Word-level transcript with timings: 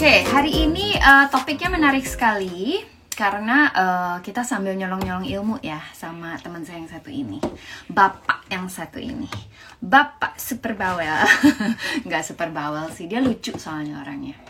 Oke, 0.00 0.24
hari 0.24 0.64
ini 0.64 0.96
uh, 0.96 1.28
topiknya 1.28 1.68
menarik 1.68 2.08
sekali 2.08 2.80
karena 3.12 3.68
uh, 3.68 4.16
kita 4.24 4.48
sambil 4.48 4.72
nyolong-nyolong 4.72 5.28
ilmu 5.28 5.60
ya 5.60 5.76
sama 5.92 6.40
teman 6.40 6.64
saya 6.64 6.80
yang 6.80 6.88
satu 6.88 7.12
ini, 7.12 7.36
bapak 7.84 8.48
yang 8.48 8.64
satu 8.72 8.96
ini, 8.96 9.28
bapak 9.76 10.40
super 10.40 10.72
bawel, 10.72 11.20
nggak 12.08 12.24
super 12.24 12.48
bawel 12.48 12.88
sih, 12.96 13.12
dia 13.12 13.20
lucu 13.20 13.52
soalnya 13.60 14.00
orangnya. 14.00 14.40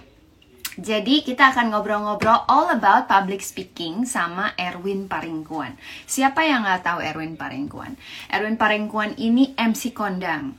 Jadi 0.79 1.27
kita 1.27 1.51
akan 1.51 1.75
ngobrol-ngobrol 1.75 2.47
all 2.47 2.71
about 2.71 3.11
public 3.11 3.43
speaking 3.43 4.07
sama 4.07 4.55
Erwin 4.55 5.11
Paringkuan. 5.11 5.75
Siapa 6.07 6.47
yang 6.47 6.63
nggak 6.63 6.87
tahu 6.87 7.03
Erwin 7.03 7.35
Paringkuan? 7.35 7.99
Erwin 8.31 8.55
Paringkuan 8.55 9.19
ini 9.19 9.51
MC 9.59 9.91
kondang, 9.91 10.55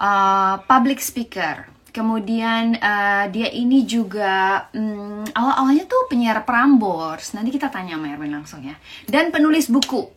uh, 0.00 0.64
public 0.64 1.04
speaker, 1.04 1.73
Kemudian 1.94 2.74
uh, 2.82 3.30
dia 3.30 3.54
ini 3.54 3.86
juga 3.86 4.66
um, 4.74 5.22
awal-awalnya 5.30 5.86
tuh 5.86 6.10
penyiar 6.10 6.42
Prambors. 6.42 7.38
Nanti 7.38 7.54
kita 7.54 7.70
tanya 7.70 7.94
sama 7.94 8.10
Erwin 8.10 8.34
langsung 8.34 8.66
ya. 8.66 8.74
Dan 9.06 9.30
penulis 9.30 9.70
buku. 9.70 10.10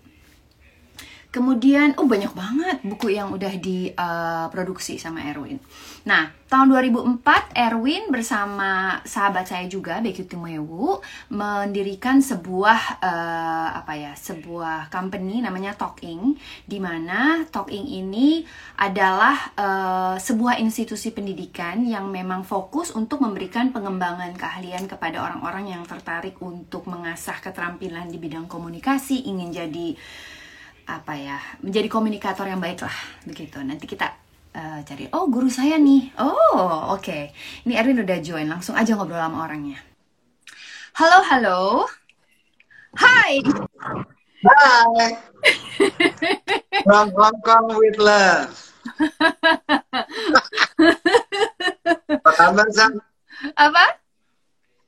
Kemudian, 1.30 1.94
oh 2.02 2.10
banyak 2.10 2.34
banget 2.34 2.82
buku 2.82 3.14
yang 3.14 3.30
udah 3.30 3.54
diproduksi 3.62 4.98
uh, 4.98 5.02
sama 5.06 5.22
Erwin. 5.30 5.62
Nah, 6.08 6.32
tahun 6.48 6.72
2004 6.72 7.52
Erwin 7.52 8.08
bersama 8.08 8.96
sahabat 9.04 9.52
saya 9.52 9.68
juga 9.68 10.00
Becky 10.00 10.24
Tumewu 10.24 11.04
mendirikan 11.28 12.24
sebuah 12.24 13.04
uh, 13.04 13.70
apa 13.76 13.92
ya, 14.00 14.16
sebuah 14.16 14.88
company 14.88 15.44
namanya 15.44 15.76
Talking 15.76 16.40
di 16.64 16.80
mana 16.80 17.44
Talking 17.52 17.84
ini 17.84 18.40
adalah 18.80 19.36
uh, 19.60 20.16
sebuah 20.16 20.64
institusi 20.64 21.12
pendidikan 21.12 21.84
yang 21.84 22.08
memang 22.08 22.48
fokus 22.48 22.96
untuk 22.96 23.20
memberikan 23.20 23.76
pengembangan 23.76 24.32
keahlian 24.32 24.88
kepada 24.88 25.20
orang-orang 25.20 25.76
yang 25.76 25.84
tertarik 25.84 26.40
untuk 26.40 26.88
mengasah 26.88 27.36
keterampilan 27.44 28.08
di 28.08 28.16
bidang 28.16 28.48
komunikasi, 28.48 29.28
ingin 29.28 29.52
jadi 29.52 29.88
apa 30.88 31.20
ya, 31.20 31.36
menjadi 31.60 31.92
komunikator 31.92 32.48
yang 32.48 32.64
baik 32.64 32.80
lah 32.80 32.96
begitu. 33.28 33.60
Nanti 33.60 33.84
kita 33.84 34.27
uh, 34.54 34.80
cari. 34.86 35.10
Oh 35.12 35.28
guru 35.28 35.50
saya 35.52 35.76
nih. 35.76 36.12
Oh 36.20 36.94
oke. 36.94 37.04
Okay. 37.04 37.34
ini 37.66 37.76
Erwin 37.76 38.04
udah 38.04 38.20
join. 38.22 38.48
Langsung 38.48 38.78
aja 38.78 38.96
ngobrol 38.96 39.20
sama 39.20 39.44
orangnya. 39.48 39.80
Halo 40.96 41.20
halo. 41.26 41.62
Hai. 42.98 43.42
Hai. 44.46 45.08
From 46.86 47.12
Hong 47.16 47.40
Kong 47.44 47.68
with 47.76 47.98
love. 48.00 48.54
Apa 52.08 52.32
kabar 52.34 52.68
Sam 52.72 53.04
apa? 53.54 53.86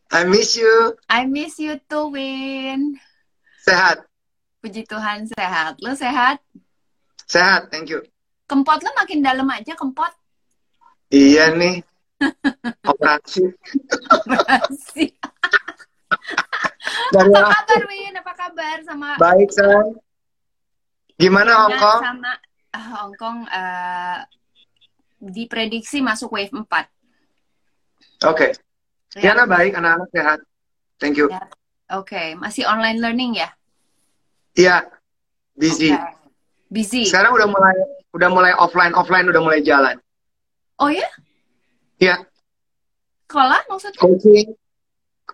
I 0.10 0.26
miss 0.26 0.58
you. 0.58 0.98
I 1.06 1.30
miss 1.30 1.62
you 1.62 1.78
too 1.86 2.10
Win. 2.10 2.98
Sehat. 3.62 4.02
Puji 4.64 4.90
Tuhan 4.90 5.30
sehat. 5.30 5.78
Lo 5.86 5.94
sehat? 5.94 6.42
Sehat 7.30 7.70
thank 7.70 7.94
you 7.94 8.02
Kempot 8.50 8.82
lo 8.82 8.90
makin 8.98 9.22
dalam 9.22 9.46
aja 9.54 9.78
kempot. 9.78 10.10
Iya 11.14 11.54
nih. 11.54 11.86
Operasi. 12.90 13.46
Operasi. 14.10 15.06
Dari 17.14 17.30
apa 17.30 17.62
kabar 17.62 17.82
Win? 17.86 18.14
Apa 18.18 18.34
kabar 18.34 18.78
sama 18.82 19.14
Baik, 19.22 19.54
Sang. 19.54 19.94
Gimana 21.22 21.66
Hong 21.66 21.78
Kong? 21.78 22.02
Sama 22.02 22.34
uh, 22.74 22.86
Hong 22.98 23.14
Kong 23.14 23.40
uh, 23.46 24.26
diprediksi 25.22 26.02
masuk 26.02 26.34
wave 26.34 26.50
4. 26.50 26.66
Oke. 28.26 28.26
Okay. 28.26 28.52
Ya. 29.22 29.38
Baik, 29.46 29.78
anak-anak 29.78 30.10
sehat. 30.10 30.42
Thank 30.98 31.22
you. 31.22 31.30
Ya. 31.30 31.46
Oke, 31.90 32.14
okay. 32.14 32.28
masih 32.38 32.70
online 32.70 33.02
learning 33.02 33.42
ya? 33.42 33.50
Iya, 34.54 34.94
busy. 35.58 35.90
Okay. 35.90 36.19
Busy. 36.70 37.10
Sekarang 37.10 37.34
udah 37.34 37.50
mulai 37.50 37.76
udah 38.14 38.30
mulai 38.30 38.54
offline 38.54 38.94
offline 38.94 39.26
udah 39.26 39.42
mulai 39.42 39.60
jalan. 39.66 39.98
Oh 40.78 40.88
ya? 40.88 41.10
Iya. 41.98 42.24
Sekolah 43.26 43.62
maksudnya? 43.68 44.00
Coaching. 44.00 44.48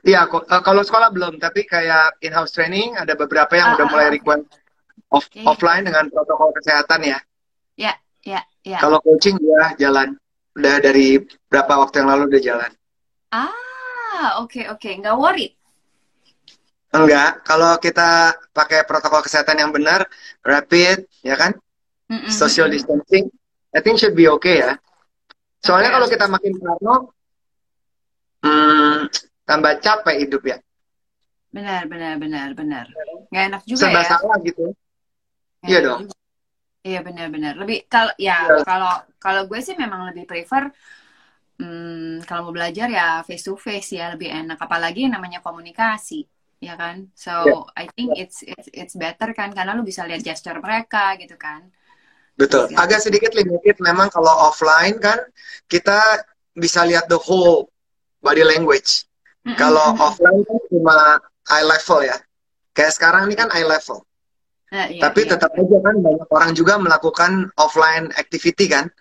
Iya, 0.06 0.28
uh, 0.28 0.62
kalau 0.62 0.84
sekolah 0.84 1.10
belum, 1.10 1.40
tapi 1.40 1.64
kayak 1.66 2.20
in-house 2.20 2.54
training 2.54 2.94
ada 3.00 3.16
beberapa 3.16 3.56
yang 3.56 3.74
uh, 3.74 3.76
udah 3.80 3.86
mulai 3.90 4.08
request 4.14 4.44
off, 5.10 5.26
iya. 5.32 5.48
offline 5.48 5.88
dengan 5.88 6.12
protokol 6.12 6.52
kesehatan 6.60 7.02
ya. 7.02 7.20
Ya, 7.80 7.94
ya, 8.22 8.42
ya. 8.62 8.78
Kalau 8.82 9.00
coaching 9.02 9.40
ya 9.40 9.76
jalan. 9.80 10.20
Udah 10.56 10.80
dari 10.80 11.20
berapa 11.52 11.84
waktu 11.84 12.00
yang 12.00 12.10
lalu 12.16 12.24
udah 12.32 12.42
jalan. 12.44 12.72
Ah, 13.36 14.40
oke 14.40 14.56
okay, 14.56 14.64
oke, 14.72 14.80
okay. 14.80 14.94
nggak 15.04 15.16
worried. 15.20 15.52
Enggak, 16.96 17.44
kalau 17.44 17.76
kita 17.84 18.32
pakai 18.56 18.88
protokol 18.88 19.20
kesehatan 19.20 19.60
yang 19.60 19.72
benar, 19.76 20.08
rapid, 20.40 21.04
ya 21.20 21.36
kan? 21.36 21.52
Mm-mm. 22.08 22.32
Social 22.32 22.72
distancing, 22.72 23.28
I 23.76 23.84
think 23.84 24.00
should 24.00 24.16
be 24.16 24.30
okay 24.40 24.64
ya. 24.64 24.80
Soalnya 25.60 25.92
okay. 25.92 25.96
kalau 26.00 26.08
kita 26.08 26.26
makin 26.30 26.54
parno, 26.62 26.96
hmm, 28.46 29.10
tambah 29.44 29.74
capek 29.82 30.16
hidup 30.24 30.44
ya. 30.46 30.58
Benar, 31.50 31.90
benar, 31.90 32.14
benar, 32.22 32.50
benar. 32.54 32.86
Nggak 33.34 33.44
enak 33.50 33.62
juga 33.66 33.82
Serba 33.90 34.02
ya. 34.04 34.08
salah 34.08 34.38
gitu. 34.46 34.66
iya 35.66 35.80
dong. 35.82 36.02
Iya 36.86 37.00
benar-benar. 37.02 37.58
Lebih 37.58 37.90
kalau 37.90 38.14
ya 38.22 38.46
yeah. 38.46 38.62
kalau 38.62 38.94
kalau 39.18 39.42
gue 39.50 39.58
sih 39.66 39.74
memang 39.74 40.06
lebih 40.14 40.30
prefer 40.30 40.70
hmm, 41.58 42.22
kalau 42.30 42.52
mau 42.52 42.54
belajar 42.54 42.86
ya 42.86 43.26
face 43.26 43.50
to 43.50 43.58
face 43.58 43.98
ya 43.98 44.14
lebih 44.14 44.30
enak. 44.30 44.62
Apalagi 44.62 45.10
yang 45.10 45.18
namanya 45.18 45.42
komunikasi 45.42 46.30
ya 46.64 46.74
kan 46.80 47.12
so 47.14 47.32
yeah. 47.46 47.62
I 47.76 47.86
think 47.94 48.16
it's 48.16 48.42
it's 48.44 48.68
it's 48.72 48.96
better 48.96 49.32
kan 49.36 49.52
karena 49.52 49.76
lu 49.76 49.84
bisa 49.84 50.08
lihat 50.08 50.24
gesture 50.24 50.58
mereka 50.60 51.20
gitu 51.20 51.36
kan 51.36 51.70
Betul. 52.36 52.68
Agak 52.76 53.00
sedikit 53.00 53.32
limited 53.32 53.80
memang 53.80 54.12
kalau 54.12 54.52
offline 54.52 55.00
kan 55.00 55.16
kita 55.72 56.00
bisa 56.56 56.84
lihat 56.84 57.08
the 57.08 57.20
whole 57.20 57.72
body 58.20 58.44
language. 58.44 59.08
Mm 59.44 59.56
-hmm. 59.56 59.58
Kalau 59.60 59.96
offline 60.04 60.44
kan 60.44 60.60
cuma 60.68 60.96
eye 61.52 61.66
level 61.66 62.00
ya. 62.04 62.18
Kayak 62.76 62.94
sekarang 63.00 63.32
ini 63.32 63.36
kan 63.40 63.48
eye 63.56 63.64
level. 63.64 64.04
Uh, 64.74 64.88
iya, 64.92 65.02
Tapi 65.08 65.24
iya. 65.24 65.30
tetap 65.38 65.52
aja 65.56 65.78
kan 65.80 65.96
banyak 66.04 66.28
orang 66.28 66.52
juga 66.52 66.76
melakukan 66.76 67.48
offline 67.56 68.12
activity 68.20 68.68
kan. 68.68 68.92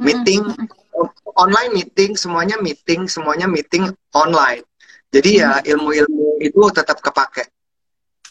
Meeting, 0.00 0.46
mm 0.48 0.56
-hmm. 0.56 1.36
online 1.36 1.74
meeting, 1.74 2.16
semuanya 2.16 2.56
meeting, 2.62 3.04
semuanya 3.10 3.44
meeting 3.50 3.92
online. 4.16 4.64
Jadi 5.08 5.30
ya 5.40 5.64
ilmu-ilmu 5.64 6.36
itu 6.44 6.60
tetap 6.72 7.00
kepake. 7.00 7.48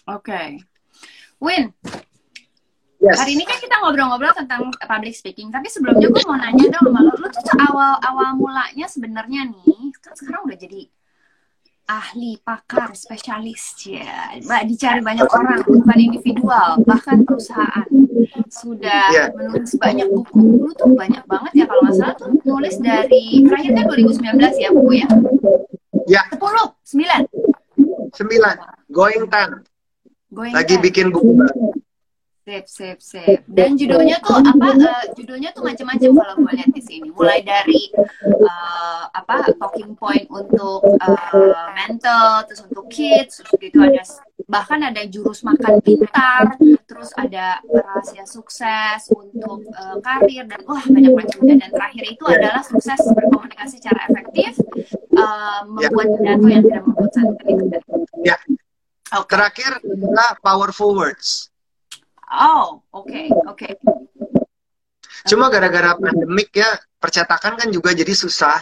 Oke. 0.08 0.22
Okay. 0.22 0.48
Win, 1.38 1.74
Yes. 2.98 3.22
Hari 3.22 3.38
ini 3.38 3.46
kan 3.46 3.62
kita 3.62 3.78
ngobrol-ngobrol 3.78 4.34
tentang 4.34 4.74
public 4.74 5.14
speaking, 5.14 5.54
tapi 5.54 5.70
sebelumnya 5.70 6.10
gue 6.10 6.24
mau 6.26 6.34
nanya 6.34 6.66
dong 6.66 6.90
sama 6.90 7.06
lo, 7.06 7.14
lo 7.14 7.30
tuh 7.30 7.46
awal 7.62 7.94
awal 8.02 8.34
mulanya 8.34 8.90
sebenarnya 8.90 9.54
nih, 9.54 9.94
kan 10.02 10.18
sekarang 10.18 10.50
udah 10.50 10.58
jadi 10.58 10.90
ahli, 11.86 12.42
pakar, 12.42 12.98
spesialis 12.98 13.78
ya, 13.86 14.34
mbak 14.42 14.66
dicari 14.66 15.06
banyak 15.06 15.30
orang, 15.30 15.62
bukan 15.62 15.98
individual, 16.02 16.82
bahkan 16.90 17.22
perusahaan 17.22 17.86
sudah 18.50 19.14
yeah. 19.14 19.30
menulis 19.30 19.78
banyak 19.78 20.10
buku, 20.10 20.66
lu 20.66 20.74
tuh 20.74 20.90
banyak 20.98 21.22
banget 21.30 21.64
ya 21.64 21.66
kalau 21.70 21.86
nggak 21.86 21.96
salah 22.02 22.16
tuh 22.18 22.34
nulis 22.50 22.82
dari 22.82 23.46
terakhir 23.46 23.72
kan 23.78 23.86
2019 23.94 24.58
ya 24.58 24.70
buku 24.74 24.92
ya? 25.06 25.08
Ya. 26.06 26.22
10, 26.30 26.38
9. 26.86 27.26
9, 28.14 28.94
going 28.94 29.26
ten. 29.32 29.50
Going 30.30 30.54
Lagi 30.54 30.76
10. 30.78 30.86
bikin 30.86 31.08
buku 31.10 31.34
baru 31.34 31.74
Sip, 32.48 32.64
sip, 32.72 32.98
sip. 33.04 33.44
Dan 33.44 33.76
judulnya 33.76 34.24
tuh 34.24 34.40
apa? 34.40 34.72
Uh, 34.72 35.04
judulnya 35.20 35.52
tuh 35.52 35.68
macam-macam 35.68 36.16
kalau 36.16 36.34
gue 36.40 36.52
lihat 36.56 36.72
di 36.72 36.80
sini. 36.80 37.12
Mulai 37.12 37.44
dari 37.44 37.92
uh, 38.24 39.04
apa 39.12 39.52
talking 39.60 40.00
point 40.00 40.24
untuk 40.32 40.80
uh, 41.04 41.68
mental, 41.76 42.48
terus 42.48 42.64
untuk 42.64 42.88
kids, 42.88 43.44
terus 43.44 43.52
gitu 43.60 43.84
ada 43.84 44.00
bahkan 44.48 44.80
ada 44.80 45.04
jurus 45.12 45.44
makan 45.44 45.84
pintar, 45.84 46.56
terus 46.88 47.12
ada 47.20 47.60
rahasia 47.68 48.24
sukses 48.24 49.12
untuk 49.12 49.68
uh, 49.76 50.00
karir 50.00 50.48
dan 50.48 50.64
wah 50.64 50.80
banyak 50.88 51.12
macamnya. 51.12 51.68
Dan 51.68 51.76
terakhir 51.76 52.04
itu 52.16 52.24
adalah 52.32 52.64
sukses 52.64 53.12
berkomunikasi 53.12 53.84
secara 53.84 54.08
efektif, 54.08 54.56
uh, 55.18 55.62
membuat 55.66 56.08
pidato 56.18 56.48
yang 56.48 56.64
tidak 56.64 56.82
membuat 56.86 57.12
satu 57.12 57.34
Ya. 58.24 58.38
Okay. 59.08 59.30
Terakhir 59.32 59.72
adalah 59.88 60.30
powerful 60.44 60.92
words. 60.94 61.50
Oh, 62.28 62.84
oke, 62.92 63.08
okay, 63.08 63.32
oke. 63.32 63.56
Okay. 63.56 63.72
Cuma 65.32 65.48
gara-gara 65.48 65.96
pandemik 65.96 66.52
ya, 66.52 66.68
percetakan 67.00 67.56
kan 67.56 67.68
juga 67.72 67.96
jadi 67.96 68.12
susah. 68.12 68.60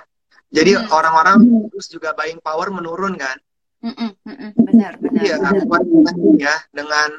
Jadi 0.53 0.77
orang-orang 0.77 1.41
hmm. 1.41 1.73
terus 1.73 1.89
juga 1.89 2.13
buying 2.13 2.37
power 2.39 2.69
menurun 2.69 3.17
kan. 3.17 3.37
Mm 3.85 3.93
-mm, 3.93 4.49
benar, 4.65 4.93
benar. 4.97 5.21
Iya, 5.21 5.35
ya 6.41 6.55
dengan 6.73 7.09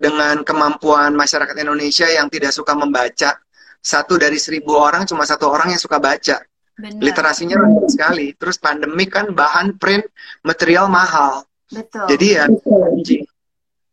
dengan 0.00 0.36
kemampuan 0.44 1.12
masyarakat 1.12 1.56
Indonesia 1.60 2.08
yang 2.08 2.32
tidak 2.32 2.52
suka 2.56 2.72
membaca. 2.72 3.36
Satu 3.80 4.20
dari 4.20 4.36
seribu 4.36 4.76
orang 4.76 5.08
cuma 5.08 5.24
satu 5.24 5.48
orang 5.48 5.72
yang 5.72 5.80
suka 5.80 5.96
baca. 5.96 6.36
Benar. 6.80 7.00
Literasinya 7.04 7.56
rendah 7.60 7.88
sekali. 7.92 8.32
Terus 8.34 8.56
pandemi 8.56 9.04
kan 9.04 9.36
bahan 9.36 9.76
print 9.76 10.08
material 10.40 10.88
mahal. 10.88 11.44
Betul. 11.70 12.08
Jadi 12.10 12.26
ya 12.34 12.44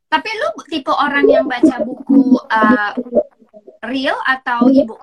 Tapi 0.07 0.29
lu 0.39 0.47
tipe 0.71 0.89
orang 0.89 1.27
yang 1.27 1.45
baca 1.51 1.83
buku 1.83 2.39
uh, 2.47 2.91
real 3.91 4.15
atau 4.23 4.71
ibu? 4.71 4.95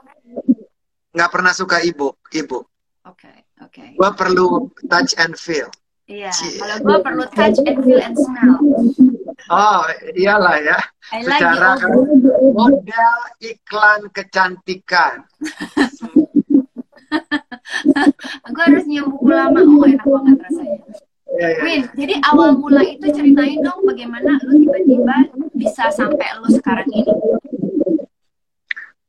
Nggak 1.13 1.31
pernah 1.31 1.53
suka 1.53 1.85
ibu, 1.85 2.17
ibu. 2.33 2.65
Oke, 3.05 3.29
okay, 3.29 3.37
oke. 3.61 3.69
Okay. 3.69 3.89
Gua 4.01 4.17
perlu 4.17 4.73
touch 4.89 5.13
and 5.21 5.37
feel. 5.37 5.69
Iya, 6.05 6.29
yeah. 6.29 6.61
kalau 6.61 6.77
gue 6.85 6.97
perlu 7.01 7.25
touch 7.33 7.59
and 7.65 7.81
feel 7.81 7.97
and 7.97 8.13
smell. 8.13 8.61
Oh, 9.49 9.89
iyalah 10.13 10.61
ya. 10.61 10.79
I 11.13 11.25
Secara 11.25 11.81
like 11.81 11.85
model 12.53 13.17
iklan 13.41 14.01
kecantikan. 14.13 15.25
gue 18.55 18.65
harus 18.65 18.85
nyium 18.87 19.11
buku 19.15 19.29
lama. 19.31 19.61
Oh, 19.63 19.85
enak 19.87 20.05
banget 20.07 20.39
rasanya. 20.49 20.79
Ya, 21.35 21.49
ya. 21.51 21.61
Win, 21.67 21.83
jadi 21.99 22.15
awal 22.31 22.55
mula 22.55 22.83
itu 22.87 23.11
ceritain 23.11 23.59
dong 23.59 23.83
bagaimana 23.83 24.39
lu 24.47 24.63
tiba-tiba 24.63 25.35
bisa 25.59 25.91
sampai 25.91 26.31
lu 26.39 26.49
sekarang 26.55 26.87
ini. 26.95 27.11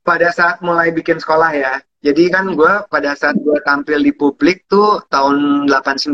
Pada 0.02 0.30
saat 0.34 0.62
mulai 0.62 0.90
bikin 0.94 1.22
sekolah 1.22 1.52
ya, 1.54 1.74
jadi 2.06 2.30
kan 2.30 2.54
gue 2.54 2.74
pada 2.90 3.18
saat 3.18 3.38
gue 3.42 3.58
tampil 3.66 4.02
di 4.02 4.14
publik 4.14 4.70
tuh 4.70 5.02
tahun 5.10 5.66
89 5.70 6.14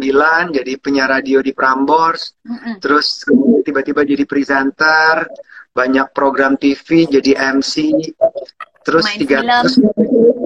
jadi 0.56 0.74
penyiar 0.80 1.12
radio 1.12 1.44
di 1.44 1.52
Prambors, 1.52 2.36
mm 2.48 2.56
-hmm. 2.56 2.74
terus 2.80 3.28
tiba-tiba 3.68 4.08
jadi 4.08 4.24
presenter, 4.24 5.28
banyak 5.76 6.08
program 6.16 6.56
TV 6.56 7.08
jadi 7.08 7.36
MC, 7.60 7.92
terus 8.84 9.04
Main 9.08 9.20
tiga 9.20 9.38
film. 9.44 10.41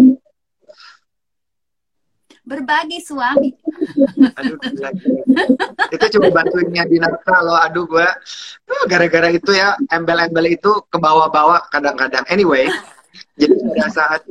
Berbagi 2.45 3.01
suami. 3.01 3.49
Aduh, 4.37 4.57
itu 5.91 6.05
cuma 6.17 6.27
bantuinnya 6.31 6.85
Dinata 6.85 7.37
loh. 7.41 7.57
Aduh, 7.57 7.89
gue 7.89 8.07
gara-gara 8.85 9.29
itu 9.33 9.51
ya 9.51 9.73
embel-embel 9.89 10.53
itu 10.53 10.71
ke 10.87 10.97
bawah-bawah 11.01 11.67
kadang-kadang. 11.73 12.23
Anyway, 12.29 12.69
jadi 13.35 13.53
pada 13.57 13.87
saat 13.89 14.21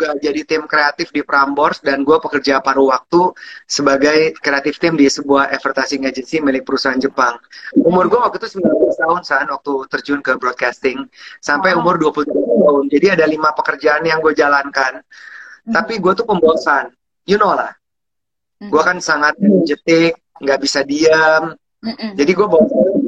juga 0.00 0.16
jadi 0.16 0.40
tim 0.48 0.64
kreatif 0.64 1.12
di 1.12 1.20
Prambors 1.20 1.84
dan 1.84 2.08
gue 2.08 2.16
pekerja 2.16 2.64
paruh 2.64 2.88
waktu 2.88 3.36
sebagai 3.68 4.32
kreatif 4.40 4.80
tim 4.80 4.96
di 4.96 5.04
sebuah 5.04 5.52
advertising 5.52 6.08
agency 6.08 6.40
milik 6.40 6.64
perusahaan 6.64 6.96
Jepang. 6.96 7.36
Umur 7.76 8.08
gue 8.08 8.16
waktu 8.16 8.40
itu 8.40 8.56
19 8.64 8.96
tahun 8.96 9.20
saat 9.28 9.52
waktu 9.52 9.74
terjun 9.92 10.24
ke 10.24 10.40
broadcasting 10.40 11.04
sampai 11.44 11.76
umur 11.76 12.00
20 12.00 12.32
tahun. 12.32 12.84
Jadi 12.88 13.06
ada 13.12 13.28
lima 13.28 13.52
pekerjaan 13.52 14.00
yang 14.08 14.24
gue 14.24 14.32
jalankan. 14.32 15.04
Tapi 15.68 16.00
gue 16.00 16.12
tuh 16.16 16.24
pembosan 16.24 16.88
you 17.26 17.36
know 17.40 17.52
lah. 17.52 17.72
Gue 18.60 18.82
kan 18.84 19.00
sangat 19.00 19.40
energetik 19.40 20.20
nggak 20.40 20.60
bisa 20.60 20.80
diam 20.84 21.56
jadi 22.16 22.32
gue 22.36 22.44
bawa 22.44 22.64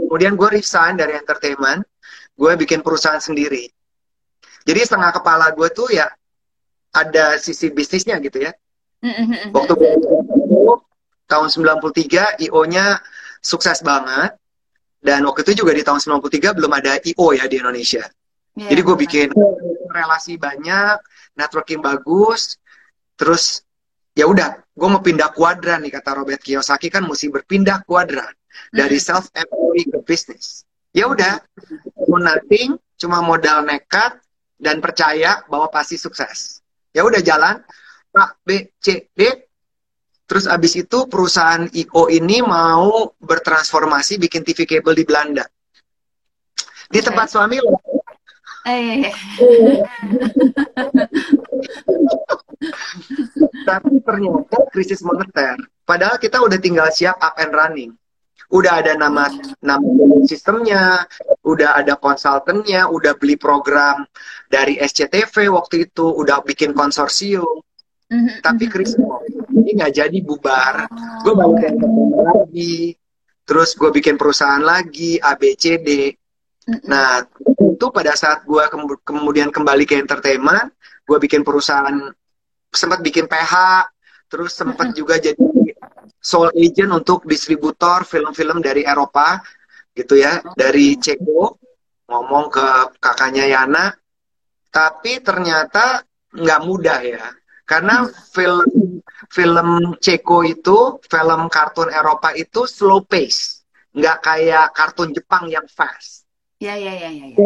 kemudian 0.08 0.32
gue 0.36 0.48
resign 0.48 0.96
dari 0.96 1.12
entertainment 1.12 1.84
gue 2.32 2.52
bikin 2.56 2.80
perusahaan 2.80 3.20
sendiri. 3.20 3.68
Jadi 4.64 4.80
setengah 4.80 5.12
kepala 5.12 5.52
gue 5.52 5.68
tuh 5.68 5.92
ya 5.92 6.08
ada 6.92 7.36
sisi 7.36 7.68
bisnisnya 7.68 8.16
gitu 8.24 8.40
ya. 8.40 8.52
Waktu 9.52 9.72
gue 9.76 9.90
tahun 11.28 11.48
93 11.52 12.48
IO-nya 12.48 13.00
sukses 13.44 13.84
banget. 13.84 14.36
Dan 15.02 15.26
waktu 15.26 15.42
itu 15.42 15.66
juga 15.66 15.74
di 15.74 15.82
tahun 15.82 15.98
93 15.98 16.56
belum 16.56 16.72
ada 16.78 16.94
IO 17.02 17.34
ya 17.34 17.50
di 17.50 17.58
Indonesia. 17.58 18.06
Yeah, 18.54 18.70
jadi 18.70 18.80
gue 18.86 18.96
bikin 19.02 19.28
relasi 19.90 20.38
banyak 20.38 21.00
networking 21.34 21.80
bagus 21.82 22.60
terus 23.16 23.64
ya 24.12 24.28
udah 24.28 24.60
gue 24.72 24.88
mau 24.88 25.00
pindah 25.00 25.32
kuadran 25.32 25.80
nih 25.84 25.92
kata 26.00 26.20
Robert 26.20 26.40
Kiyosaki 26.40 26.92
kan 26.92 27.04
mesti 27.04 27.28
berpindah 27.32 27.84
kuadran 27.88 28.28
dari 28.68 29.00
hmm. 29.00 29.04
self 29.04 29.32
employed 29.32 29.88
ke 29.88 29.98
bisnis 30.04 30.68
ya 30.92 31.08
udah 31.08 31.40
mau 32.08 32.20
nothing 32.20 32.76
cuma 33.00 33.24
modal 33.24 33.64
nekat 33.64 34.20
dan 34.60 34.84
percaya 34.84 35.40
bahwa 35.48 35.72
pasti 35.72 35.96
sukses 35.96 36.60
ya 36.92 37.04
udah 37.04 37.20
jalan 37.24 37.56
A 38.12 38.36
B 38.44 38.68
C 38.76 39.08
D 39.16 39.48
terus 40.28 40.44
abis 40.44 40.76
itu 40.76 41.08
perusahaan 41.08 41.64
IO 41.72 42.12
ini 42.12 42.44
mau 42.44 43.16
bertransformasi 43.16 44.20
bikin 44.20 44.44
TV 44.44 44.68
kabel 44.68 44.92
di 44.92 45.04
Belanda 45.08 45.48
di 46.92 47.00
okay. 47.00 47.08
tempat 47.08 47.32
suami 47.32 47.56
lo 47.60 47.80
eh. 48.68 49.08
Tapi 53.68 53.94
ternyata 54.02 54.56
krisis 54.70 55.02
moneter. 55.02 55.58
Padahal 55.82 56.16
kita 56.18 56.38
udah 56.40 56.58
tinggal 56.62 56.88
siap 56.94 57.18
up 57.18 57.34
and 57.38 57.52
running. 57.52 57.92
Udah 58.52 58.84
ada 58.84 58.92
nama 59.00 59.32
nama 59.64 59.88
sistemnya, 60.28 61.08
udah 61.40 61.80
ada 61.80 61.96
konsultannya, 61.96 62.84
udah 62.84 63.16
beli 63.16 63.40
program 63.40 64.04
dari 64.44 64.76
SCTV 64.76 65.48
waktu 65.48 65.88
itu, 65.88 66.04
udah 66.04 66.44
bikin 66.44 66.76
konsorsium. 66.76 67.64
Mm-hmm. 68.12 68.44
Tapi 68.44 68.64
mhm. 68.68 68.72
krisis 68.72 69.00
ini 69.56 69.70
nggak 69.72 69.92
jadi 70.04 70.18
bubar. 70.20 70.84
Oh, 71.24 71.32
gue 71.32 71.32
balik 71.32 71.80
lagi, 72.12 72.92
terus 73.48 73.72
gue 73.72 73.88
bikin 73.88 74.20
perusahaan 74.20 74.60
lagi, 74.60 75.16
ABCD. 75.16 76.12
Mm-hmm. 76.12 76.86
Nah, 76.92 77.24
itu 77.72 77.86
pada 77.88 78.12
saat 78.12 78.44
gue 78.44 78.64
kemudian 79.00 79.48
kembali 79.48 79.88
ke 79.88 79.96
entertainment, 79.96 80.76
gue 81.08 81.18
bikin 81.24 81.40
perusahaan 81.40 82.12
sempat 82.72 83.04
bikin 83.04 83.28
PH, 83.28 83.52
terus 84.32 84.56
sempat 84.56 84.96
juga 84.96 85.20
jadi 85.20 85.36
soul 86.16 86.48
agent 86.56 86.90
untuk 86.90 87.28
distributor 87.28 88.08
film-film 88.08 88.64
dari 88.64 88.88
Eropa, 88.88 89.38
gitu 89.92 90.16
ya, 90.16 90.40
dari 90.56 90.96
Ceko, 90.96 91.60
ngomong 92.08 92.48
ke 92.48 92.66
kakaknya 92.96 93.44
Yana, 93.44 93.92
tapi 94.72 95.20
ternyata 95.20 96.00
nggak 96.32 96.60
mudah 96.64 96.98
ya, 97.04 97.28
karena 97.68 98.08
film 98.08 98.64
film 99.28 99.68
Ceko 100.00 100.48
itu, 100.48 100.96
film 101.04 101.40
kartun 101.52 101.92
Eropa 101.92 102.32
itu 102.32 102.64
slow 102.64 103.04
pace, 103.04 103.68
nggak 103.92 104.18
kayak 104.24 104.72
kartun 104.72 105.12
Jepang 105.12 105.52
yang 105.52 105.68
fast. 105.68 106.24
Ya, 106.62 106.78
ya, 106.78 106.94
ya, 106.94 107.10
ya, 107.10 107.26
ya. 107.26 107.38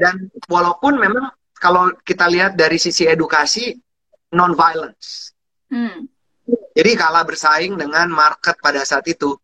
Dan 0.00 0.32
walaupun 0.48 0.96
memang 0.96 1.28
kalau 1.52 1.92
kita 2.00 2.24
lihat 2.32 2.56
dari 2.56 2.80
sisi 2.80 3.04
edukasi, 3.04 3.76
non-violence. 4.32 5.32
Hmm. 5.68 6.08
Jadi 6.76 6.90
kalah 6.96 7.24
bersaing 7.28 7.76
dengan 7.76 8.08
market 8.08 8.56
pada 8.62 8.80
saat 8.86 9.04
itu. 9.08 9.36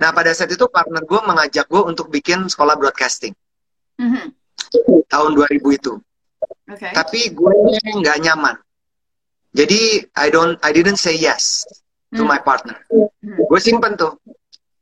Nah 0.00 0.14
pada 0.14 0.32
saat 0.32 0.48
itu 0.52 0.64
partner 0.70 1.02
gue 1.04 1.20
mengajak 1.20 1.66
gue 1.68 1.82
untuk 1.82 2.08
bikin 2.08 2.46
sekolah 2.48 2.78
broadcasting. 2.78 3.34
Mm-hmm. 4.00 4.26
Tahun 5.10 5.30
2000 5.36 5.78
itu. 5.78 5.92
Okay. 6.70 6.92
Tapi 6.94 7.20
gue 7.34 7.52
nggak 8.00 8.18
nyaman. 8.24 8.56
Jadi 9.54 10.02
I 10.18 10.26
don't, 10.32 10.58
I 10.64 10.70
didn't 10.74 10.98
say 10.98 11.14
yes 11.14 11.66
to 12.16 12.24
mm. 12.24 12.28
my 12.28 12.40
partner. 12.42 12.80
Mm. 12.90 13.44
Gue 13.46 13.60
simpen 13.60 13.94
tuh. 13.94 14.18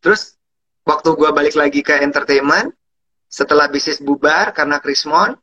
Terus 0.01 0.39
waktu 0.87 1.13
gue 1.13 1.31
balik 1.35 1.59
lagi 1.59 1.85
ke 1.85 1.99
entertainment, 2.01 2.73
setelah 3.29 3.69
bisnis 3.69 4.01
bubar 4.01 4.55
karena 4.57 4.81
Krismon, 4.81 5.37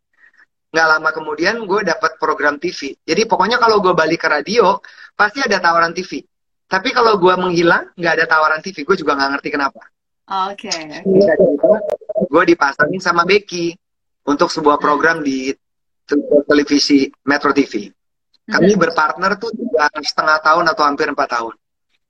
nggak 0.70 0.88
lama 0.88 1.10
kemudian 1.10 1.66
gue 1.66 1.82
dapat 1.82 2.22
program 2.22 2.62
TV. 2.62 2.94
Jadi 3.02 3.26
pokoknya 3.26 3.58
kalau 3.58 3.82
gue 3.82 3.94
balik 3.94 4.22
ke 4.22 4.30
radio, 4.30 4.78
pasti 5.18 5.42
ada 5.42 5.58
tawaran 5.58 5.94
TV. 5.94 6.22
Tapi 6.70 6.94
kalau 6.94 7.18
gue 7.18 7.34
menghilang, 7.34 7.90
nggak 7.98 8.14
ada 8.22 8.26
tawaran 8.30 8.62
TV. 8.62 8.86
Gue 8.86 8.94
juga 8.94 9.18
nggak 9.18 9.30
ngerti 9.38 9.50
kenapa. 9.50 9.82
Oke. 10.54 10.70
Okay. 10.70 11.02
Gue 12.30 12.44
dipasangin 12.46 13.02
sama 13.02 13.26
Becky 13.26 13.74
untuk 14.30 14.54
sebuah 14.54 14.78
program 14.78 15.26
di 15.26 15.50
televisi 16.46 17.10
Metro 17.26 17.50
TV. 17.50 17.90
Kami 18.50 18.74
mm-hmm. 18.74 18.82
berpartner 18.82 19.38
tuh 19.38 19.54
tiga 19.54 19.90
setengah 20.02 20.38
tahun 20.42 20.66
atau 20.74 20.84
hampir 20.86 21.10
empat 21.10 21.30
tahun. 21.34 21.54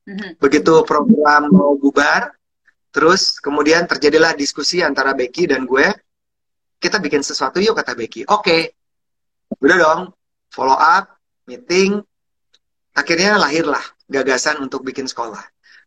Mm-hmm. 0.08 0.32
Begitu 0.40 0.74
program 0.84 1.52
mau 1.52 1.76
bubar, 1.76 2.32
terus 2.92 3.40
kemudian 3.40 3.88
terjadilah 3.88 4.36
diskusi 4.36 4.84
antara 4.84 5.16
Becky 5.16 5.48
dan 5.48 5.64
gue 5.64 5.88
kita 6.80 6.98
bikin 7.04 7.22
sesuatu 7.22 7.60
yuk 7.60 7.76
kata 7.76 7.94
Becky. 7.94 8.24
Oke, 8.26 8.40
okay. 8.40 8.62
udah 9.60 9.78
dong, 9.78 10.02
follow 10.50 10.80
up, 10.80 11.20
meeting, 11.46 12.00
akhirnya 12.96 13.36
lahirlah 13.36 13.84
gagasan 14.08 14.64
untuk 14.64 14.82
bikin 14.88 15.06
sekolah. 15.06 15.44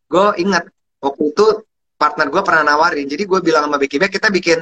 Gue 0.06 0.36
ingat 0.38 0.68
waktu 1.00 1.32
itu 1.32 1.46
partner 1.96 2.28
gue 2.28 2.42
pernah 2.44 2.76
nawarin, 2.76 3.08
jadi 3.08 3.24
gue 3.24 3.40
bilang 3.40 3.66
sama 3.66 3.80
Becky, 3.80 3.96
kita 3.96 4.28
bikin, 4.28 4.60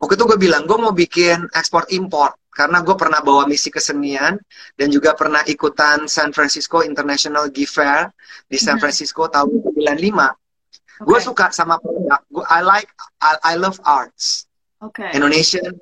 waktu 0.00 0.14
itu 0.16 0.24
gue 0.24 0.38
bilang 0.40 0.64
gue 0.64 0.78
mau 0.80 0.96
bikin 0.96 1.52
ekspor 1.52 1.84
import 1.92 2.40
karena 2.52 2.84
gue 2.84 2.92
pernah 2.96 3.24
bawa 3.24 3.48
misi 3.48 3.72
kesenian 3.72 4.36
dan 4.76 4.88
juga 4.92 5.16
pernah 5.16 5.40
ikutan 5.48 6.04
San 6.04 6.36
Francisco 6.36 6.84
International 6.84 7.48
Gift 7.48 7.80
Fair 7.80 8.12
di 8.44 8.60
San 8.60 8.76
mm-hmm. 8.76 8.80
Francisco 8.80 9.24
tahun 9.32 9.72
95. 9.72 9.72
Okay. 9.72 10.30
Gue 11.02 11.18
suka 11.18 11.48
sama 11.50 11.80
produk, 11.80 12.20
gue 12.28 12.44
I 12.46 12.60
like 12.60 12.88
I, 13.24 13.52
I 13.52 13.54
love 13.56 13.80
arts. 13.82 14.51
Okay. 14.82 15.14
Indonesian 15.14 15.78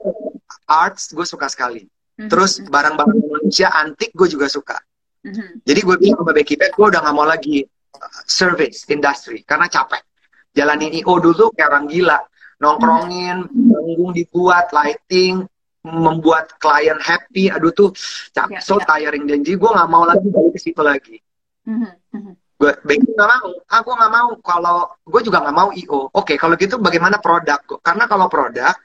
arts 0.68 1.16
gue 1.16 1.24
suka 1.24 1.48
sekali. 1.48 1.82
Mm-hmm. 1.82 2.28
Terus 2.28 2.60
barang-barang 2.60 3.16
Indonesia 3.16 3.68
antik 3.72 4.12
gue 4.12 4.28
juga 4.28 4.46
suka. 4.52 4.76
Mm-hmm. 5.24 5.64
Jadi 5.64 5.80
gue 5.80 5.96
bilang 5.96 6.18
sama 6.20 6.32
Becky 6.36 6.54
Beck, 6.60 6.76
gue 6.76 6.86
udah 6.86 7.00
gak 7.00 7.16
mau 7.16 7.24
lagi 7.24 7.64
uh, 7.96 8.20
service 8.28 8.84
industry 8.92 9.40
karena 9.48 9.72
capek. 9.72 10.04
Jalanin 10.52 10.92
IO 11.00 11.16
dulu 11.16 11.54
kayak 11.54 11.70
orang 11.72 11.86
gila, 11.88 12.18
nongkrongin, 12.60 13.46
panggung 13.48 14.12
dibuat, 14.12 14.74
lighting, 14.74 15.46
membuat 15.86 16.52
klien 16.60 16.98
happy. 17.00 17.48
Aduh 17.48 17.72
tuh, 17.72 17.96
capek, 18.36 18.60
yeah, 18.60 18.64
so 18.64 18.76
yeah. 18.76 18.84
tiring. 18.84 19.24
Dan 19.24 19.40
jadi 19.40 19.56
gue 19.56 19.70
gak 19.70 19.88
mau 19.88 20.04
lagi 20.04 20.28
balik 20.28 20.52
ke 20.56 20.60
situ 20.60 20.82
lagi. 20.84 21.16
Mm-hmm. 21.64 22.39
Gue 22.60 22.76
Becky 22.84 23.16
gak 23.16 23.24
mau, 23.24 23.48
aku 23.72 23.88
ah, 23.96 23.96
gak 24.04 24.12
mau. 24.12 24.28
Kalau 24.44 24.78
gue 25.08 25.20
juga 25.24 25.40
gak 25.40 25.56
mau 25.56 25.72
IO. 25.72 26.12
Oke, 26.12 26.12
okay, 26.12 26.36
kalau 26.36 26.60
gitu 26.60 26.76
bagaimana 26.76 27.16
produk? 27.16 27.56
Karena 27.80 28.04
kalau 28.04 28.28
produk, 28.28 28.76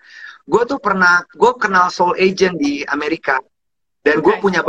gue 0.48 0.63
tuh 0.63 0.79
pernah, 0.79 1.27
gue 1.27 1.51
kenal 1.60 1.91
soul 1.91 2.15
agent 2.15 2.55
di 2.55 2.88
Amerika 2.88 3.36
dan 4.00 4.24
gue 4.24 4.36
punya 4.39 4.63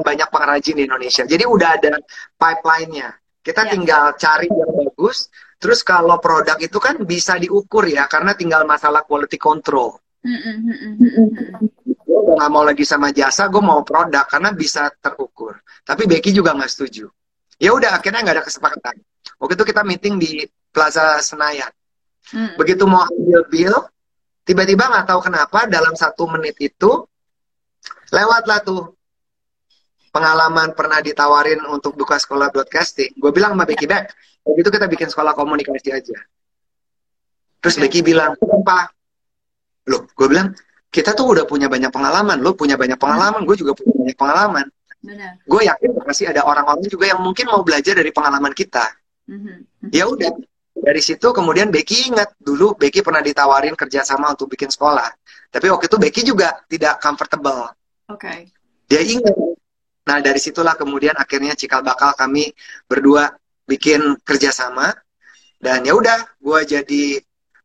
banyak 0.00 0.28
pengrajin 0.32 0.80
di 0.80 0.88
Indonesia. 0.88 1.28
Jadi 1.28 1.44
udah 1.44 1.76
ada 1.76 2.00
pipeline-nya. 2.40 3.12
Kita 3.44 3.68
ya. 3.68 3.70
tinggal 3.76 4.16
cari 4.16 4.48
yang 4.48 4.72
bagus. 4.72 5.28
Terus 5.60 5.84
kalau 5.84 6.16
produk 6.16 6.56
itu 6.56 6.78
kan 6.80 6.96
bisa 7.04 7.36
diukur 7.36 7.84
ya, 7.84 8.08
karena 8.08 8.32
tinggal 8.32 8.64
masalah 8.64 9.04
quality 9.04 9.36
control. 9.36 10.00
gue 12.08 12.34
gak 12.38 12.50
mau 12.50 12.64
lagi 12.64 12.88
sama 12.88 13.12
jasa, 13.12 13.52
gue 13.52 13.60
mau 13.60 13.84
produk 13.84 14.24
karena 14.24 14.56
bisa 14.56 14.88
terukur. 15.04 15.60
Tapi 15.84 16.08
Becky 16.08 16.32
juga 16.32 16.56
nggak 16.56 16.70
setuju. 16.72 17.12
Ya 17.58 17.74
udah, 17.74 17.98
akhirnya 17.98 18.22
nggak 18.22 18.36
ada 18.38 18.46
kesepakatan. 18.46 18.94
Waktu 19.42 19.54
itu 19.58 19.64
kita 19.66 19.82
meeting 19.82 20.18
di 20.18 20.46
Plaza 20.70 21.18
Senayan. 21.18 21.70
Begitu 22.54 22.86
mau 22.86 23.02
ambil 23.02 23.42
bill, 23.50 23.76
tiba-tiba 24.46 24.86
nggak 24.86 25.06
tahu 25.10 25.20
kenapa 25.26 25.66
dalam 25.66 25.96
satu 25.98 26.28
menit 26.30 26.54
itu 26.60 27.02
lewatlah 28.14 28.62
tuh 28.62 28.94
pengalaman 30.12 30.72
pernah 30.72 31.02
ditawarin 31.02 31.60
untuk 31.68 31.98
buka 31.98 32.16
sekolah 32.16 32.48
broadcasting. 32.52 33.12
Gue 33.16 33.32
bilang 33.32 33.56
sama 33.56 33.64
Becky 33.68 33.86
Beck, 33.88 34.12
begitu 34.44 34.68
kita 34.72 34.86
bikin 34.88 35.08
sekolah 35.08 35.32
komunikasi 35.36 35.88
aja. 35.92 36.18
Terus 37.58 37.74
okay. 37.74 37.82
Becky 37.90 38.00
bilang, 38.06 38.38
apa? 38.38 38.92
Loh, 39.88 40.06
gue 40.14 40.26
bilang, 40.30 40.54
kita 40.88 41.12
tuh 41.12 41.34
udah 41.34 41.44
punya 41.44 41.66
banyak 41.66 41.90
pengalaman. 41.90 42.38
Lo 42.38 42.54
punya 42.54 42.78
banyak 42.78 42.96
pengalaman, 42.96 43.42
gue 43.44 43.56
juga 43.58 43.74
punya 43.74 43.92
banyak 43.98 44.16
pengalaman. 44.16 44.66
Gue 45.46 45.62
yakin 45.66 45.94
pasti 46.02 46.26
ada 46.26 46.42
orang-orang 46.42 46.84
juga 46.90 47.06
yang 47.10 47.22
mungkin 47.22 47.46
mau 47.48 47.62
belajar 47.62 47.94
dari 47.94 48.10
pengalaman 48.10 48.50
kita. 48.50 48.86
Mm-hmm. 49.30 49.94
Ya 49.94 50.04
udah, 50.10 50.30
dari 50.74 51.02
situ 51.02 51.30
kemudian 51.30 51.70
Becky 51.70 52.10
ingat 52.10 52.34
dulu 52.38 52.74
Becky 52.74 53.02
pernah 53.02 53.22
ditawarin 53.22 53.78
kerjasama 53.78 54.34
untuk 54.34 54.50
bikin 54.50 54.70
sekolah. 54.70 55.08
Tapi 55.48 55.66
waktu 55.70 55.86
itu 55.86 55.98
Becky 55.98 56.22
juga 56.26 56.58
tidak 56.66 56.98
comfortable. 56.98 57.70
Oke. 58.10 58.26
Okay. 58.26 58.38
Dia 58.88 59.02
ingat. 59.04 59.36
Nah 60.08 60.18
dari 60.24 60.40
situlah 60.40 60.74
kemudian 60.74 61.14
akhirnya 61.14 61.52
cikal 61.52 61.84
bakal 61.84 62.16
kami 62.16 62.50
berdua 62.88 63.28
bikin 63.68 64.16
kerjasama 64.24 64.96
dan 65.60 65.84
ya 65.84 65.92
udah 65.92 66.38
gue 66.40 66.60
jadi 66.64 67.04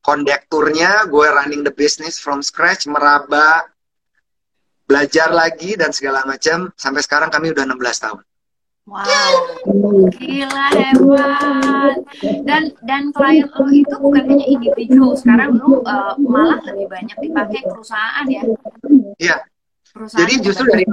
kondekturnya, 0.03 1.07
gue 1.07 1.27
running 1.31 1.63
the 1.63 1.71
business 1.71 2.19
from 2.19 2.43
scratch, 2.43 2.85
meraba, 2.91 3.63
belajar 4.83 5.31
lagi 5.31 5.75
dan 5.79 5.95
segala 5.95 6.27
macam 6.27 6.71
sampai 6.75 7.01
sekarang 7.01 7.29
kami 7.31 7.51
udah 7.55 7.63
16 7.65 8.03
tahun. 8.03 8.21
Wow, 8.83 9.63
gila 10.19 10.67
hebat. 10.75 12.03
Dan 12.43 12.75
dan 12.83 13.15
klien 13.15 13.47
lo 13.47 13.71
itu 13.71 13.95
bukan 13.95 14.27
hanya 14.27 14.43
individu, 14.43 15.15
sekarang 15.15 15.55
lo 15.55 15.79
uh, 15.87 16.19
malah 16.19 16.59
lebih 16.67 16.91
banyak 16.91 17.15
dipakai 17.15 17.63
perusahaan 17.63 18.27
ya? 18.27 18.43
Iya, 19.23 19.39
jadi 19.93 20.33
justru 20.43 20.67
dari 20.67 20.83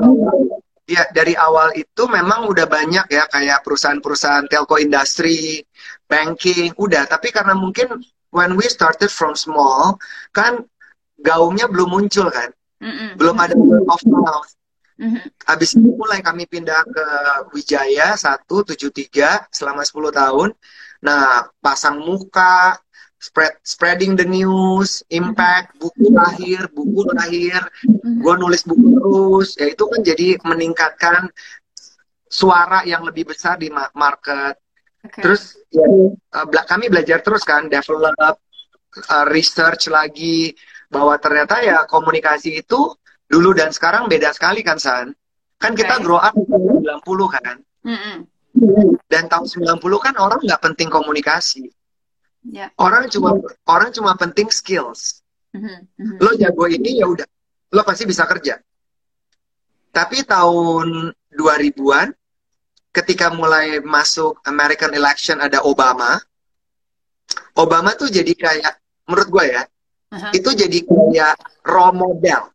ya 0.87 1.02
dari 1.11 1.35
awal 1.35 1.75
itu 1.75 2.06
memang 2.06 2.47
udah 2.47 2.70
banyak 2.70 3.11
ya 3.11 3.26
kayak 3.26 3.66
perusahaan-perusahaan 3.66 4.47
telco 4.47 4.78
industri, 4.78 5.66
banking, 6.06 6.70
udah. 6.78 7.11
Tapi 7.11 7.35
karena 7.35 7.59
mungkin 7.59 7.99
when 8.30 8.54
we 8.54 8.70
started 8.70 9.11
from 9.11 9.35
small, 9.35 9.99
kan 10.30 10.62
gaungnya 11.18 11.66
belum 11.66 11.90
muncul 11.90 12.30
kan, 12.30 12.54
mm 12.81 12.93
-mm. 12.93 13.11
belum 13.21 13.37
ada 13.39 13.55
word 13.55 13.87
of 13.87 14.03
mouth. 14.09 14.51
Mm 15.01 15.17
-hmm. 15.17 15.25
Habis 15.49 15.77
itu 15.77 15.89
mulai 15.97 16.21
kami 16.21 16.45
pindah 16.45 16.85
ke 16.85 17.07
Wijaya 17.57 18.17
173 18.17 19.49
selama 19.49 19.81
10 19.85 20.13
tahun. 20.13 20.51
Nah, 21.01 21.49
pasang 21.65 22.05
muka, 22.05 22.77
spread 23.21 23.53
spreading 23.61 24.17
the 24.17 24.25
news, 24.25 25.05
impact, 25.13 25.77
mm-hmm. 25.77 25.81
buku 25.85 26.07
lahir, 26.13 26.61
buku 26.73 27.01
lahir, 27.13 27.61
mm-hmm. 27.85 28.25
gue 28.25 28.35
nulis 28.41 28.65
buku 28.65 28.89
terus, 28.97 29.49
ya 29.61 29.67
itu 29.69 29.85
kan 29.85 30.01
jadi 30.01 30.29
meningkatkan 30.41 31.29
suara 32.29 32.81
yang 32.89 33.05
lebih 33.05 33.29
besar 33.29 33.61
di 33.61 33.69
market. 33.73 34.57
Okay. 35.05 35.21
Terus 35.21 35.61
ya, 35.69 35.85
uh, 35.85 36.65
kami 36.65 36.89
belajar 36.89 37.21
terus 37.21 37.45
kan, 37.45 37.69
develop, 37.69 38.41
uh, 39.13 39.27
research 39.29 39.93
lagi 39.93 40.57
bahwa 40.90 41.14
ternyata 41.23 41.62
ya 41.62 41.87
komunikasi 41.87 42.61
itu 42.61 42.94
dulu 43.30 43.54
dan 43.54 43.70
sekarang 43.70 44.11
beda 44.11 44.35
sekali 44.35 44.66
kan 44.66 44.76
San. 44.76 45.14
Kan 45.61 45.73
okay. 45.73 45.87
kita 45.87 46.02
grow 46.02 46.18
up 46.18 46.35
di 46.35 46.44
tahun 46.50 47.00
90 47.06 47.37
kan. 47.37 47.56
Mm 47.87 47.99
-hmm. 47.99 48.16
Dan 49.06 49.30
tahun 49.30 49.47
90 49.47 49.78
kan 50.02 50.14
orang 50.18 50.40
nggak 50.42 50.62
penting 50.66 50.90
komunikasi 50.90 51.70
Yeah. 52.47 52.73
Orang 52.80 53.12
cuma 53.12 53.37
orang 53.68 53.92
cuma 53.92 54.16
penting 54.16 54.49
skills. 54.49 55.20
Mm-hmm. 55.52 55.78
Mm-hmm. 56.00 56.18
Lo 56.25 56.30
jago 56.40 56.64
ini 56.70 57.04
ya 57.04 57.06
udah, 57.11 57.28
lo 57.76 57.82
pasti 57.85 58.09
bisa 58.09 58.25
kerja. 58.25 58.56
Tapi 59.90 60.25
tahun 60.25 61.12
2000-an 61.35 62.14
ketika 62.94 63.28
mulai 63.35 63.82
masuk 63.85 64.40
American 64.49 64.97
election 64.97 65.42
ada 65.42 65.61
Obama. 65.66 66.16
Obama 67.59 67.92
tuh 67.94 68.09
jadi 68.09 68.32
kayak 68.32 68.75
menurut 69.04 69.28
gue 69.28 69.44
ya, 69.52 69.62
uh-huh. 70.11 70.33
itu 70.35 70.50
jadi 70.55 70.79
kayak 70.85 71.37
role 71.67 71.97
model. 71.97 72.50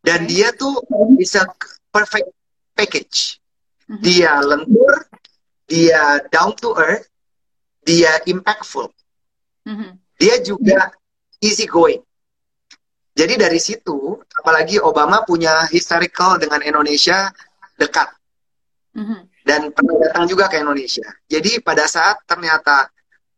Dan 0.00 0.24
okay. 0.24 0.28
dia 0.32 0.48
tuh 0.56 0.80
bisa 1.18 1.44
perfect 1.92 2.32
package. 2.72 3.36
Uh-huh. 3.90 4.00
Dia 4.00 4.40
lentur, 4.40 4.94
dia 5.70 6.18
down 6.30 6.54
to 6.58 6.74
earth, 6.74 7.10
dia 7.84 8.20
impactful. 8.26 8.90
Mm-hmm. 9.66 9.90
Dia 10.20 10.34
juga 10.42 10.90
easy 11.40 11.64
going. 11.64 12.02
Jadi 13.14 13.34
dari 13.36 13.60
situ, 13.60 14.16
apalagi 14.38 14.80
Obama 14.80 15.26
punya 15.26 15.66
historical 15.68 16.38
dengan 16.40 16.62
Indonesia 16.62 17.28
dekat. 17.76 18.08
Mm-hmm. 18.96 19.20
Dan 19.44 19.60
pernah 19.72 19.96
datang 19.98 20.24
juga 20.28 20.46
ke 20.46 20.60
Indonesia. 20.60 21.06
Jadi 21.26 21.58
pada 21.64 21.88
saat 21.88 22.22
ternyata 22.28 22.88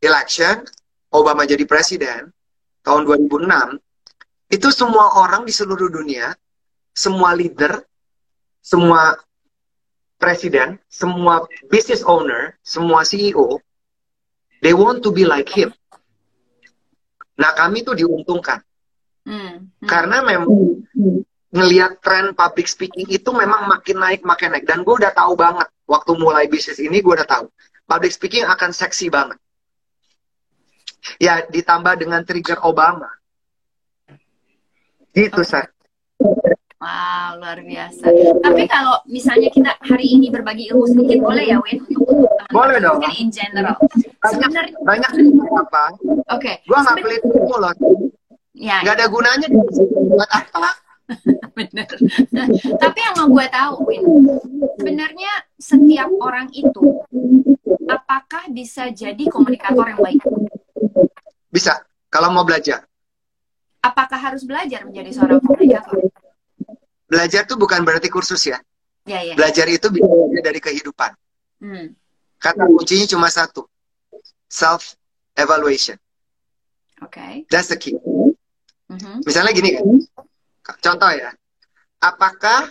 election, 0.03 0.67
Obama 1.13 1.47
jadi 1.47 1.63
presiden, 1.65 2.29
tahun 2.83 3.07
2006, 3.07 3.79
itu 4.53 4.69
semua 4.71 5.17
orang 5.23 5.49
di 5.49 5.53
seluruh 5.55 5.89
dunia, 5.89 6.35
semua 6.93 7.33
leader, 7.33 7.83
semua 8.61 9.17
presiden, 10.21 10.79
semua 10.87 11.43
business 11.67 12.05
owner, 12.05 12.55
semua 12.63 13.03
CEO, 13.03 13.59
They 14.63 14.71
want 14.71 15.03
to 15.03 15.11
be 15.11 15.27
like 15.27 15.51
him. 15.51 15.75
Nah 17.35 17.51
kami 17.59 17.83
tuh 17.83 17.99
diuntungkan. 17.99 18.63
Hmm. 19.27 19.67
Hmm. 19.67 19.89
Karena 19.91 20.23
memang 20.23 20.79
ngelihat 21.53 21.99
tren 21.99 22.33
public 22.33 22.71
speaking 22.71 23.11
itu 23.11 23.29
memang 23.35 23.67
makin 23.69 23.99
naik 23.99 24.23
makin 24.25 24.57
naik 24.57 24.65
dan 24.65 24.87
gue 24.87 24.95
udah 24.95 25.13
tahu 25.13 25.37
banget 25.37 25.69
waktu 25.85 26.17
mulai 26.17 26.49
bisnis 26.49 26.81
ini 26.81 27.05
gue 27.05 27.13
udah 27.13 27.29
tahu 27.29 27.45
public 27.85 28.09
speaking 28.09 28.49
akan 28.49 28.73
seksi 28.73 29.13
banget 29.13 29.37
ya 31.19 31.43
ditambah 31.47 31.99
dengan 31.99 32.23
trigger 32.23 32.63
Obama 32.63 33.09
gitu 35.13 35.43
okay. 35.45 35.69
Wow, 36.83 37.39
luar 37.39 37.63
biasa. 37.63 38.11
Tapi 38.43 38.67
kalau 38.67 38.99
misalnya 39.07 39.55
kita 39.55 39.71
hari 39.87 40.19
ini 40.19 40.35
berbagi 40.35 40.67
ilmu 40.75 40.91
sedikit, 40.91 41.23
boleh 41.23 41.47
ya, 41.47 41.63
Win? 41.63 41.79
Boleh 42.51 42.83
dong. 42.83 42.99
Mungkin 42.99 43.15
in 43.23 43.31
general. 43.31 43.79
Sebenarnya 44.27 44.75
banyak 44.83 45.11
apa? 45.63 45.95
Oke. 46.35 46.43
Okay. 46.43 46.55
Gua 46.67 46.83
nggak 46.83 46.99
pelit 46.99 47.23
ilmu 47.23 47.55
loh. 47.55 47.71
Ya. 48.59 48.83
Gak 48.83 48.99
ada 48.99 49.07
gunanya 49.07 49.47
buat 49.47 50.27
apa? 50.27 50.71
Bener. 51.59 51.89
Tapi 52.79 52.99
yang 52.99 53.15
mau 53.15 53.29
gue 53.31 53.47
tahu, 53.47 53.75
Win, 53.87 54.03
sebenarnya 54.79 55.33
setiap 55.63 56.11
orang 56.19 56.51
itu 56.51 57.03
apakah 57.87 58.51
bisa 58.51 58.91
jadi 58.91 59.23
komunikator 59.31 59.87
yang 59.87 60.01
baik? 60.03 60.23
Bisa, 61.53 61.83
kalau 62.09 62.33
mau 62.33 62.47
belajar. 62.47 62.87
Apakah 63.83 64.19
harus 64.19 64.47
belajar 64.47 64.87
menjadi 64.87 65.11
seorang 65.11 65.43
komunikator? 65.43 65.99
belajar 67.13 67.45
tuh 67.45 67.61
bukan 67.61 67.85
berarti 67.85 68.09
kursus 68.09 68.41
ya. 68.49 68.57
Ya, 69.05 69.21
ya. 69.21 69.37
Belajar 69.37 69.69
itu 69.69 69.93
bisa 69.93 70.09
dari 70.41 70.61
kehidupan. 70.65 71.13
Hmm. 71.61 71.93
Kata 72.41 72.65
kuncinya 72.65 73.05
cuma 73.05 73.29
satu, 73.29 73.69
self 74.49 74.97
evaluation. 75.37 76.01
Oke. 77.05 77.21
Okay. 77.21 77.35
That's 77.53 77.69
the 77.69 77.77
key. 77.77 77.99
Mm-hmm. 78.89 79.27
Misalnya 79.27 79.53
gini, 79.53 79.79
contoh 80.63 81.11
ya, 81.13 81.31
apakah 82.03 82.71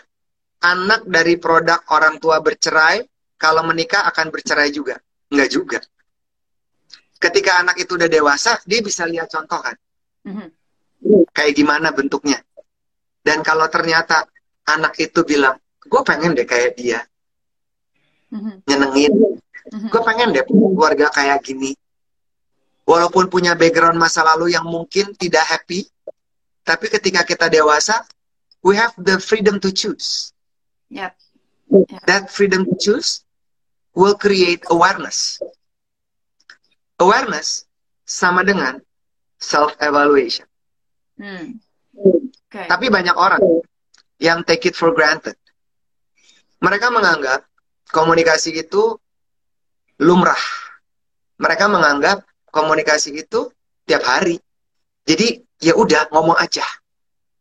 anak 0.64 1.08
dari 1.08 1.36
produk 1.40 1.84
orang 1.92 2.20
tua 2.20 2.40
bercerai, 2.40 3.04
kalau 3.36 3.64
menikah 3.68 4.08
akan 4.08 4.32
bercerai 4.32 4.72
juga. 4.72 5.00
Enggak 5.32 5.50
juga. 5.52 5.80
Ketika 7.22 7.62
anak 7.62 7.78
itu 7.78 7.94
udah 7.94 8.10
dewasa, 8.10 8.58
dia 8.66 8.82
bisa 8.82 9.06
lihat 9.06 9.30
contoh 9.30 9.62
kan. 9.62 9.78
Mm-hmm. 10.26 10.48
Kayak 11.30 11.54
gimana 11.54 11.94
bentuknya. 11.94 12.42
Dan 13.22 13.46
kalau 13.46 13.70
ternyata 13.70 14.26
anak 14.66 14.98
itu 14.98 15.22
bilang, 15.22 15.62
gue 15.86 16.02
pengen 16.02 16.34
deh 16.34 16.50
kayak 16.50 16.74
dia. 16.74 17.06
Mm-hmm. 18.34 18.56
Nyenengin. 18.66 19.14
Mm-hmm. 19.14 19.90
Gue 19.94 20.02
pengen 20.02 20.34
deh 20.34 20.42
punya 20.50 20.68
keluarga 20.74 21.08
kayak 21.14 21.46
gini. 21.46 21.78
Walaupun 22.90 23.30
punya 23.30 23.54
background 23.54 24.02
masa 24.02 24.26
lalu 24.26 24.58
yang 24.58 24.66
mungkin 24.66 25.14
tidak 25.14 25.46
happy, 25.46 25.86
tapi 26.66 26.90
ketika 26.90 27.22
kita 27.22 27.46
dewasa, 27.54 28.02
we 28.66 28.74
have 28.74 28.98
the 28.98 29.22
freedom 29.22 29.62
to 29.62 29.70
choose. 29.70 30.34
Yep. 30.90 31.14
yep. 31.70 32.02
That 32.10 32.34
freedom 32.34 32.66
to 32.66 32.76
choose 32.82 33.22
will 33.94 34.18
create 34.18 34.66
awareness. 34.74 35.38
Awareness 37.02 37.66
sama 38.06 38.46
dengan 38.46 38.78
self-evaluation. 39.42 40.46
Hmm. 41.18 41.58
Okay. 42.52 42.68
Tapi 42.70 42.94
banyak 42.94 43.18
orang 43.18 43.42
yang 44.22 44.46
take 44.46 44.70
it 44.70 44.78
for 44.78 44.94
granted. 44.94 45.36
Mereka 46.62 46.94
menganggap 46.94 47.42
komunikasi 47.90 48.54
itu 48.54 49.02
lumrah. 49.98 50.40
Mereka 51.42 51.66
menganggap 51.66 52.22
komunikasi 52.54 53.18
itu 53.18 53.50
tiap 53.90 54.06
hari. 54.06 54.38
Jadi 55.10 55.42
ya 55.58 55.74
udah 55.74 56.14
ngomong 56.14 56.38
aja. 56.38 56.66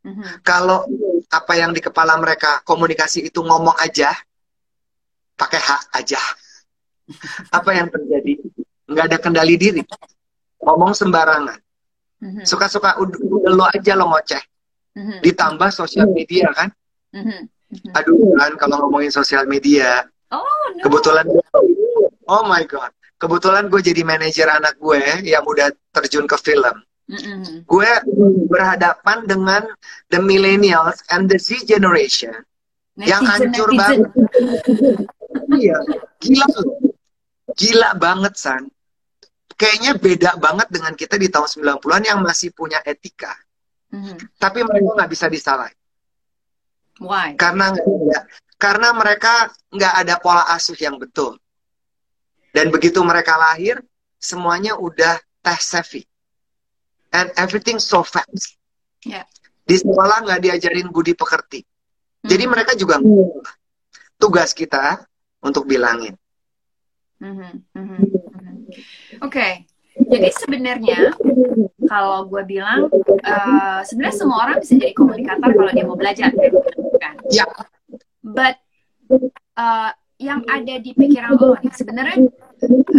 Mm-hmm. 0.00 0.40
Kalau 0.40 0.88
apa 1.28 1.52
yang 1.60 1.76
di 1.76 1.84
kepala 1.84 2.16
mereka 2.16 2.64
komunikasi 2.64 3.28
itu 3.28 3.44
ngomong 3.44 3.76
aja, 3.76 4.16
pakai 5.36 5.60
hak 5.60 5.82
aja. 5.92 6.20
apa 7.56 7.70
yang 7.76 7.92
terjadi? 7.92 8.40
Nggak 8.90 9.04
ada 9.06 9.18
kendali 9.22 9.54
diri. 9.54 9.82
Ngomong 10.60 10.92
sembarangan. 10.92 11.58
Mm-hmm. 12.20 12.44
Suka-suka 12.44 13.00
udah 13.00 13.52
lo 13.54 13.64
aja 13.70 13.94
lo 13.96 14.10
ngoceh. 14.10 14.42
Mm-hmm. 14.98 15.18
Ditambah 15.24 15.70
sosial 15.70 16.10
media 16.10 16.50
kan. 16.52 16.68
Mm-hmm. 17.14 17.94
Aduh 17.94 18.34
kan 18.34 18.52
kalau 18.58 18.76
ngomongin 18.86 19.14
sosial 19.14 19.46
media. 19.46 20.04
Oh, 20.34 20.42
no. 20.74 20.82
Kebetulan 20.82 21.24
Oh 22.26 22.42
my 22.46 22.66
god. 22.66 22.90
Kebetulan 23.20 23.68
gue 23.68 23.80
jadi 23.84 24.02
manajer 24.02 24.48
anak 24.48 24.80
gue 24.80 25.00
yang 25.28 25.44
udah 25.44 25.68
terjun 25.92 26.24
ke 26.24 26.40
film 26.40 26.72
Gue 27.66 27.90
berhadapan 28.48 29.26
dengan 29.26 29.66
the 30.08 30.22
millennials 30.22 31.02
and 31.10 31.26
the 31.26 31.36
Z 31.36 31.66
generation 31.66 32.32
netizen, 32.94 33.10
yang 33.10 33.22
hancur 33.26 33.68
netizen. 33.74 33.78
banget. 33.82 34.10
iya, 35.58 35.76
gila 36.22 36.46
Gila 37.58 37.90
banget, 37.98 38.34
San. 38.38 38.70
Kayaknya 39.60 39.92
beda 40.00 40.30
banget 40.40 40.72
dengan 40.72 40.96
kita 40.96 41.20
di 41.20 41.28
tahun 41.28 41.76
90-an 41.76 42.02
yang 42.08 42.24
masih 42.24 42.48
punya 42.56 42.80
etika. 42.80 43.36
Mm-hmm. 43.92 44.40
Tapi 44.40 44.64
mereka 44.64 44.88
nggak 44.96 45.10
bisa 45.12 45.28
disalahin. 45.28 45.76
Why? 46.96 47.36
Karena 47.36 47.68
nggak 47.76 48.24
karena 48.56 48.88
mereka 48.96 49.52
nggak 49.68 49.94
ada 50.00 50.14
pola 50.16 50.48
asuh 50.56 50.76
yang 50.80 50.96
betul. 50.96 51.36
Dan 52.56 52.72
begitu 52.72 53.04
mereka 53.04 53.36
lahir, 53.36 53.84
semuanya 54.16 54.80
udah 54.80 55.20
teh 55.44 55.60
savvy 55.60 56.08
and 57.12 57.28
everything 57.36 57.76
so 57.76 58.00
fast. 58.00 58.56
Yeah. 59.04 59.28
Di 59.68 59.76
sekolah 59.76 60.24
nggak 60.24 60.40
diajarin 60.40 60.88
budi 60.88 61.12
pekerti. 61.12 61.60
Hmm. 62.24 62.28
Jadi 62.32 62.44
mereka 62.48 62.72
juga 62.80 62.96
tugas 64.16 64.56
kita 64.56 65.04
untuk 65.44 65.68
bilangin. 65.68 66.16
Mm 67.20 67.32
-hmm. 67.36 67.52
Mm 67.76 67.84
-hmm. 67.84 68.00
Oke, 69.20 69.36
okay. 69.36 69.52
jadi 70.08 70.28
sebenarnya 70.32 71.00
kalau 71.84 72.24
gue 72.24 72.42
bilang 72.48 72.88
uh, 73.26 73.80
sebenarnya 73.84 74.16
semua 74.16 74.38
orang 74.48 74.56
bisa 74.64 74.80
jadi 74.80 74.96
komunikator 74.96 75.50
kalau 75.52 75.70
dia 75.76 75.84
mau 75.84 75.98
belajar, 75.98 76.32
kan? 76.96 77.14
Ya. 77.28 77.44
But 78.24 78.56
uh, 79.60 79.92
yang 80.20 80.44
ada 80.48 80.76
di 80.80 80.92
pikiran 80.92 81.36
lo 81.36 81.56
sebenarnya 81.72 82.28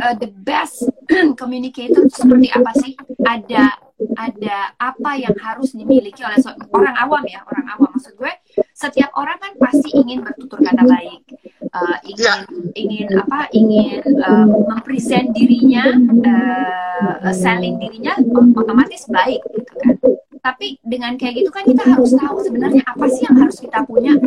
uh, 0.02 0.16
the 0.18 0.30
best 0.46 0.90
communicator 1.42 2.06
seperti 2.10 2.48
apa 2.54 2.72
sih? 2.78 2.94
Ada 3.22 3.78
ada 4.18 4.74
apa 4.82 5.12
yang 5.18 5.36
harus 5.38 5.78
dimiliki 5.78 6.26
oleh 6.26 6.42
orang 6.74 6.96
awam 6.98 7.24
ya 7.30 7.46
orang 7.46 7.66
awam 7.78 7.90
maksud 7.94 8.18
gue 8.18 8.34
setiap 8.74 9.14
orang 9.14 9.38
kan 9.38 9.54
pasti 9.62 9.94
ingin 9.94 10.26
bertutur 10.26 10.58
kata 10.58 10.82
baik 10.82 11.22
uh, 11.70 11.98
ingin 12.08 12.40
ingin 12.74 13.08
apa 13.22 13.48
ingin 13.54 14.02
uh, 14.22 14.48
mempresent 14.50 15.30
dirinya 15.36 15.86
uh, 16.26 17.34
selling 17.34 17.78
dirinya 17.78 18.18
otomatis 18.58 19.06
baik 19.10 19.42
gitu 19.54 19.74
kan 19.82 19.96
tapi 20.42 20.82
dengan 20.82 21.14
kayak 21.22 21.46
gitu 21.46 21.50
kan 21.54 21.64
kita 21.70 21.84
harus 21.86 22.18
tahu 22.18 22.42
sebenarnya 22.42 22.82
apa 22.90 23.06
sih 23.14 23.30
yang 23.30 23.38
harus 23.38 23.62
kita 23.62 23.86
punya 23.86 24.18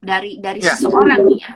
dari 0.00 0.38
dari 0.38 0.62
yeah. 0.62 0.78
seseorang 0.78 1.26
nih 1.28 1.38
ya 1.42 1.50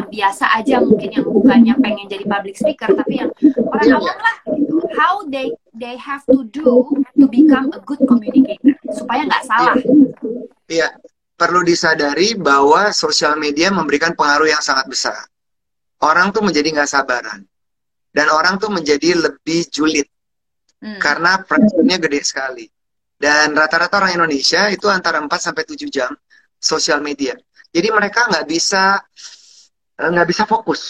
yang 0.00 0.06
biasa 0.08 0.44
aja 0.56 0.80
mungkin 0.80 1.10
yang 1.10 1.26
bukannya 1.26 1.74
pengen 1.82 2.06
jadi 2.06 2.24
public 2.24 2.56
speaker 2.56 2.88
tapi 2.94 3.20
yang 3.20 3.30
orang 3.66 3.86
yeah. 3.86 3.98
awam 3.98 4.18
lah 4.18 4.36
gitu 4.54 4.74
how 4.94 5.26
they 5.28 5.52
they 5.76 5.96
have 5.96 6.24
to 6.26 6.44
do 6.50 6.86
to 7.18 7.24
become 7.28 7.70
a 7.72 7.80
good 7.82 8.00
communicator 8.06 8.74
supaya 8.92 9.24
nggak 9.26 9.44
salah. 9.46 9.74
Iya, 10.70 10.88
perlu 11.40 11.64
disadari 11.64 12.36
bahwa 12.36 12.92
sosial 12.92 13.40
media 13.40 13.72
memberikan 13.72 14.12
pengaruh 14.12 14.52
yang 14.52 14.60
sangat 14.60 14.84
besar. 14.92 15.16
Orang 16.04 16.36
tuh 16.36 16.44
menjadi 16.44 16.68
nggak 16.76 16.90
sabaran 16.92 17.40
dan 18.12 18.26
orang 18.28 18.60
tuh 18.60 18.68
menjadi 18.68 19.16
lebih 19.16 19.72
julid 19.72 20.04
hmm. 20.84 21.00
karena 21.00 21.40
pressure-nya 21.40 21.96
gede 21.96 22.20
sekali. 22.20 22.66
Dan 23.20 23.56
rata-rata 23.56 24.00
orang 24.00 24.16
Indonesia 24.16 24.68
itu 24.68 24.88
antara 24.88 25.20
4 25.20 25.28
sampai 25.28 25.64
7 25.64 25.88
jam 25.88 26.12
sosial 26.60 27.00
media. 27.00 27.36
Jadi 27.72 27.88
mereka 27.88 28.28
nggak 28.28 28.44
bisa 28.44 29.00
nggak 29.96 30.28
bisa 30.28 30.44
fokus 30.44 30.80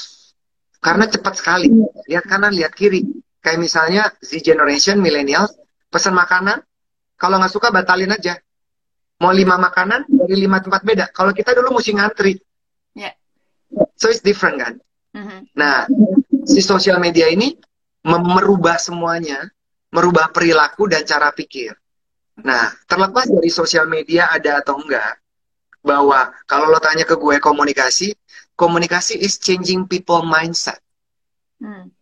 karena 0.82 1.06
cepat 1.06 1.38
sekali. 1.38 1.70
Lihat 2.10 2.26
kanan, 2.26 2.54
lihat 2.54 2.74
kiri 2.74 3.06
Kayak 3.40 3.60
misalnya 3.60 4.02
Z 4.20 4.44
Generation, 4.44 5.00
millennial, 5.00 5.48
pesan 5.88 6.12
makanan, 6.12 6.60
kalau 7.16 7.40
nggak 7.40 7.52
suka 7.52 7.72
batalin 7.72 8.12
aja. 8.12 8.36
Mau 9.20 9.32
lima 9.36 9.60
makanan 9.60 10.08
dari 10.08 10.48
lima 10.48 10.64
tempat 10.64 10.80
beda. 10.80 11.12
Kalau 11.12 11.36
kita 11.36 11.52
dulu 11.52 11.76
mesti 11.76 11.92
ngantri. 11.92 12.40
Yeah. 12.96 13.12
So 14.00 14.08
it's 14.08 14.24
different 14.24 14.56
kan. 14.58 14.74
Mm-hmm. 15.12 15.40
Nah, 15.58 15.84
si 16.48 16.64
sosial 16.64 16.96
media 17.02 17.28
ini 17.28 17.52
merubah 18.06 18.80
semuanya, 18.80 19.44
merubah 19.92 20.32
perilaku 20.32 20.88
dan 20.88 21.04
cara 21.04 21.28
pikir. 21.36 21.76
Nah, 22.40 22.72
terlepas 22.88 23.28
dari 23.28 23.52
sosial 23.52 23.84
media 23.84 24.32
ada 24.32 24.64
atau 24.64 24.80
enggak, 24.80 25.20
bahwa 25.84 26.32
kalau 26.48 26.72
lo 26.72 26.80
tanya 26.80 27.04
ke 27.04 27.16
gue 27.16 27.36
komunikasi, 27.36 28.16
komunikasi 28.56 29.20
is 29.20 29.36
changing 29.36 29.84
people 29.84 30.24
mindset. 30.24 30.80
Mm. 31.60 31.92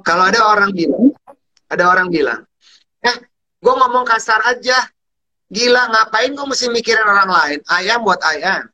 Kalau 0.00 0.24
ada 0.24 0.40
orang 0.48 0.72
bilang, 0.72 1.12
ada 1.68 1.84
orang 1.84 2.08
bilang, 2.08 2.40
eh, 3.04 3.16
gue 3.60 3.74
ngomong 3.74 4.08
kasar 4.08 4.40
aja. 4.48 4.76
Gila, 5.50 5.82
ngapain 5.90 6.30
gue 6.30 6.46
mesti 6.46 6.70
mikirin 6.70 7.02
orang 7.02 7.26
lain? 7.26 7.58
I 7.66 7.90
am 7.90 8.06
what 8.06 8.22
I 8.22 8.38
am. 8.38 8.70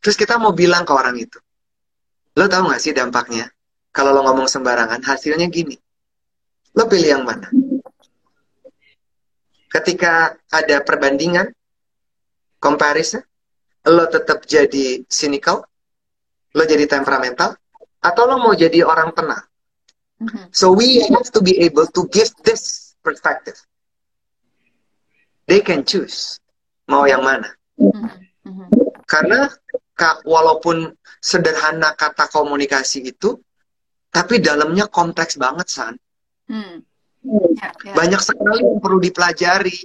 Terus 0.00 0.16
kita 0.16 0.40
mau 0.40 0.56
bilang 0.56 0.88
ke 0.88 0.92
orang 0.96 1.12
itu. 1.20 1.36
Lo 2.40 2.48
tau 2.48 2.64
gak 2.72 2.80
sih 2.80 2.96
dampaknya? 2.96 3.52
Kalau 3.92 4.16
lo 4.16 4.24
ngomong 4.24 4.48
sembarangan, 4.48 5.04
hasilnya 5.04 5.44
gini. 5.52 5.76
Lo 6.72 6.88
pilih 6.88 7.20
yang 7.20 7.24
mana? 7.28 7.52
Ketika 9.68 10.32
ada 10.48 10.80
perbandingan, 10.80 11.52
comparison, 12.56 13.20
lo 13.84 14.08
tetap 14.08 14.48
jadi 14.48 15.04
cynical, 15.04 15.68
lo 16.56 16.64
jadi 16.64 16.88
temperamental, 16.88 17.60
atau 18.00 18.22
lo 18.24 18.40
mau 18.40 18.56
jadi 18.56 18.88
orang 18.88 19.12
tenang? 19.12 19.44
Mm-hmm. 20.24 20.44
So 20.50 20.72
we 20.72 21.04
have 21.12 21.28
to 21.36 21.44
be 21.44 21.60
able 21.60 21.84
to 21.92 22.08
give 22.08 22.32
this 22.40 22.94
perspective. 23.04 23.60
They 25.48 25.64
can 25.64 25.82
choose 25.82 26.38
mau 26.88 27.08
yang 27.08 27.24
mana. 27.24 27.48
Mm-hmm. 27.80 28.68
Karena 29.08 29.48
walaupun 30.24 30.92
sederhana 31.20 31.96
kata 31.96 32.28
komunikasi 32.28 33.08
itu, 33.08 33.40
tapi 34.12 34.40
dalamnya 34.40 34.88
kompleks 34.88 35.40
banget 35.40 35.68
san. 35.68 35.94
Mm. 36.48 36.84
Yeah, 37.28 37.72
yeah. 37.84 37.94
Banyak 37.96 38.20
sekali 38.24 38.62
yang 38.64 38.80
perlu 38.80 39.00
dipelajari. 39.00 39.78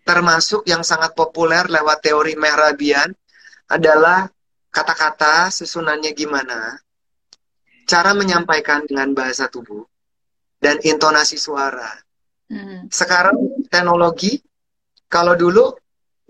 Termasuk 0.00 0.66
yang 0.66 0.82
sangat 0.82 1.14
populer 1.14 1.68
lewat 1.68 2.02
teori 2.02 2.34
Mehrabian 2.34 3.12
adalah 3.70 4.26
kata-kata 4.72 5.52
susunannya 5.54 6.10
gimana, 6.16 6.78
cara 7.86 8.16
menyampaikan 8.16 8.86
dengan 8.86 9.14
bahasa 9.14 9.46
tubuh 9.46 9.86
dan 10.58 10.78
intonasi 10.82 11.38
suara. 11.38 11.94
Hmm. 12.50 12.90
Sekarang 12.90 13.36
teknologi, 13.70 14.42
kalau 15.10 15.34
dulu 15.34 15.74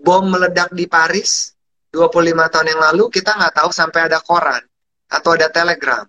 bom 0.01 0.25
meledak 0.25 0.73
di 0.73 0.89
Paris 0.89 1.53
25 1.93 2.33
tahun 2.49 2.67
yang 2.73 2.81
lalu 2.91 3.13
kita 3.13 3.37
nggak 3.37 3.61
tahu 3.61 3.69
sampai 3.69 4.09
ada 4.09 4.17
koran 4.25 4.65
atau 5.05 5.37
ada 5.37 5.53
telegram. 5.53 6.03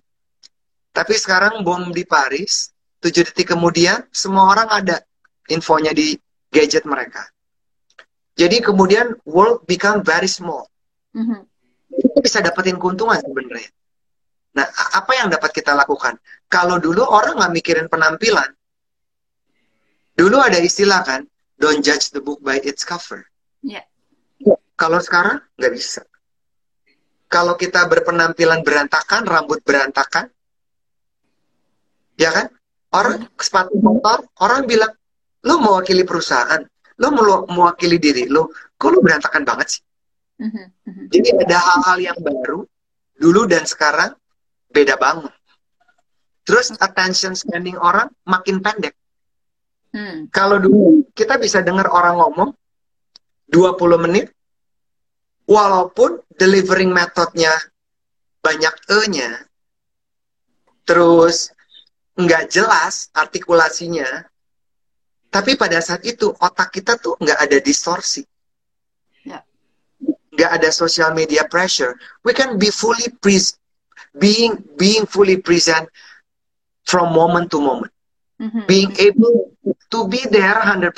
Tapi 0.92 1.14
sekarang 1.16 1.60
bom 1.60 1.92
di 1.92 2.08
Paris, 2.08 2.72
7 3.04 3.28
detik 3.28 3.52
kemudian 3.52 4.08
semua 4.08 4.48
orang 4.56 4.68
ada 4.72 5.04
infonya 5.52 5.92
di 5.92 6.16
gadget 6.48 6.88
mereka. 6.88 7.28
Jadi 8.38 8.64
kemudian 8.64 9.12
world 9.28 9.68
become 9.68 10.00
very 10.00 10.28
small. 10.28 10.64
Mm-hmm. 11.12 11.40
Kita 11.92 12.18
bisa 12.24 12.38
dapetin 12.40 12.80
keuntungan 12.80 13.20
sebenarnya. 13.20 13.68
Nah, 14.52 14.68
apa 14.96 15.12
yang 15.16 15.28
dapat 15.28 15.52
kita 15.52 15.76
lakukan? 15.76 16.16
Kalau 16.48 16.76
dulu 16.80 17.04
orang 17.04 17.40
nggak 17.40 17.52
mikirin 17.52 17.88
penampilan, 17.88 18.52
dulu 20.16 20.40
ada 20.40 20.60
istilah 20.60 21.00
kan, 21.04 21.24
don't 21.62 21.86
judge 21.86 22.10
the 22.10 22.18
book 22.18 22.42
by 22.42 22.58
its 22.66 22.82
cover. 22.82 23.22
Yeah. 23.62 23.86
Kalau 24.74 24.98
sekarang 24.98 25.38
nggak 25.54 25.72
bisa. 25.78 26.02
Kalau 27.30 27.54
kita 27.54 27.86
berpenampilan 27.86 28.66
berantakan, 28.66 29.22
rambut 29.24 29.62
berantakan, 29.62 30.26
ya 32.18 32.34
kan? 32.34 32.50
Orang 32.92 33.30
sepatu 33.40 33.78
motor, 33.80 34.26
orang 34.42 34.68
bilang, 34.68 34.92
lo 35.46 35.56
mewakili 35.62 36.04
perusahaan, 36.04 36.60
lo 37.00 37.08
mewakili 37.48 37.96
diri 37.96 38.28
lo, 38.28 38.52
kok 38.76 38.90
lo 38.92 39.00
berantakan 39.00 39.48
banget 39.48 39.78
sih? 39.78 39.82
Mm-hmm. 40.42 41.08
Jadi 41.08 41.28
ada 41.46 41.56
hal-hal 41.56 41.98
yang 42.12 42.18
baru, 42.20 42.66
dulu 43.16 43.48
dan 43.48 43.64
sekarang 43.64 44.12
beda 44.68 45.00
banget. 45.00 45.32
Terus 46.44 46.74
attention 46.74 47.32
spending 47.38 47.78
orang 47.78 48.10
makin 48.28 48.60
pendek. 48.60 48.98
Hmm. 49.92 50.32
Kalau 50.32 50.56
dulu 50.56 51.04
kita 51.12 51.36
bisa 51.36 51.60
dengar 51.60 51.92
orang 51.92 52.16
ngomong 52.16 52.50
20 53.52 54.04
menit, 54.08 54.32
walaupun 55.44 56.16
delivering 56.32 56.88
metodnya 56.88 57.52
banyak 58.40 58.72
E-nya, 58.88 59.44
terus 60.88 61.52
nggak 62.16 62.48
jelas 62.48 63.12
artikulasinya, 63.12 64.24
tapi 65.32 65.56
pada 65.60 65.80
saat 65.84 66.04
itu 66.08 66.32
otak 66.40 66.72
kita 66.72 66.96
tuh 66.96 67.16
nggak 67.20 67.38
ada 67.40 67.58
distorsi. 67.60 68.24
Ya. 69.24 69.44
Nggak 70.32 70.50
ada 70.60 70.68
social 70.72 71.12
media 71.12 71.44
pressure. 71.48 71.96
We 72.24 72.32
can 72.32 72.56
be 72.56 72.72
fully 72.72 73.12
pre 73.20 73.36
being 74.16 74.60
being 74.76 75.08
fully 75.08 75.40
present 75.40 75.88
from 76.84 77.12
moment 77.12 77.48
to 77.52 77.60
moment. 77.60 77.92
Mm-hmm. 78.42 78.64
Being 78.66 78.92
able 78.98 79.54
to 79.62 79.98
be 80.10 80.26
there 80.26 80.58
100%. 80.58 80.90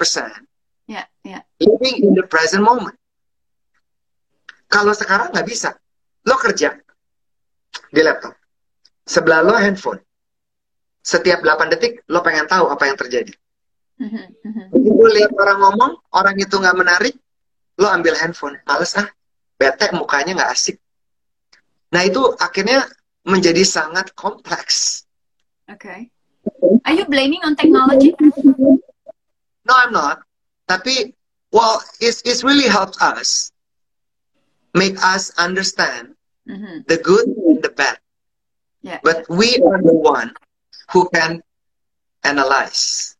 Yeah, 0.88 1.04
yeah. 1.20 1.44
Living 1.60 2.08
in 2.08 2.12
the 2.16 2.24
present 2.24 2.64
moment. 2.64 2.96
Kalau 4.72 4.96
sekarang 4.96 5.28
nggak 5.28 5.44
bisa. 5.44 5.76
Lo 6.24 6.40
kerja 6.40 6.72
di 7.92 8.00
laptop. 8.00 8.32
Sebelah 9.04 9.44
lo 9.44 9.52
handphone. 9.60 10.00
Setiap 11.04 11.44
8 11.44 11.68
detik 11.68 12.00
lo 12.08 12.24
pengen 12.24 12.48
tahu 12.48 12.72
apa 12.72 12.88
yang 12.88 12.96
terjadi. 12.96 13.36
Mm-hmm. 14.00 14.26
mm-hmm. 14.40 14.66
Begitu 14.72 15.04
lihat 15.20 15.32
orang 15.36 15.58
ngomong, 15.60 15.92
orang 16.16 16.34
itu 16.40 16.56
nggak 16.56 16.76
menarik, 16.80 17.14
lo 17.76 17.92
ambil 17.92 18.16
handphone. 18.16 18.56
Males 18.64 18.96
ah, 18.96 19.06
bete 19.60 19.92
mukanya 19.92 20.32
nggak 20.32 20.52
asik. 20.56 20.80
Nah 21.92 22.08
itu 22.08 22.24
akhirnya 22.40 22.88
menjadi 23.28 23.60
sangat 23.68 24.16
kompleks. 24.16 25.04
Okay. 25.68 26.13
Are 26.84 26.94
you 26.94 27.04
blaming 27.06 27.40
on 27.44 27.56
technology? 27.56 28.14
No, 28.20 29.72
I'm 29.72 29.92
not. 29.92 30.20
Tapi, 30.68 31.14
well, 31.52 31.82
it's, 32.00 32.22
it's 32.24 32.44
really 32.44 32.68
helped 32.68 33.00
us 33.00 33.52
make 34.74 34.96
us 35.02 35.30
understand 35.38 36.14
mm-hmm. 36.48 36.80
the 36.86 36.98
good 36.98 37.26
and 37.28 37.62
the 37.62 37.70
bad. 37.70 37.98
Yeah. 38.82 39.00
But 39.02 39.24
we 39.28 39.56
are 39.64 39.80
the 39.80 39.94
one 39.94 40.34
who 40.92 41.08
can 41.14 41.42
analyze. 42.24 43.16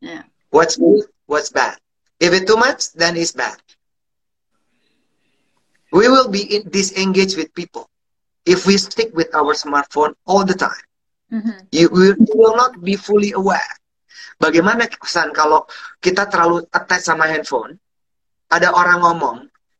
Yeah. 0.00 0.22
What's 0.50 0.76
good, 0.76 1.06
what's 1.26 1.50
bad. 1.50 1.78
If 2.20 2.32
it's 2.32 2.46
too 2.46 2.56
much, 2.56 2.92
then 2.92 3.16
it's 3.16 3.32
bad. 3.32 3.56
We 5.92 6.08
will 6.08 6.28
be 6.28 6.62
disengaged 6.70 7.36
with 7.36 7.54
people 7.54 7.88
if 8.46 8.66
we 8.66 8.76
stick 8.76 9.14
with 9.14 9.34
our 9.34 9.54
smartphone 9.54 10.14
all 10.26 10.44
the 10.44 10.54
time. 10.54 10.84
Mm-hmm. 11.32 11.58
You, 11.72 11.88
will, 11.90 12.14
you 12.18 12.34
will 12.36 12.56
not 12.56 12.78
be 12.82 12.94
fully 12.96 13.32
aware. 13.32 13.64
Bagaimana 14.38 14.90
kesan 14.90 15.30
kalau 15.30 15.64
kita 16.02 16.26
terlalu 16.26 16.66
attach 16.74 17.06
sama 17.06 17.30
handphone, 17.30 17.78
ada 18.50 18.74
orang 18.74 19.00
ngomong, 19.02 19.36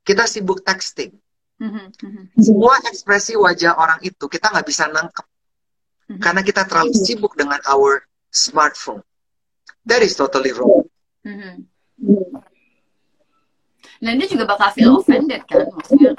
kita 0.06 0.24
sibuk 0.24 0.62
texting. 0.62 1.14
Mm-hmm. 1.58 1.86
mm-hmm. 1.90 2.24
Semua 2.42 2.74
ekspresi 2.86 3.38
wajah 3.38 3.78
orang 3.78 4.02
itu 4.02 4.26
kita 4.26 4.50
nggak 4.50 4.66
bisa 4.66 4.90
nangkep 4.90 5.26
mm-hmm. 5.26 6.20
karena 6.22 6.40
kita 6.42 6.62
terlalu 6.66 6.92
sibuk 6.98 7.34
dengan 7.38 7.58
our 7.70 8.02
smartphone. 8.30 9.02
That 9.86 10.02
is 10.02 10.16
totally 10.16 10.50
wrong. 10.54 10.88
Mm-hmm. 11.22 11.54
Dan 14.02 14.20
dia 14.20 14.28
juga 14.28 14.44
bakal 14.44 14.74
feel 14.74 15.00
offended 15.00 15.46
kan, 15.48 15.64
maksudnya. 15.72 16.12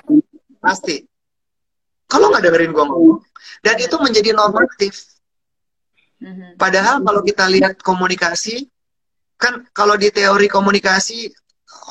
Pasti 0.64 1.06
kalau 2.10 2.32
nggak 2.32 2.48
dengerin 2.48 2.72
gue 2.74 2.86
ngomong 2.86 3.22
dan 3.62 3.76
itu 3.78 3.96
menjadi 4.02 4.34
normatif 4.34 5.15
mm-hmm. 6.26 6.50
padahal 6.58 7.06
kalau 7.06 7.22
kita 7.22 7.46
lihat 7.46 7.78
komunikasi 7.86 8.66
kan 9.38 9.62
kalau 9.70 9.94
di 9.94 10.10
teori 10.10 10.50
komunikasi 10.50 11.30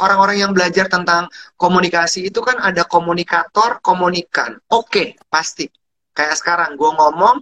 orang-orang 0.03 0.43
yang 0.43 0.53
belajar 0.53 0.91
tentang 0.91 1.31
komunikasi 1.55 2.27
itu 2.27 2.43
kan 2.43 2.59
ada 2.59 2.83
komunikator 2.83 3.79
komunikan 3.79 4.59
oke 4.75 4.91
okay, 4.91 5.07
pasti 5.31 5.71
kayak 6.11 6.35
sekarang 6.35 6.75
gue 6.75 6.91
ngomong 6.91 7.39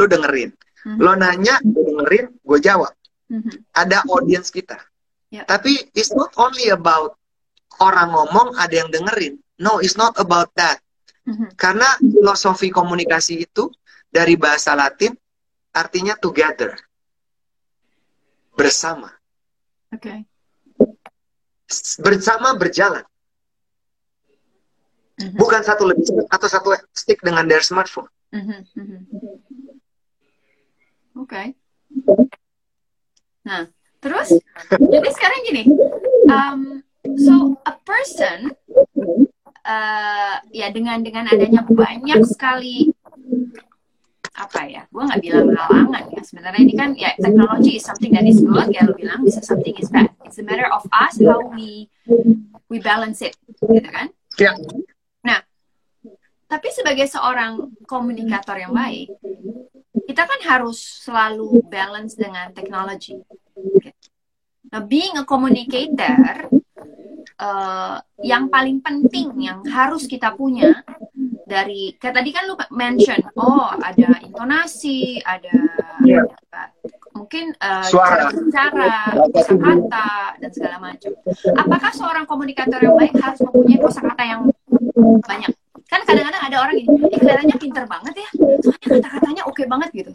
lu 0.00 0.08
dengerin 0.08 0.50
mm-hmm. 0.50 0.96
lo 0.96 1.12
nanya 1.14 1.60
gue 1.60 1.82
dengerin 1.84 2.26
gue 2.40 2.58
jawab 2.64 2.92
mm-hmm. 3.28 3.76
ada 3.76 4.00
audiens 4.08 4.48
kita 4.48 4.80
yeah. 5.28 5.44
tapi 5.44 5.76
it's 5.92 6.16
not 6.16 6.32
only 6.40 6.72
about 6.72 7.20
orang 7.84 8.08
ngomong 8.08 8.56
ada 8.56 8.80
yang 8.80 8.88
dengerin 8.88 9.36
no 9.60 9.76
it's 9.84 10.00
not 10.00 10.16
about 10.16 10.48
that 10.56 10.80
Mm-hmm. 11.28 11.48
Karena 11.54 11.88
filosofi 12.00 12.72
komunikasi 12.72 13.44
itu 13.44 13.68
dari 14.08 14.34
bahasa 14.40 14.72
Latin 14.72 15.12
artinya 15.74 16.14
together. 16.18 16.74
Bersama. 18.54 19.08
Oke. 19.94 20.02
Okay. 20.02 20.18
Bersama 22.02 22.58
berjalan. 22.58 23.06
Mm-hmm. 25.20 25.36
Bukan 25.36 25.62
satu 25.62 25.84
lebih 25.84 26.08
atau 26.32 26.48
satu 26.48 26.72
stick 26.96 27.20
dengan 27.20 27.44
their 27.44 27.62
smartphone. 27.62 28.08
Mm-hmm. 28.32 28.60
mm-hmm. 28.74 29.00
Oke. 31.20 31.28
Okay. 31.28 31.46
Nah, 33.44 33.66
terus 34.00 34.32
jadi 34.70 35.08
sekarang 35.10 35.40
gini, 35.48 35.64
um, 36.30 36.60
so 37.18 37.58
a 37.66 37.74
person 37.82 38.54
uh, 39.66 40.36
ya 40.54 40.68
dengan 40.72 41.02
dengan 41.04 41.28
adanya 41.28 41.66
banyak 41.66 42.20
sekali 42.24 42.92
apa 44.40 44.60
ya 44.64 44.82
gue 44.88 45.02
nggak 45.04 45.20
bilang 45.20 45.48
halangan 45.52 46.04
ya. 46.08 46.20
Sebenarnya 46.24 46.60
ini 46.64 46.74
kan 46.76 46.90
ya 46.96 47.10
teknologi 47.20 47.76
is 47.76 47.84
something 47.84 48.12
that 48.16 48.24
is 48.24 48.40
good 48.40 48.68
ya 48.72 48.88
lo 48.88 48.96
bilang 48.96 49.20
bisa 49.20 49.44
something 49.44 49.76
is 49.76 49.92
bad. 49.92 50.08
It's 50.24 50.40
a 50.40 50.44
matter 50.44 50.68
of 50.72 50.84
us 50.88 51.20
how 51.20 51.44
we 51.52 51.92
we 52.70 52.78
balance 52.80 53.20
it 53.20 53.36
gitu 53.60 53.90
kan? 53.90 54.14
Yeah. 54.38 54.56
nah 55.20 55.44
tapi 56.48 56.72
sebagai 56.72 57.10
seorang 57.10 57.76
komunikator 57.84 58.56
yang 58.56 58.72
baik 58.72 59.12
kita 60.06 60.26
kan 60.26 60.40
harus 60.42 60.80
selalu 61.06 61.62
balance 61.70 62.16
dengan 62.18 62.50
teknologi. 62.54 63.18
Nah 64.70 64.80
being 64.86 65.18
a 65.18 65.26
communicator 65.26 66.46
uh, 67.38 67.98
yang 68.22 68.46
paling 68.50 68.78
penting 68.80 69.34
yang 69.38 69.60
harus 69.66 70.06
kita 70.06 70.34
punya 70.34 70.82
dari 71.50 71.98
kayak 71.98 72.22
tadi 72.22 72.30
kan 72.30 72.46
lu 72.46 72.54
mention 72.70 73.18
oh 73.34 73.74
ada 73.82 74.22
intonasi 74.22 75.18
ada 75.26 75.50
yeah. 76.06 76.22
mungkin 77.10 77.50
uh, 77.58 77.82
cara 77.90 78.30
bicara 78.30 78.94
kosakata 79.34 80.38
dan 80.38 80.50
segala 80.54 80.76
macam. 80.78 81.10
Apakah 81.58 81.90
seorang 81.90 82.24
komunikator 82.30 82.78
yang 82.78 82.94
baik 82.94 83.18
harus 83.18 83.42
mempunyai 83.42 83.82
kosakata 83.82 84.22
yang 84.22 84.46
banyak? 85.26 85.50
Kan 85.90 86.06
kadang-kadang 86.06 86.42
ada 86.46 86.56
orang 86.62 86.78
ini 86.78 86.86
eh, 87.10 87.18
kelihatannya 87.18 87.56
pinter 87.58 87.84
banget 87.90 88.14
ya 88.22 88.28
soalnya 88.62 88.86
kata-katanya 88.86 89.42
oke 89.42 89.58
okay 89.58 89.66
banget 89.66 89.90
gitu. 89.90 90.12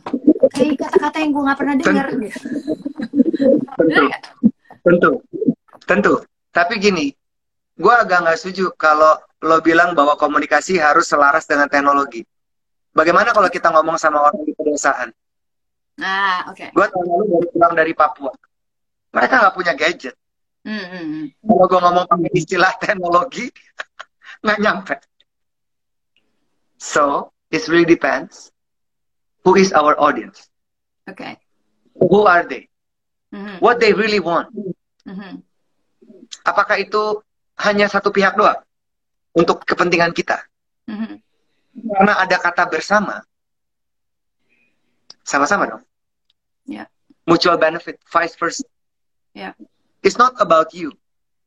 Kayak 0.55 0.87
kata-kata 0.87 1.17
yang 1.19 1.31
gue 1.35 1.43
nggak 1.43 1.59
pernah 1.59 1.75
dengar 1.75 2.07
gitu. 2.15 2.39
Tentu. 3.75 4.03
Tentu. 4.85 5.11
Tentu. 5.83 6.13
Tapi 6.55 6.73
gini, 6.79 7.11
gue 7.75 7.93
agak 7.93 8.23
nggak 8.23 8.37
setuju 8.39 8.71
kalau 8.79 9.19
lo 9.43 9.59
bilang 9.59 9.91
bahwa 9.93 10.15
komunikasi 10.15 10.79
harus 10.79 11.05
selaras 11.11 11.43
dengan 11.45 11.67
teknologi. 11.67 12.23
Bagaimana 12.95 13.35
kalau 13.35 13.51
kita 13.51 13.67
ngomong 13.75 13.99
sama 13.99 14.23
orang 14.23 14.47
di 14.47 14.55
pedesaan? 14.55 15.11
Ah, 15.99 16.47
oke. 16.47 16.55
Okay. 16.55 16.69
Gue 16.71 16.87
tahun 16.87 17.07
lalu 17.07 17.23
baru 17.27 17.47
pulang 17.51 17.73
dari 17.75 17.91
Papua. 17.91 18.31
Mereka 19.11 19.33
nggak 19.35 19.55
punya 19.55 19.73
gadget. 19.75 20.15
Hmm, 20.65 20.81
hmm, 20.81 21.05
hmm. 21.05 21.25
Kalau 21.43 21.65
gue 21.67 21.79
ngomong 21.83 22.05
pakai 22.07 22.31
istilah 22.33 22.71
teknologi, 22.79 23.45
nggak 24.43 24.59
nyampe. 24.63 24.95
So, 26.79 27.31
it 27.51 27.67
really 27.67 27.87
depends 27.87 28.51
who 29.43 29.55
is 29.55 29.71
our 29.75 29.95
audience. 29.99 30.47
Oke. 31.07 31.37
Who 31.99 32.27
are 32.27 32.43
they? 32.47 32.67
Mhm, 33.31 33.59
What 33.59 33.79
they 33.83 33.91
really 33.91 34.19
want. 34.23 34.51
mhm. 35.05 35.43
Apakah 36.47 36.79
itu 36.79 37.19
hanya 37.61 37.87
satu 37.87 38.11
pihak 38.11 38.35
doang 38.35 38.59
untuk 39.35 39.63
kepentingan 39.63 40.11
kita? 40.11 40.43
Mhm. 40.87 41.19
Karena 41.75 42.13
ada 42.23 42.37
kata 42.39 42.63
bersama, 42.71 43.19
sama-sama 45.23 45.67
dong. 45.67 45.83
Ya. 46.65 46.87
Mutual 47.27 47.57
benefit, 47.59 47.99
vice 48.07 48.35
versa. 48.37 48.63
Ya. 49.35 49.51
It's 50.05 50.15
not 50.15 50.37
about 50.39 50.71
you. 50.71 50.93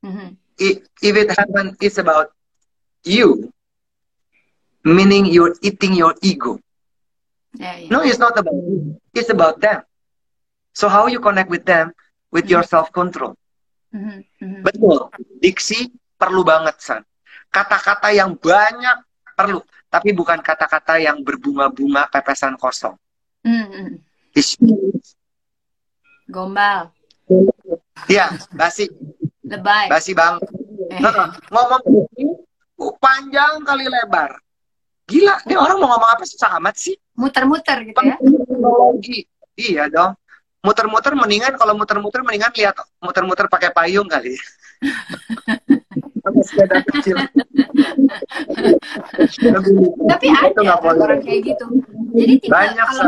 Mhm. 0.05 0.37
I- 0.59 0.83
if 1.01 1.14
it 1.14 1.31
happen, 1.33 1.79
it's 1.79 1.97
about 1.97 2.35
you, 3.07 3.55
meaning 4.83 5.31
you're 5.31 5.55
eating 5.62 5.94
your 5.94 6.18
ego. 6.21 6.59
Ya, 7.55 7.79
ya. 7.79 7.88
No, 7.88 8.03
it's 8.03 8.21
not 8.21 8.35
about 8.37 8.59
you. 8.59 8.99
It's 9.14 9.31
about 9.31 9.62
them. 9.62 9.87
So 10.75 10.90
how 10.90 11.07
you 11.07 11.23
connect 11.23 11.49
with 11.49 11.64
them? 11.64 11.94
With 12.29 12.44
your 12.51 12.61
self-control. 12.61 13.38
Mhm, 13.88 14.21
mhm. 14.44 14.61
Betul. 14.68 15.09
Diksi 15.40 15.88
perlu 16.18 16.42
banget, 16.42 16.76
San. 16.83 17.02
Kata-kata 17.48 18.11
yang 18.12 18.35
banyak 18.37 18.98
perlu. 19.33 19.62
Tapi 19.88 20.12
bukan 20.12 20.42
kata-kata 20.44 21.00
yang 21.00 21.24
berbunga-bunga 21.24 22.11
pepesan 22.12 22.59
kosong. 22.61 22.98
Mhm, 23.46 23.66
mhm. 23.70 23.94
Is- 24.37 24.59
Gombal, 26.28 26.92
Ya, 28.04 28.28
basi. 28.52 28.85
lebay. 29.48 29.88
Basi 29.88 30.12
banget. 30.12 30.44
Eh. 30.92 31.00
Ngomong 31.48 31.81
uh, 32.76 32.92
panjang 33.00 33.64
kali 33.64 33.88
lebar. 33.88 34.37
Gila, 35.09 35.40
ini 35.48 35.57
orang 35.57 35.81
mau 35.81 35.88
ngomong 35.96 36.11
apa 36.20 36.24
susah 36.28 36.61
amat 36.61 36.76
sih? 36.76 36.92
Muter-muter 37.16 37.81
gitu 37.81 37.96
ya. 38.04 38.20
teknologi. 38.20 39.24
Iya 39.57 39.88
dong. 39.88 40.12
Muter-muter 40.61 41.16
mendingan 41.16 41.57
kalau 41.57 41.72
muter-muter 41.72 42.20
mendingan 42.20 42.52
lihat 42.52 42.76
muter-muter 43.00 43.48
pakai 43.48 43.72
payung 43.72 44.04
kali. 44.04 44.37
Sepeda 46.49 46.81
kecil. 46.81 47.17
Tapi 50.09 50.27
ada 50.33 50.81
orang 50.81 51.21
kayak 51.21 51.41
gitu. 51.45 51.67
Jadi 52.17 52.33
tipe 52.41 52.49
Banyak 52.49 52.87
kalau. 52.89 53.05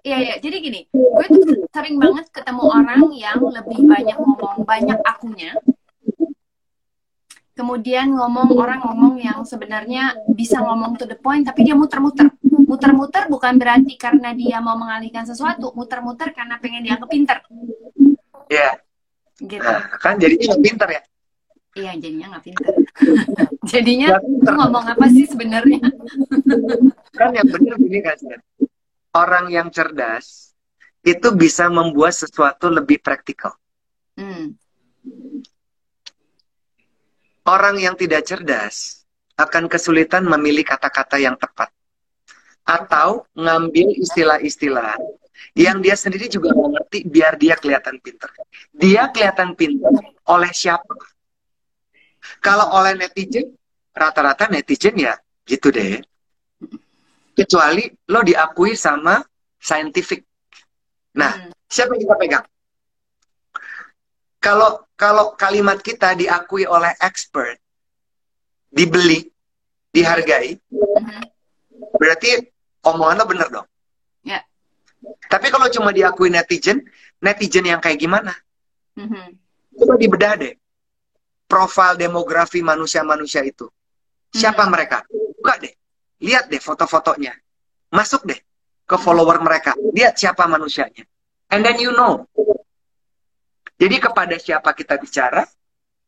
Iya, 0.00 0.18
iya. 0.24 0.34
Jadi 0.40 0.56
gini, 0.64 0.80
gue 0.88 1.26
tuh 1.28 1.68
sering 1.68 2.00
banget 2.00 2.32
ketemu 2.32 2.64
orang 2.64 3.02
yang 3.12 3.38
lebih 3.44 3.84
banyak 3.84 4.16
ngomong, 4.16 4.64
banyak 4.64 4.98
akunya. 5.04 5.52
Kemudian 7.52 8.14
ngomong, 8.14 8.54
orang 8.54 8.80
ngomong 8.86 9.14
yang 9.18 9.42
sebenarnya 9.42 10.14
bisa 10.30 10.62
ngomong 10.62 10.94
to 10.94 11.04
the 11.10 11.18
point, 11.18 11.42
tapi 11.42 11.66
dia 11.66 11.74
muter-muter. 11.74 12.30
Muter-muter 12.46 13.26
bukan 13.26 13.58
berarti 13.58 13.98
karena 13.98 14.30
dia 14.30 14.62
mau 14.62 14.78
mengalihkan 14.78 15.26
sesuatu, 15.26 15.74
muter-muter 15.74 16.30
karena 16.30 16.56
pengen 16.62 16.86
dianggap 16.86 17.10
pinter. 17.10 17.38
Iya. 18.46 18.78
Gitu. 19.42 19.62
Nah, 19.62 19.82
kan 19.98 20.18
jadinya 20.22 20.54
nggak 20.54 20.62
pinter 20.62 20.88
ya. 20.88 21.02
Iya, 21.76 21.92
jadinya 22.00 22.26
nggak 22.32 22.44
pinter. 22.44 22.74
jadinya 23.72 24.08
pinter. 24.22 24.52
ngomong 24.56 24.84
apa 24.88 25.06
sih 25.12 25.24
sebenarnya? 25.28 25.82
Kan 27.18 27.30
yang 27.34 27.48
bener 27.50 27.74
gini 27.76 28.00
kan. 28.00 28.16
Orang 29.10 29.50
yang 29.50 29.68
cerdas 29.74 30.54
itu 31.02 31.28
bisa 31.34 31.66
membuat 31.66 32.14
sesuatu 32.14 32.70
lebih 32.70 33.02
praktikal. 33.02 33.58
Hmm. 34.14 34.54
Orang 37.48 37.80
yang 37.80 37.96
tidak 37.96 38.28
cerdas 38.28 39.02
akan 39.38 39.70
kesulitan 39.70 40.26
memilih 40.26 40.66
kata-kata 40.66 41.16
yang 41.16 41.34
tepat. 41.38 41.72
Atau 42.68 43.24
ngambil 43.32 43.96
istilah-istilah 43.96 44.94
yang 45.56 45.80
dia 45.80 45.96
sendiri 45.96 46.28
juga 46.28 46.52
nggak 46.52 46.70
ngerti 46.76 46.98
biar 47.08 47.34
dia 47.40 47.54
kelihatan 47.56 47.96
pinter. 48.02 48.30
Dia 48.74 49.08
kelihatan 49.08 49.56
pinter 49.56 49.90
oleh 50.28 50.52
siapa? 50.52 50.94
Kalau 52.42 52.70
oleh 52.74 52.94
netizen, 52.98 53.54
rata-rata 53.94 54.50
netizen 54.50 54.94
ya 54.98 55.14
gitu 55.46 55.72
deh. 55.72 56.02
Kecuali 57.34 57.86
lo 58.10 58.20
diakui 58.26 58.74
sama 58.74 59.22
scientific. 59.58 60.26
Nah, 61.18 61.34
Hmm. 61.34 61.50
siapa 61.66 61.94
yang 61.94 62.02
kita 62.06 62.16
pegang? 62.18 62.46
Kalau 64.38 64.86
kalau 64.94 65.34
kalimat 65.34 65.82
kita 65.82 66.14
diakui 66.14 66.62
oleh 66.62 66.94
expert, 67.02 67.58
dibeli, 68.70 69.26
dihargai, 69.90 70.58
Mhm. 70.70 71.22
berarti 71.98 72.46
omongan 72.86 73.18
lo 73.18 73.24
bener 73.26 73.48
dong. 73.50 73.68
Ya. 74.22 74.42
Tapi 75.26 75.50
kalau 75.50 75.66
cuma 75.70 75.90
diakui 75.90 76.30
netizen, 76.30 76.86
netizen 77.18 77.66
yang 77.66 77.82
kayak 77.82 77.98
gimana? 77.98 78.34
Mhm. 78.94 79.34
Coba 79.78 79.94
dibedah 79.98 80.34
deh. 80.38 80.54
Profil 81.48 81.96
demografi 81.96 82.60
manusia-manusia 82.60 83.40
itu. 83.40 83.64
Siapa 84.28 84.68
Hmm. 84.68 84.72
mereka? 84.76 85.00
Buka 85.08 85.56
deh. 85.64 85.72
Lihat 86.20 86.52
deh 86.52 86.60
foto-fotonya. 86.60 87.32
Masuk 87.88 88.28
deh 88.28 88.36
ke 88.84 88.96
follower 89.00 89.40
mereka. 89.40 89.72
Lihat 89.96 90.20
siapa 90.20 90.44
manusianya. 90.44 91.08
And 91.48 91.64
then 91.64 91.80
you 91.80 91.96
know. 91.96 92.28
Jadi 93.80 93.96
kepada 93.96 94.36
siapa 94.36 94.76
kita 94.76 95.00
bicara, 95.00 95.48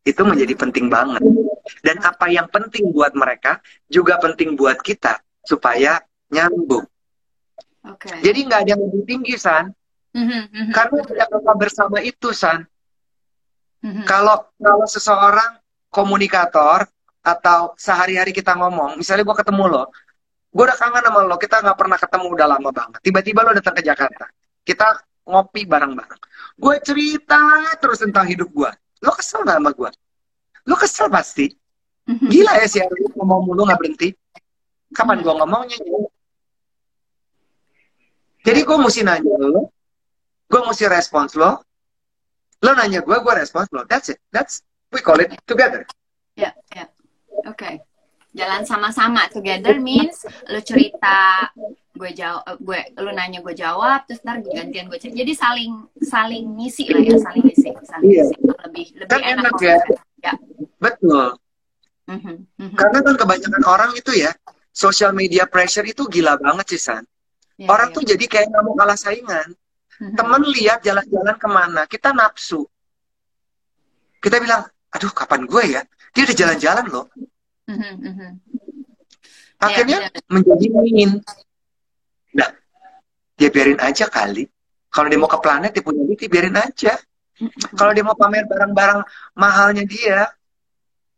itu 0.05 0.21
menjadi 0.27 0.53
penting 0.59 0.93
banget. 0.93 1.25
Dan 1.81 2.03
apa 2.05 2.29
yang 2.29 2.51
penting 2.53 2.93
buat 2.93 3.17
mereka, 3.17 3.65
juga 3.89 4.21
penting 4.21 4.59
buat 4.59 4.77
kita. 4.85 5.23
Supaya 5.41 6.05
nyambung. 6.29 6.85
Oke. 7.89 8.13
Jadi 8.21 8.39
nggak 8.45 8.61
ada 8.67 8.71
yang 8.77 8.83
lebih 8.85 9.03
tinggi, 9.09 9.35
San. 9.41 9.73
Mhm, 10.13 10.43
mhm, 10.53 10.73
Karena 10.75 11.01
tidak 11.07 11.27
kata 11.33 11.53
bersama 11.57 11.99
itu, 12.05 12.29
San. 12.35 12.67
Mhm. 13.85 14.05
Kalau 14.05 14.49
kalau 14.57 14.87
seseorang 14.87 15.61
komunikator 15.91 16.87
atau 17.21 17.77
sehari-hari 17.77 18.33
kita 18.33 18.57
ngomong, 18.57 18.97
misalnya 18.97 19.27
gue 19.27 19.37
ketemu 19.37 19.65
lo, 19.69 19.85
gue 20.51 20.65
udah 20.65 20.79
kangen 20.79 21.05
sama 21.05 21.21
lo, 21.27 21.37
kita 21.37 21.57
nggak 21.61 21.79
pernah 21.79 21.99
ketemu 22.01 22.27
udah 22.33 22.47
lama 22.49 22.71
banget. 22.73 23.01
Tiba-tiba 23.05 23.41
lo 23.45 23.53
datang 23.53 23.75
ke 23.77 23.83
Jakarta, 23.85 24.25
kita 24.65 24.87
ngopi 25.29 25.69
bareng-bareng. 25.69 26.21
Gue 26.57 26.75
cerita 26.81 27.41
terus 27.79 28.01
tentang 28.01 28.27
hidup 28.27 28.49
gue. 28.51 28.71
Lo 29.05 29.13
kesel 29.13 29.45
nggak 29.45 29.59
sama 29.61 29.71
gue? 29.73 29.91
Lo 30.69 30.75
kesel 30.77 31.09
pasti. 31.09 31.47
Mhm. 32.09 32.27
Gila 32.29 32.53
ya 32.59 32.67
si 32.67 32.79
Erwin 32.81 33.13
ngomong 33.17 33.41
mulu 33.53 33.63
nggak 33.69 33.81
berhenti. 33.81 34.09
Kapan 34.91 35.23
gue 35.23 35.35
ngomongnya? 35.35 35.79
Jadi 38.41 38.61
gue 38.65 38.77
mesti 38.81 39.01
nanya 39.05 39.37
lo, 39.37 39.69
gue 40.49 40.61
mesti 40.65 40.85
respons 40.89 41.37
lo, 41.37 41.61
lo 42.61 42.71
nanya 42.77 43.01
gue, 43.01 43.17
gue 43.17 43.35
respons 43.37 43.69
lo. 43.73 43.85
That's 43.89 44.13
it. 44.13 44.21
That's 44.29 44.61
we 44.93 45.01
call 45.01 45.21
it 45.21 45.33
together. 45.49 45.89
Ya, 46.37 46.53
ya. 46.75 46.87
Oke. 47.49 47.81
Jalan 48.31 48.63
sama-sama 48.63 49.27
together 49.27 49.83
means 49.83 50.23
lu 50.47 50.63
cerita, 50.63 51.51
gue 51.99 52.11
jawab, 52.15 52.63
gue 52.63 52.79
lu 53.03 53.11
nanya 53.11 53.43
gue 53.43 53.55
jawab, 53.59 54.07
terus 54.07 54.23
ntar 54.23 54.39
gue 54.39 54.55
gantian 54.55 54.87
gue 54.87 54.99
cerita. 55.03 55.19
Jadi 55.27 55.33
saling 55.35 55.73
saling 55.99 56.45
ngisi 56.55 56.85
lah 56.95 57.03
ya, 57.03 57.17
saling 57.19 57.43
ngisi, 57.43 57.71
saling 57.83 58.07
ngisi. 58.07 58.35
Lebih 58.39 58.87
lebih 59.03 59.11
Kan 59.11 59.21
enak, 59.27 59.51
enak 59.51 59.55
ya. 59.59 59.77
Ya. 60.23 60.33
Betul. 60.79 61.35
Mhm, 62.07 62.35
mhm. 62.59 62.77
Karena 62.79 62.99
kan 63.03 63.15
kebanyakan 63.19 63.65
orang 63.67 63.91
itu 63.99 64.15
ya, 64.15 64.31
social 64.71 65.11
media 65.11 65.47
pressure 65.51 65.87
itu 65.87 66.07
gila 66.07 66.39
banget 66.39 66.77
sih, 66.77 66.81
San. 66.81 67.03
Ya, 67.59 67.69
Orang 67.69 67.93
ya. 67.93 67.95
tuh 67.99 68.05
jadi 68.07 68.25
kayak 68.25 68.47
nggak 68.51 68.63
mau 68.63 68.75
kalah 68.79 68.97
saingan. 68.97 69.53
Mhm. 70.01 70.17
Temen 70.17 70.43
lihat 70.57 70.81
jalan-jalan 70.81 71.37
ke 71.37 71.49
mana, 71.49 71.83
kita 71.85 72.17
nafsu. 72.17 72.65
Kita 74.21 74.41
bilang, 74.41 74.65
aduh 74.89 75.13
kapan 75.13 75.45
gue 75.45 75.63
ya? 75.77 75.83
Dia 76.17 76.23
udah 76.25 76.37
jalan-jalan 76.37 76.87
loh. 76.89 77.07
Mhm, 77.69 77.95
mhm. 78.01 78.31
Akhirnya 79.61 80.09
Iya, 80.09 80.25
menjadi 80.33 80.67
ingin. 80.89 81.11
Nah, 82.33 82.49
dia 83.37 83.49
biarin 83.53 83.77
aja 83.77 84.09
kali. 84.09 84.49
Kalau 84.89 85.07
dia 85.13 85.21
mau 85.21 85.29
ke 85.29 85.39
planet, 85.39 85.71
dia 85.77 85.85
punya 85.85 86.01
duit, 86.03 86.17
dia 86.17 86.33
biarin 86.33 86.57
aja. 86.57 86.97
Kalau 87.77 87.93
dia 87.93 88.05
mau 88.05 88.17
pamer 88.17 88.49
barang-barang 88.49 89.05
mahalnya 89.37 89.85
dia, 89.85 90.33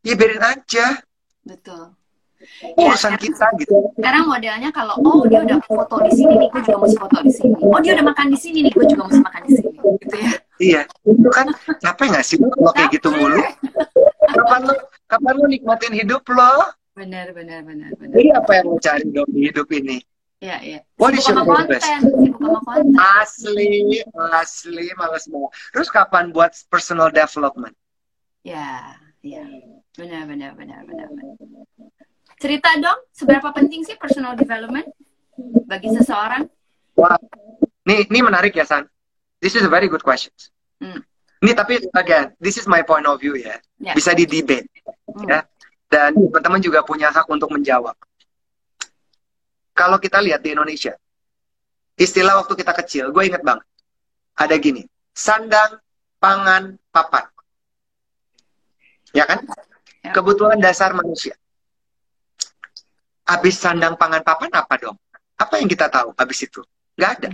ya 0.02 0.14
biarin 0.18 0.42
aja. 0.42 0.98
Betul. 1.46 1.94
Urusan 2.76 3.12
Ya, 3.14 3.18
kita 3.20 3.46
gitu. 3.58 3.74
Sekarang 3.98 4.24
modelnya 4.28 4.70
kalau 4.70 4.94
oh 5.02 5.22
dia 5.28 5.40
udah 5.42 5.58
foto 5.66 5.96
di 6.06 6.12
sini 6.14 6.34
nih, 6.40 6.48
gue 6.50 6.62
juga 6.64 6.78
mesti 6.82 6.96
foto 6.98 7.18
di 7.22 7.32
sini. 7.32 7.54
Oh 7.62 7.78
dia 7.80 7.92
udah 7.98 8.06
makan 8.06 8.26
di 8.30 8.38
sini 8.38 8.58
nih, 8.66 8.72
gue 8.72 8.86
juga 8.88 9.02
mesti 9.08 9.20
makan 9.22 9.42
di 9.46 9.50
sini. 9.58 9.70
Gitu 10.02 10.16
ya. 10.16 10.30
Iya, 10.62 10.82
itu 11.08 11.28
kan 11.34 11.46
capek 11.82 12.06
nggak 12.14 12.24
sih 12.26 12.36
lo 12.38 12.46
kalau 12.54 12.72
kayak 12.76 12.90
gitu 12.94 13.08
mulu? 13.10 13.42
Kapan 14.30 14.60
lo, 14.70 14.74
kapan 15.10 15.32
lo 15.34 15.44
nikmatin 15.50 15.92
hidup 15.94 16.22
lo? 16.30 16.70
Benar, 16.94 17.34
benar, 17.34 17.66
benar, 17.66 17.90
benar. 17.98 18.14
Jadi 18.14 18.28
apa 18.30 18.50
yang 18.60 18.66
lo 18.70 18.76
cari 18.78 19.06
dong 19.10 19.30
di 19.32 19.40
hidup 19.50 19.66
ini? 19.74 19.96
Iya, 20.42 20.56
iya. 20.62 20.78
What 20.98 21.14
is 21.14 21.22
your 21.30 21.38
konten, 21.46 21.78
konten. 22.34 22.98
Asli, 22.98 24.02
asli, 24.34 24.90
males 24.98 25.30
banget. 25.30 25.50
Terus 25.70 25.88
kapan 25.90 26.34
buat 26.34 26.50
personal 26.66 27.14
development? 27.14 27.78
Ya, 28.42 28.98
ya. 29.22 29.46
Benar, 29.94 30.26
benar, 30.26 30.58
benar, 30.58 30.82
benar, 30.82 31.06
benar. 31.14 31.34
Cerita 32.42 32.74
dong, 32.74 32.98
seberapa 33.14 33.54
penting 33.54 33.86
sih 33.86 33.94
personal 33.94 34.34
development 34.34 34.90
bagi 35.70 35.94
seseorang? 35.94 36.50
Wah, 36.98 37.14
ini, 37.86 38.02
ini 38.10 38.18
menarik 38.18 38.58
ya, 38.58 38.66
San. 38.66 38.82
This 39.38 39.54
is 39.54 39.62
a 39.62 39.70
very 39.70 39.86
good 39.86 40.02
question. 40.02 40.34
Hmm. 40.82 41.06
Ini 41.38 41.54
tapi 41.54 41.78
again, 41.94 42.34
this 42.42 42.58
is 42.58 42.66
my 42.66 42.82
point 42.82 43.06
of 43.06 43.22
view 43.22 43.38
ya. 43.38 43.62
Yeah. 43.78 43.94
Bisa 43.94 44.10
di 44.18 44.26
debate. 44.26 44.66
Hmm. 45.06 45.30
Ya. 45.30 45.46
Dan 45.86 46.18
teman-teman 46.18 46.58
juga 46.58 46.82
punya 46.82 47.14
hak 47.14 47.30
untuk 47.30 47.46
menjawab. 47.54 47.94
Kalau 49.70 50.02
kita 50.02 50.18
lihat 50.18 50.42
di 50.42 50.50
Indonesia, 50.58 50.98
istilah 51.94 52.42
waktu 52.42 52.58
kita 52.58 52.74
kecil, 52.74 53.14
gue 53.14 53.22
inget 53.22 53.46
banget. 53.46 53.62
Ada 54.34 54.58
gini, 54.58 54.82
sandang, 55.14 55.78
pangan, 56.18 56.74
papan. 56.90 57.22
Ya 59.14 59.30
kan? 59.30 59.46
Ya. 60.02 60.10
Kebutuhan 60.10 60.58
dasar 60.58 60.90
manusia. 60.90 61.38
Habis 63.22 63.54
sandang 63.58 63.94
pangan 63.94 64.22
papan 64.26 64.50
apa 64.50 64.74
dong? 64.78 64.98
Apa 65.38 65.58
yang 65.62 65.70
kita 65.70 65.86
tahu 65.86 66.10
habis 66.18 66.38
itu? 66.42 66.60
Gak 66.98 67.10
ada. 67.18 67.30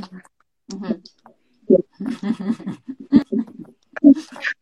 Mm-hmm. 0.68 0.94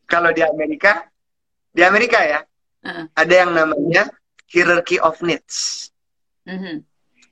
Kalau 0.07 0.31
di 0.33 0.43
Amerika, 0.43 1.07
di 1.71 1.83
Amerika 1.83 2.23
ya, 2.23 2.41
uh. 2.87 3.05
ada 3.13 3.35
yang 3.35 3.53
namanya 3.53 4.09
hierarchy 4.49 5.03
of 5.03 5.19
needs. 5.23 5.91
Mm-hmm. 6.47 6.83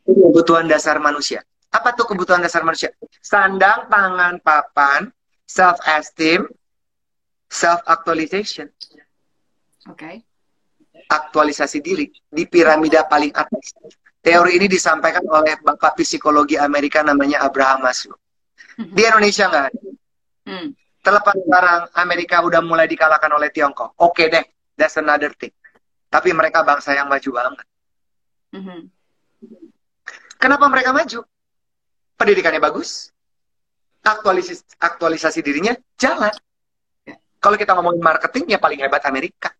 Kebutuhan 0.05 0.67
dasar 0.67 0.99
manusia. 0.99 1.41
Apa 1.71 1.95
tuh 1.95 2.07
kebutuhan 2.07 2.43
dasar 2.43 2.63
manusia? 2.67 2.93
Sandang, 3.23 3.89
pangan, 3.89 4.39
papan, 4.43 5.11
self-esteem, 5.47 6.47
self-actualization. 7.49 8.69
Oke. 9.89 9.99
Okay 9.99 10.17
aktualisasi 11.15 11.79
diri 11.79 12.11
di 12.11 12.45
piramida 12.51 13.07
paling 13.07 13.31
atas. 13.31 13.79
Teori 14.25 14.57
ini 14.57 14.67
disampaikan 14.67 15.23
oleh 15.29 15.61
bapak 15.61 16.01
psikologi 16.01 16.57
Amerika 16.57 17.05
namanya 17.05 17.45
Abraham 17.45 17.85
Maslow. 17.85 18.17
Di 18.75 19.03
Indonesia 19.05 19.47
nggak 19.47 19.65
ada. 19.69 19.81
Hmm. 20.49 20.69
Terlepas 21.05 21.37
sekarang 21.37 21.81
Amerika 22.01 22.41
udah 22.41 22.65
mulai 22.65 22.89
dikalahkan 22.89 23.29
oleh 23.29 23.53
Tiongkok. 23.53 23.93
Oke 24.01 24.25
okay 24.25 24.27
deh, 24.33 24.45
that's 24.73 24.97
another 24.97 25.29
thing. 25.37 25.53
Tapi 26.09 26.33
mereka 26.33 26.65
bangsa 26.65 26.97
yang 26.97 27.13
maju 27.13 27.31
banget. 27.35 27.67
Mm-hmm. 28.55 28.81
Kenapa 30.39 30.65
mereka 30.71 30.95
maju? 30.95 31.21
Pendidikannya 32.15 32.63
bagus, 32.63 33.11
aktualisasi, 34.01 34.79
aktualisasi 34.79 35.41
dirinya 35.43 35.75
jalan. 35.99 36.33
Kalau 37.43 37.57
kita 37.59 37.77
ngomongin 37.77 38.01
marketing, 38.01 38.57
ya 38.57 38.59
paling 38.63 38.81
hebat 38.81 39.03
Amerika. 39.05 39.53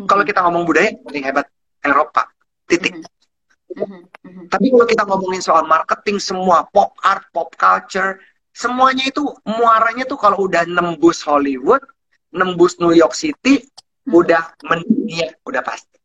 Mm-hmm. 0.00 0.08
Kalau 0.08 0.24
kita 0.24 0.40
ngomong 0.48 0.64
budaya, 0.64 0.96
paling 1.04 1.24
hebat 1.28 1.46
Eropa. 1.84 2.24
Titik. 2.64 2.96
Mm-hmm. 2.96 4.00
Mm-hmm. 4.24 4.44
Tapi 4.48 4.66
kalau 4.72 4.86
kita 4.88 5.04
ngomongin 5.04 5.44
soal 5.44 5.68
marketing 5.68 6.16
semua, 6.16 6.64
pop 6.72 6.96
art, 7.04 7.28
pop 7.36 7.52
culture, 7.60 8.16
semuanya 8.56 9.04
itu 9.04 9.28
muaranya 9.44 10.08
tuh 10.08 10.16
kalau 10.16 10.48
udah 10.48 10.64
nembus 10.64 11.20
Hollywood, 11.20 11.84
nembus 12.32 12.80
New 12.80 12.96
York 12.96 13.12
City, 13.12 13.60
mm-hmm. 13.60 14.16
udah 14.16 14.56
mendunia, 14.64 15.36
udah 15.44 15.60
pasti. 15.60 16.00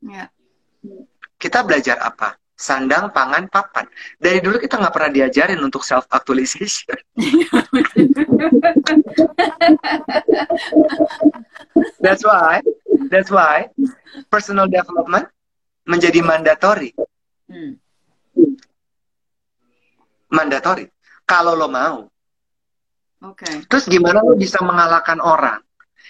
Yeah. 0.00 0.32
Kita 1.36 1.60
belajar 1.60 2.00
apa? 2.00 2.40
Sandang, 2.56 3.12
pangan, 3.12 3.52
papan. 3.52 3.84
Dari 4.16 4.40
dulu 4.40 4.56
kita 4.56 4.80
nggak 4.80 4.94
pernah 4.96 5.12
diajarin 5.12 5.60
untuk 5.60 5.84
self 5.84 6.08
actualization. 6.08 6.96
That's 12.00 12.24
why 12.24 12.62
That's 13.06 13.30
why 13.30 13.70
personal 14.32 14.66
development 14.66 15.30
menjadi 15.86 16.20
mandatory. 16.24 16.90
Hmm. 17.46 17.78
Mandatory. 20.32 20.90
Kalau 21.26 21.54
lo 21.54 21.70
mau. 21.70 22.06
Oke. 23.22 23.46
Okay. 23.46 23.56
Terus 23.70 23.84
gimana 23.86 24.22
lo 24.22 24.34
bisa 24.34 24.58
mengalahkan 24.62 25.22
orang 25.22 25.62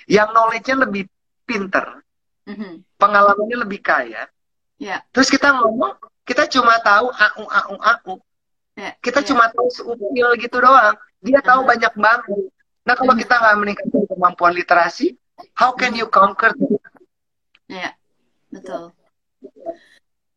yang 0.09 0.33
knowledge-nya 0.33 0.87
lebih 0.87 1.11
pinter, 1.47 2.03
mm-hmm. 2.47 2.83
pengalamannya 2.99 3.59
lebih 3.67 3.81
kaya. 3.83 4.27
Yeah. 4.77 5.03
Terus 5.11 5.31
kita 5.31 5.57
ngomong, 5.57 5.99
kita 6.27 6.47
cuma 6.51 6.79
tahu 6.83 7.11
aku 7.11 7.43
aku 7.49 7.75
aku. 7.81 8.15
Yeah. 8.77 8.93
Kita 9.01 9.23
yeah. 9.23 9.29
cuma 9.33 9.45
tahu 9.51 9.69
seupil 9.73 10.29
gitu 10.37 10.57
doang. 10.59 10.95
Dia 11.23 11.41
tahu 11.41 11.65
uh-huh. 11.65 11.71
banyak 11.71 11.95
banget. 11.97 12.51
Nah 12.87 12.95
kalau 12.95 13.15
uh-huh. 13.15 13.23
kita 13.25 13.35
nggak 13.35 13.57
meningkatkan 13.57 14.03
kemampuan 14.11 14.53
literasi, 14.53 15.17
how 15.55 15.73
can 15.73 15.93
you 15.95 16.09
conquer 16.09 16.53
Ya, 17.67 17.99
betul. 18.55 18.95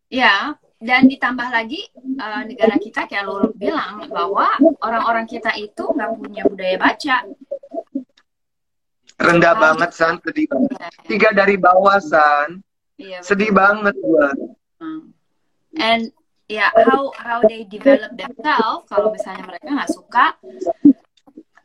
Ya, 0.09 0.57
dan 0.81 1.05
ditambah 1.05 1.45
lagi 1.53 1.85
uh, 2.17 2.41
negara 2.41 2.75
kita 2.81 3.05
kayak 3.05 3.29
lo 3.29 3.53
bilang 3.53 4.09
bahwa 4.09 4.49
orang-orang 4.81 5.29
kita 5.29 5.53
itu 5.53 5.85
nggak 5.93 6.09
punya 6.17 6.43
budaya 6.49 6.77
baca. 6.81 7.17
Rendah 9.19 9.53
nah, 9.53 9.61
banget 9.61 9.89
san, 9.93 10.17
sedih 10.25 10.49
banget. 10.49 10.73
Ya, 10.79 10.89
Tiga 11.05 11.29
dari 11.37 11.55
bawah 11.59 12.01
san. 12.01 12.65
Iya, 12.97 13.21
sedih 13.21 13.53
banget 13.53 13.93
gua. 14.01 14.33
Hmm. 14.81 15.13
And 15.77 16.09
ya 16.49 16.73
yeah, 16.73 16.89
how 16.89 17.13
how 17.13 17.39
they 17.45 17.61
develop 17.69 18.09
themselves 18.17 18.89
kalau 18.89 19.13
misalnya 19.13 19.45
mereka 19.45 19.69
nggak 19.69 19.91
suka 19.93 20.33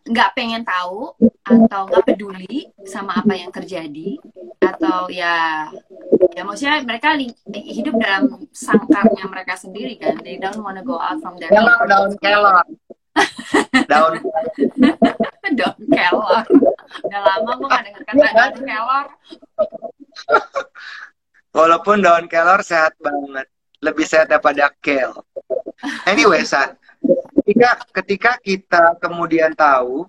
nggak 0.05 0.37
pengen 0.37 0.63
tahu 0.69 1.17
atau 1.45 1.81
nggak 1.89 2.05
peduli 2.05 2.69
sama 2.85 3.25
apa 3.25 3.33
yang 3.33 3.49
terjadi 3.49 4.21
atau 4.61 5.09
ya 5.09 5.69
ya 6.37 6.43
maksudnya 6.45 6.85
mereka 6.85 7.17
hidup 7.49 7.97
dalam 7.97 8.49
sangkarnya 8.53 9.25
mereka 9.29 9.57
sendiri 9.57 9.97
kan. 9.97 10.21
They 10.21 10.37
don't 10.37 10.61
wanna 10.61 10.85
go 10.85 11.01
out 11.01 11.25
from 11.25 11.41
their 11.41 11.49
kelor 11.49 11.89
daun 11.89 12.13
kelor 12.21 12.65
daun 13.89 14.15
daun 15.57 15.79
kelor 15.89 16.45
udah 17.05 17.21
lama 17.27 17.51
gue 17.59 17.69
gak 17.69 17.83
denger 17.89 18.03
kata 18.05 18.29
daun 18.37 18.55
kelor 18.61 19.07
walaupun 21.57 21.97
daun 22.05 22.25
kelor 22.29 22.61
sehat 22.61 22.93
banget. 23.01 23.49
Lebih 23.85 24.05
sehat 24.09 24.33
daripada 24.33 24.69
kel 24.85 25.13
anyway 26.09 26.45
san 26.45 26.77
ketika 27.45 27.71
ketika 27.93 28.33
kita 28.41 28.85
kemudian 28.97 29.53
tahu 29.53 30.09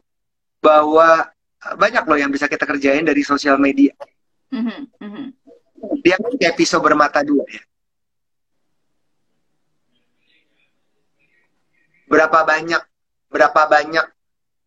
bahwa 0.63 1.27
banyak 1.75 2.03
loh 2.07 2.17
yang 2.17 2.31
bisa 2.31 2.47
kita 2.47 2.63
kerjain 2.63 3.03
dari 3.03 3.21
sosial 3.27 3.59
media. 3.59 3.91
Mm-hmm. 4.55 4.79
mm-hmm. 5.03 5.27
Dia 6.01 6.15
kan 6.17 6.33
kayak 6.39 6.55
pisau 6.55 6.79
bermata 6.79 7.19
dua 7.21 7.43
ya. 7.51 7.63
Berapa 12.07 12.47
banyak 12.47 12.81
berapa 13.27 13.61
banyak 13.67 14.05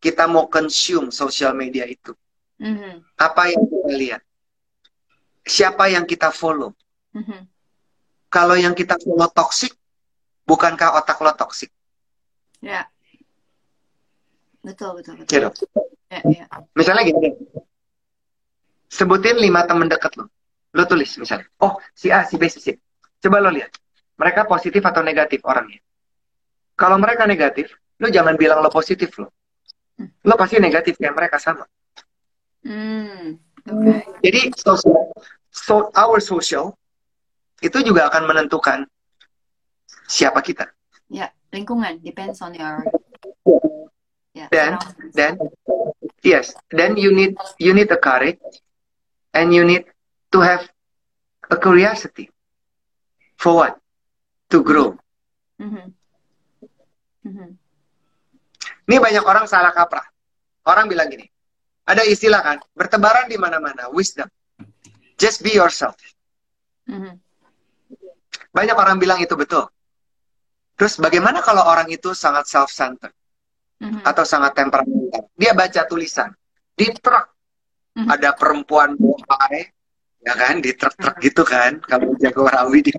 kita 0.02 0.28
mau 0.28 0.50
consume 0.52 1.08
sosial 1.08 1.56
media 1.56 1.88
itu? 1.88 2.12
Mm-hmm. 2.60 2.94
Apa 3.16 3.42
yang 3.48 3.62
kita 3.64 3.92
lihat? 3.96 4.22
Siapa 5.48 5.88
yang 5.88 6.04
kita 6.04 6.28
follow? 6.34 6.76
Mm-hmm. 7.16 7.40
Kalau 8.28 8.60
yang 8.60 8.76
kita 8.76 9.00
follow 9.00 9.30
toxic, 9.32 9.72
bukankah 10.44 11.00
otak 11.00 11.16
lo 11.24 11.32
toxic? 11.32 11.72
Ya. 12.58 12.90
Betul, 14.62 15.00
betul, 15.00 15.14
betul. 15.22 15.54
Ya, 16.10 16.20
ya. 16.24 16.44
Misalnya 16.74 17.06
gini 17.06 17.36
Sebutin 18.88 19.36
lima 19.36 19.68
temen 19.68 19.86
deket 19.86 20.16
lo. 20.16 20.32
Lo 20.72 20.82
tulis 20.88 21.12
misalnya. 21.20 21.46
Oh, 21.60 21.76
si 21.92 22.08
A, 22.08 22.24
si 22.24 22.40
B, 22.40 22.48
si 22.48 22.58
C. 22.58 22.74
Coba 23.20 23.38
lo 23.38 23.52
lihat. 23.52 23.70
Mereka 24.18 24.48
positif 24.48 24.80
atau 24.82 25.04
negatif 25.04 25.44
orangnya. 25.44 25.78
Kalau 26.74 26.96
mereka 26.96 27.28
negatif, 27.28 27.70
lo 28.00 28.08
jangan 28.08 28.34
bilang 28.34 28.64
lo 28.64 28.72
positif 28.72 29.12
lo. 29.20 29.30
Lo 30.24 30.34
pasti 30.34 30.58
negatif 30.58 30.96
kayak 30.96 31.14
mereka 31.14 31.36
sama. 31.36 31.68
Hmm, 32.64 33.38
okay. 33.62 34.02
Jadi 34.24 34.40
social, 34.56 35.14
so, 35.52 35.92
our 35.94 36.18
social 36.18 36.74
itu 37.62 37.78
juga 37.84 38.10
akan 38.10 38.26
menentukan 38.26 38.88
siapa 40.08 40.42
kita. 40.42 40.66
Ya 41.12 41.30
lingkungan 41.52 42.00
depends 42.04 42.40
on 42.44 42.52
your 42.52 42.84
yeah, 44.36 44.48
then 44.52 44.76
then 45.14 45.34
yes 46.20 46.52
then 46.70 46.96
you 46.96 47.10
need 47.12 47.34
you 47.56 47.72
need 47.72 47.88
a 47.88 48.00
courage 48.00 48.40
and 49.32 49.52
you 49.52 49.64
need 49.64 49.84
to 50.32 50.40
have 50.40 50.68
a 51.48 51.56
curiosity. 51.56 52.28
For 53.38 53.54
what? 53.54 53.74
To 54.50 54.60
grow. 54.60 54.98
Mm-hmm. 55.58 55.86
Mm-hmm. 57.28 57.50
ini 58.88 58.96
banyak 58.96 59.20
orang 59.20 59.44
salah 59.44 59.74
kaprah. 59.74 60.06
Orang 60.64 60.88
bilang 60.88 61.10
gini 61.12 61.28
ada 61.88 62.04
istilah 62.04 62.44
kan 62.44 62.58
bertebaran 62.76 63.32
di 63.32 63.40
mana-mana 63.40 63.88
wisdom. 63.88 64.28
Just 65.16 65.40
be 65.40 65.56
yourself. 65.56 65.96
Mm-hmm. 66.88 67.20
banyak 68.48 68.76
orang 68.76 68.96
bilang 68.96 69.20
itu 69.20 69.36
betul 69.36 69.68
Terus 70.78 70.94
bagaimana 71.02 71.42
kalau 71.42 71.66
orang 71.66 71.90
itu 71.90 72.14
sangat 72.14 72.46
self-centered? 72.46 73.10
Mm-hmm. 73.78 74.02
atau 74.02 74.24
sangat 74.26 74.58
temperamental? 74.58 75.30
Dia 75.38 75.54
baca 75.54 75.86
tulisan. 75.86 76.34
Di 76.74 76.90
truk, 76.98 77.26
hmm. 77.94 78.10
ada 78.10 78.34
perempuan 78.34 78.98
bohai 78.98 79.70
ya 80.22 80.34
kan? 80.34 80.58
Di 80.58 80.74
truk-truk 80.74 81.14
hmm. 81.14 81.26
gitu 81.26 81.42
kan? 81.46 81.78
Kalau 81.86 82.10
jago 82.18 82.50
rawi 82.50 82.82
di 82.82 82.92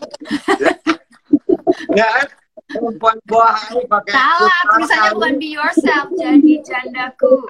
ya 1.99 2.07
kan? 2.07 2.27
Perempuan 2.69 3.17
bohai 3.27 3.84
pakai 3.91 4.13
salah 4.15 4.59
tulisannya 4.71 5.11
bukan 5.19 5.34
be 5.36 5.47
yourself 5.51 6.07
jadi 6.15 6.53
jandaku. 6.63 7.34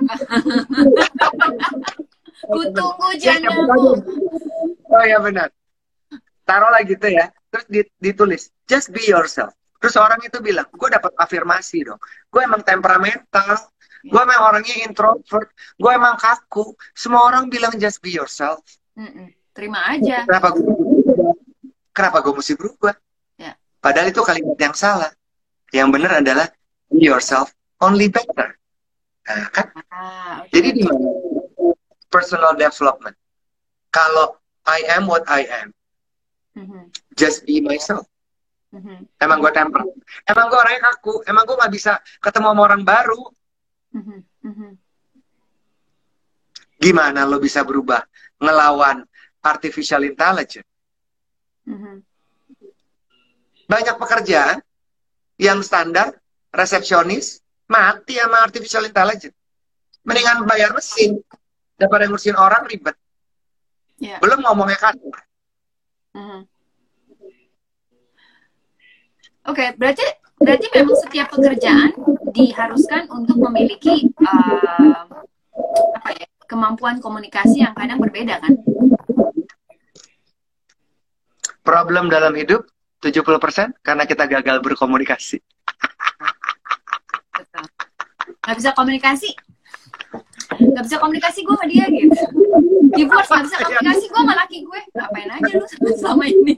Ku 2.49 2.61
tunggu 2.73 3.09
jandamu 3.21 3.61
oh 4.89 5.03
ya 5.05 5.21
benar. 5.21 5.53
Taruh 6.49 6.73
lagi 6.73 6.97
gitu 6.97 7.13
ya. 7.13 7.29
Terus 7.53 7.65
ditulis 8.01 8.49
just 8.65 8.89
be 8.89 9.05
yourself 9.05 9.53
terus 9.79 9.95
orang 9.95 10.19
itu 10.21 10.37
bilang 10.43 10.67
gue 10.69 10.89
dapat 10.91 11.11
afirmasi 11.15 11.87
dong. 11.87 11.99
Gue 12.29 12.45
emang 12.45 12.61
temperamental. 12.61 13.71
Gue 13.99 14.21
emang 14.23 14.39
orangnya 14.47 14.75
introvert. 14.87 15.51
Gue 15.75 15.91
emang 15.91 16.15
kaku. 16.15 16.71
Semua 16.95 17.27
orang 17.27 17.51
bilang 17.51 17.75
just 17.79 17.99
be 17.99 18.13
yourself. 18.13 18.63
Mm-mm. 18.99 19.31
terima 19.55 19.79
aja. 19.87 20.27
Kenapa 20.27 20.51
gue 20.55 20.63
kenapa 21.95 22.17
gue 22.23 22.33
mesti 22.35 22.53
berubah? 22.55 22.95
Ya. 23.39 23.55
padahal 23.79 24.11
itu 24.11 24.19
kalimat 24.23 24.59
yang 24.59 24.75
salah. 24.75 25.11
Yang 25.71 25.87
benar 25.95 26.11
adalah 26.19 26.47
be 26.91 27.07
yourself 27.07 27.55
only 27.79 28.11
better. 28.11 28.59
Nah, 29.29 29.47
kan? 29.53 29.67
Ah, 29.93 30.43
okay. 30.43 30.59
jadi 30.59 30.69
di 30.75 30.81
mana? 30.83 31.07
Personal 32.11 32.57
development. 32.59 33.15
Kalau 33.93 34.39
I 34.69 34.85
am 34.93 35.09
what 35.09 35.25
I 35.25 35.47
am 35.49 35.73
mm-hmm. 36.53 36.83
just 37.15 37.45
be 37.45 37.61
myself 37.61 38.05
Mm-hmm. 38.69 39.17
Emang 39.17 39.37
gue 39.41 39.51
temper. 39.53 39.81
Emang 40.29 40.45
gue 40.45 40.59
orangnya 40.61 40.81
kaku. 40.93 41.25
Emang 41.25 41.43
gue 41.45 41.57
gak 41.57 41.73
bisa 41.73 41.93
ketemu 42.21 42.47
sama 42.53 42.61
orang 42.69 42.83
baru. 42.85 43.21
Mm-hmm. 43.97 44.19
mm-hmm. 44.45 44.71
Gimana 46.79 47.27
lo 47.27 47.43
bisa 47.43 47.65
berubah 47.65 47.99
ngelawan 48.39 49.03
artificial 49.43 50.05
intelligence? 50.05 50.69
Mm-hmm. 51.67 51.95
Banyak 53.69 53.95
pekerjaan 53.99 54.57
yang 55.35 55.59
standar, 55.65 56.15
resepsionis, 56.53 57.41
mati 57.67 58.15
sama 58.21 58.45
artificial 58.45 58.85
intelligence. 58.85 59.35
Mendingan 60.07 60.47
bayar 60.47 60.71
mesin 60.71 61.19
daripada 61.75 62.07
ngurusin 62.07 62.37
orang 62.37 62.63
ribet. 62.69 62.95
Yeah. 63.99 64.21
Belum 64.23 64.39
ngomongnya 64.45 64.79
kan. 64.79 64.95
Mm-hmm. 66.15 66.41
Oke, 69.49 69.65
okay, 69.65 69.69
berarti 69.81 70.05
berarti 70.37 70.65
memang 70.77 70.93
setiap 71.01 71.27
pekerjaan 71.33 71.89
diharuskan 72.37 73.09
untuk 73.09 73.41
memiliki 73.49 74.05
uh, 74.21 75.09
apa 75.97 76.09
ya 76.13 76.29
kemampuan 76.45 77.01
komunikasi 77.01 77.65
yang 77.65 77.73
kadang 77.73 77.97
berbeda 77.97 78.37
kan? 78.45 78.53
Problem 81.65 82.13
dalam 82.13 82.37
hidup 82.37 82.69
70% 83.01 83.81
karena 83.81 84.05
kita 84.05 84.29
gagal 84.29 84.61
berkomunikasi. 84.61 85.41
Betul. 87.33 87.65
Gak 88.45 88.53
bisa 88.53 88.69
komunikasi. 88.77 89.33
Gak 90.61 90.83
bisa 90.85 91.01
komunikasi 91.01 91.41
gue 91.41 91.55
sama 91.57 91.65
dia 91.65 91.89
gitu. 91.89 92.21
Divorce 92.93 93.33
gak 93.33 93.49
bisa 93.49 93.57
komunikasi 93.65 94.05
gue 94.13 94.19
sama 94.21 94.33
laki 94.45 94.57
gue. 94.61 94.79
Ngapain 94.93 95.29
aja 95.41 95.53
lu 95.57 95.65
selama 96.05 96.29
ini. 96.29 96.53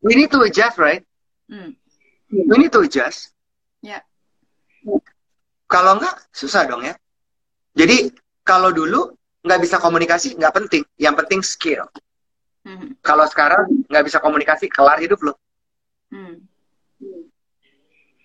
We 0.00 0.16
need 0.16 0.32
to 0.32 0.48
adjust, 0.48 0.80
right? 0.80 1.04
Hmm. 1.50 1.74
We 2.30 2.54
need 2.62 2.70
to 2.70 2.86
adjust. 2.86 3.34
Ya. 3.82 4.06
Kalau 5.66 5.98
enggak, 5.98 6.14
susah 6.30 6.62
dong 6.70 6.86
ya. 6.86 6.94
Jadi 7.74 8.14
kalau 8.46 8.70
dulu 8.70 9.10
nggak 9.42 9.60
bisa 9.60 9.82
komunikasi, 9.82 10.38
nggak 10.38 10.54
penting. 10.54 10.82
Yang 10.94 11.14
penting 11.26 11.40
skill. 11.42 11.82
Hmm. 12.62 12.94
Kalau 13.02 13.26
sekarang 13.26 13.66
nggak 13.90 14.04
bisa 14.06 14.22
komunikasi, 14.22 14.70
kelar 14.70 15.02
hidup 15.02 15.18
lo. 15.26 15.34
Hmm. 16.14 16.38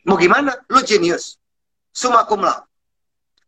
Mau 0.05 0.21
gimana? 0.21 0.53
Lo 0.69 0.85
genius. 0.85 1.41
Suma 1.89 2.29
cum 2.29 2.45
laude. 2.45 2.69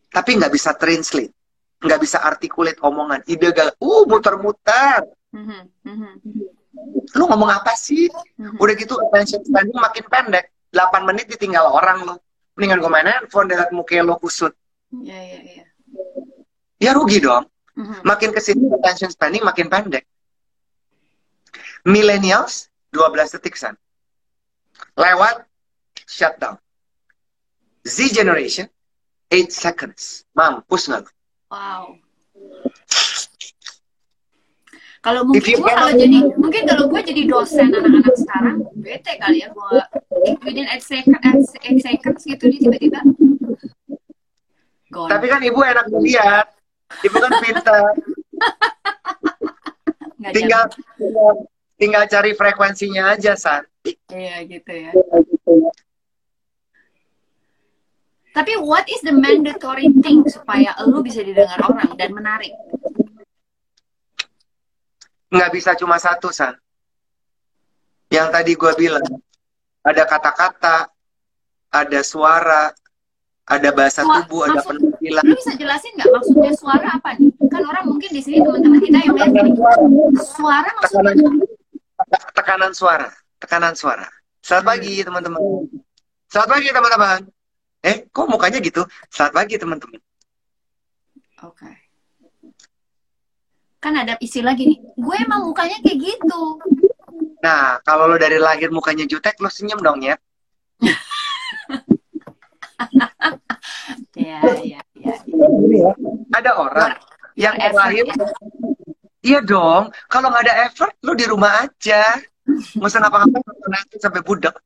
Tapi 0.09 0.41
nggak 0.41 0.53
bisa 0.53 0.73
translate. 0.73 1.33
Nggak 1.77 1.99
bisa 2.01 2.17
articulate 2.25 2.81
omongan. 2.81 3.21
Ide 3.29 3.53
gal, 3.53 3.69
uh 3.77 4.03
muter-muter. 4.09 5.05
Hmm. 5.29 5.69
Hmm. 5.85 6.17
Lu 7.15 7.23
ngomong 7.27 7.49
apa 7.49 7.73
sih? 7.73 8.11
Udah 8.59 8.73
gitu 8.77 8.99
attention 9.09 9.41
span 9.43 9.67
makin 9.73 10.05
pendek. 10.07 10.51
8 10.75 11.07
menit 11.07 11.31
ditinggal 11.31 11.65
orang 11.71 12.03
lo. 12.03 12.15
Mendingan 12.57 12.81
gue 12.81 12.91
main 12.91 13.07
handphone 13.07 13.47
dengan 13.47 13.69
muka 13.71 14.01
lo 14.01 14.17
kusut. 14.17 14.53
Iya, 14.91 15.19
iya, 15.19 15.39
iya. 15.45 15.63
Ya 16.77 16.91
rugi 16.93 17.21
dong. 17.21 17.45
Mm-hmm. 17.77 18.01
Makin 18.05 18.29
ke 18.33 18.41
sini 18.41 18.65
attention 18.73 19.13
spanning 19.13 19.45
makin 19.45 19.69
pendek. 19.69 20.05
Millennials 21.85 22.73
12 22.91 23.37
detik 23.37 23.53
san. 23.53 23.77
Lewat 24.97 25.45
shutdown. 26.09 26.57
Z 27.85 28.11
generation 28.11 28.67
8 29.29 29.53
seconds. 29.53 30.25
Mampus 30.33 30.89
nggak 30.89 31.07
Wow. 31.47 31.95
Kalau 35.05 35.21
mungkin 35.23 35.55
gue 35.61 35.73
kalau 35.77 35.93
jadi 35.93 36.19
mungkin 36.35 36.61
kalau 36.65 36.85
gue 36.89 37.01
jadi 37.05 37.21
dosen 37.29 37.69
anak-anak 37.69 38.15
sekarang 38.17 38.57
bete 38.81 39.13
kali 39.21 39.45
ya 39.45 39.47
gue 39.53 39.79
within 40.43 40.67
eight 40.73 40.83
seconds, 40.83 41.53
eight 41.63 41.79
seconds 41.79 42.21
gitu 42.25 42.43
dia 42.49 42.59
tiba-tiba. 42.59 42.99
Tapi 44.89 45.25
kan 45.29 45.41
ibu 45.45 45.59
enak 45.61 45.85
dilihat, 45.93 46.47
ibu 47.05 47.15
kan 47.21 47.31
pintar. 47.43 47.83
tinggal, 50.33 50.65
tinggal 50.97 51.33
tinggal 51.77 52.03
cari 52.09 52.31
frekuensinya 52.33 53.13
aja 53.13 53.37
san. 53.37 53.63
Iya 54.09 54.43
gitu 54.49 54.71
ya. 54.73 54.91
Tapi 58.37 58.53
what 58.61 58.85
is 58.85 59.01
the 59.01 59.13
mandatory 59.13 59.89
thing 60.05 60.21
supaya 60.29 60.77
lu 60.85 61.01
bisa 61.01 61.25
didengar 61.25 61.57
orang 61.65 61.97
dan 61.97 62.13
menarik? 62.13 62.53
Nggak 65.31 65.51
bisa 65.51 65.75
cuma 65.75 65.99
satu 65.99 66.31
san. 66.31 66.55
Yang 68.07 68.27
tadi 68.31 68.51
gue 68.55 68.71
bilang 68.79 69.07
ada 69.83 70.03
kata-kata 70.07 70.87
ada 71.71 71.99
suara 72.03 72.71
ada 73.47 73.69
bahasa 73.71 74.03
Suara, 74.03 74.27
tubuh 74.27 74.41
ada 74.43 74.59
penampilan. 74.59 75.23
Lu 75.23 75.35
bisa 75.35 75.55
jelasin 75.55 75.91
nggak 75.95 76.11
maksudnya 76.11 76.51
suara 76.55 76.87
apa 76.99 77.15
nih? 77.15 77.31
Kan 77.47 77.63
orang 77.63 77.85
mungkin 77.87 78.09
di 78.11 78.21
sini 78.23 78.43
teman-teman 78.43 78.79
kita 78.83 78.97
yang 79.03 79.15
lihat 79.15 79.31
suara 80.35 80.69
maksudnya 80.75 81.15
tekanan, 81.15 81.39
tekanan 82.35 82.71
suara. 82.75 83.09
Tekanan 83.37 83.73
suara. 83.77 84.07
Selamat 84.43 84.63
hmm. 84.63 84.71
pagi 84.71 84.93
teman-teman. 85.03 85.41
Selamat 86.27 86.49
pagi 86.55 86.67
teman-teman. 86.71 87.19
Eh 87.83 87.97
kok 88.11 88.27
mukanya 88.27 88.59
gitu? 88.59 88.83
Selamat 89.11 89.33
pagi 89.43 89.55
teman-teman. 89.55 89.99
Oke. 91.45 91.63
okay 91.63 91.86
kan 93.87 93.95
ada 94.03 94.19
istilah 94.19 94.51
gini 94.51 94.83
gue 94.83 95.15
emang 95.23 95.47
mukanya 95.47 95.79
kayak 95.79 95.97
gitu 96.03 96.59
nah 97.39 97.79
kalau 97.87 98.11
lo 98.11 98.19
dari 98.19 98.35
lahir 98.35 98.67
mukanya 98.67 99.07
jutek 99.07 99.39
lo 99.39 99.47
senyum 99.47 99.79
dong 99.79 100.03
ya 100.03 100.19
ya, 104.19 104.37
ya, 104.59 104.81
ya, 104.91 105.15
ya. 105.23 105.89
ada 106.35 106.51
orang 106.59 106.99
yang 107.39 107.55
lahir 107.55 108.03
ya. 108.03 108.15
iya 109.23 109.39
dong 109.39 109.87
kalau 110.11 110.27
nggak 110.27 110.43
ada 110.51 110.55
effort 110.67 110.91
lo 111.07 111.15
di 111.15 111.23
rumah 111.23 111.63
aja 111.63 112.03
masa 112.75 112.99
ngapa-ngapain 112.99 113.99
sampai 114.03 114.19
budak 114.19 114.59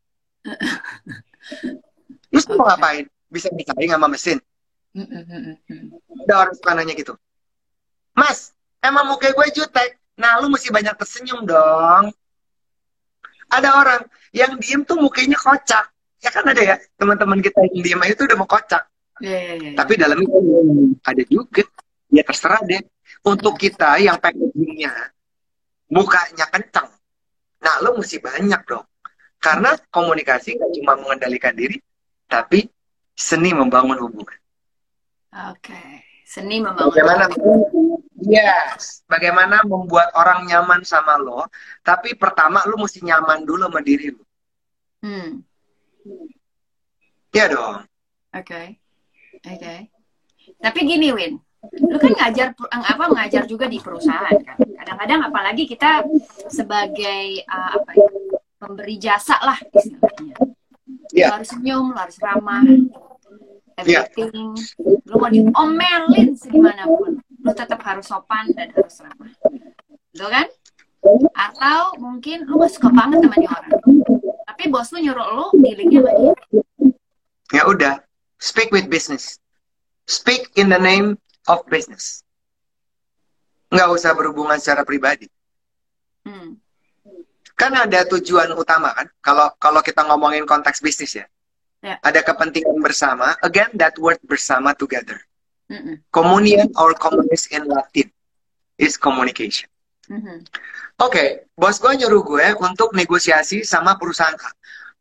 Terus 2.32 2.46
okay. 2.48 2.56
mau 2.58 2.66
ngapain? 2.72 3.06
Bisa 3.32 3.48
bersaing 3.52 3.92
sama 3.92 4.08
mesin? 4.08 4.38
Ada 6.26 6.34
orang 6.36 6.54
suka 6.56 6.72
nanya 6.76 6.94
gitu. 6.96 7.14
Mas, 8.16 8.52
emang 8.82 9.06
muka 9.10 9.32
gue 9.32 9.48
jutek. 9.54 9.98
Nah 10.18 10.38
lu 10.42 10.52
mesti 10.52 10.70
banyak 10.70 10.94
tersenyum 10.98 11.46
dong. 11.46 12.12
Ada 13.52 13.70
orang 13.78 14.02
yang 14.36 14.58
diem 14.58 14.82
tuh 14.84 15.00
mukanya 15.00 15.38
kocak. 15.38 15.90
Ya 16.22 16.30
kan 16.30 16.46
ada 16.46 16.62
ya 16.62 16.76
teman-teman 16.98 17.42
kita 17.42 17.58
yang 17.72 17.82
diem 17.82 18.02
itu 18.10 18.24
udah 18.26 18.38
mau 18.38 18.50
kocak. 18.50 18.86
Yeah, 19.22 19.54
yeah, 19.54 19.56
yeah. 19.62 19.76
tapi 19.78 19.98
dalamnya 19.98 20.28
ada 21.06 21.24
juga. 21.30 21.64
Ya 22.12 22.26
terserah 22.26 22.62
deh. 22.66 22.82
Untuk 23.22 23.62
kita 23.62 24.02
yang 24.02 24.18
packagingnya 24.18 25.14
mukanya 25.92 26.48
kencang 26.50 26.90
nah 27.62 27.78
lu 27.86 28.02
mesti 28.02 28.18
banyak 28.18 28.62
dong. 28.66 28.86
Karena 29.42 29.74
komunikasi 29.90 30.58
gak 30.58 30.72
cuma 30.82 30.94
mengendalikan 30.98 31.54
diri 31.54 31.78
tapi 32.26 32.66
seni 33.14 33.54
membangun 33.54 33.98
hubungan. 34.02 34.38
Oke. 35.54 35.74
okay. 35.74 36.11
Seni 36.32 36.64
membangun 36.64 36.96
bagaimana 36.96 37.26
Yes, 38.22 39.02
bagaimana 39.10 39.66
membuat 39.66 40.14
orang 40.14 40.46
nyaman 40.46 40.86
sama 40.86 41.18
lo. 41.18 41.50
Tapi 41.82 42.14
pertama 42.14 42.62
lo 42.70 42.78
mesti 42.78 43.02
nyaman 43.02 43.50
dulu 43.50 43.66
sama 43.66 43.82
diri 43.82 44.14
lo. 44.14 44.24
Hmm. 45.02 45.42
Ya 47.34 47.50
dong. 47.50 47.82
Oke, 48.32 48.46
okay. 48.46 48.66
oke. 49.42 49.58
Okay. 49.58 49.80
Tapi 50.62 50.80
gini 50.86 51.10
Win, 51.10 51.42
lu 51.62 51.98
kan 52.02 52.14
ngajar 52.14 52.54
apa 52.70 53.06
ngajar 53.14 53.44
juga 53.46 53.70
di 53.70 53.78
perusahaan 53.78 54.34
kan 54.42 54.58
kadang-kadang 54.58 55.22
apalagi 55.30 55.70
kita 55.70 56.02
sebagai 56.50 57.46
uh, 57.46 57.78
apa 57.78 57.92
ya 57.94 58.10
pemberi 58.58 58.98
jasa 58.98 59.38
lah 59.46 59.58
istilahnya 59.70 60.42
yeah. 61.14 61.30
lu 61.30 61.34
harus 61.38 61.50
senyum 61.54 61.86
lu 61.94 61.98
harus 62.02 62.18
ramah 62.18 62.66
iya. 62.66 62.82
Everything 63.82 64.54
yeah. 64.54 65.10
lu 65.10 65.16
mau 65.18 65.30
diomelin 65.30 66.38
segimanapun 66.38 67.20
lu 67.22 67.52
tetap 67.58 67.82
harus 67.82 68.06
sopan 68.06 68.50
dan 68.54 68.70
harus 68.72 69.02
ramah 69.02 69.32
lo 70.18 70.28
kan 70.30 70.48
atau 71.34 71.98
mungkin 71.98 72.46
lu 72.46 72.62
gak 72.62 72.72
suka 72.78 72.94
banget 72.94 73.26
sama 73.26 73.36
dia 73.42 73.50
orang 73.50 73.82
tapi 74.46 74.64
bos 74.70 74.90
lu 74.94 75.00
nyuruh 75.02 75.28
lu 75.34 75.46
dealingnya 75.60 76.00
sama 76.06 76.12
dia 76.20 76.34
ya 77.52 77.64
udah 77.66 77.96
speak 78.38 78.70
with 78.70 78.86
business 78.88 79.42
speak 80.12 80.52
in 80.60 80.68
the 80.68 80.80
name 80.80 81.18
of 81.48 81.66
business. 81.72 82.22
Nggak 83.72 83.90
usah 83.96 84.12
berhubungan 84.12 84.60
secara 84.60 84.84
pribadi. 84.84 85.32
Hmm. 86.28 86.60
Kan 87.56 87.78
ada 87.78 88.04
tujuan 88.10 88.52
utama 88.58 88.92
kan, 88.92 89.08
kalau 89.24 89.48
kalau 89.58 89.80
kita 89.80 90.04
ngomongin 90.06 90.44
konteks 90.44 90.84
bisnis 90.84 91.16
ya. 91.16 91.26
Yeah. 91.82 91.98
Ada 92.06 92.22
kepentingan 92.22 92.78
bersama. 92.78 93.34
Again, 93.42 93.74
that 93.82 93.98
word 93.98 94.22
bersama 94.22 94.78
together. 94.78 95.18
Mm 95.66 95.82
-mm. 95.82 95.96
Communion 96.14 96.70
or 96.78 96.94
communis 96.94 97.50
in 97.50 97.66
Latin 97.66 98.14
is 98.78 99.02
communication. 99.02 99.66
Mm 100.06 100.22
-hmm. 100.22 100.38
Oke, 101.02 101.10
okay, 101.10 101.28
bos 101.58 101.82
gue 101.82 101.90
nyuruh 101.98 102.22
gue 102.22 102.48
untuk 102.62 102.94
negosiasi 102.94 103.66
sama 103.66 103.98
perusahaan 103.98 104.38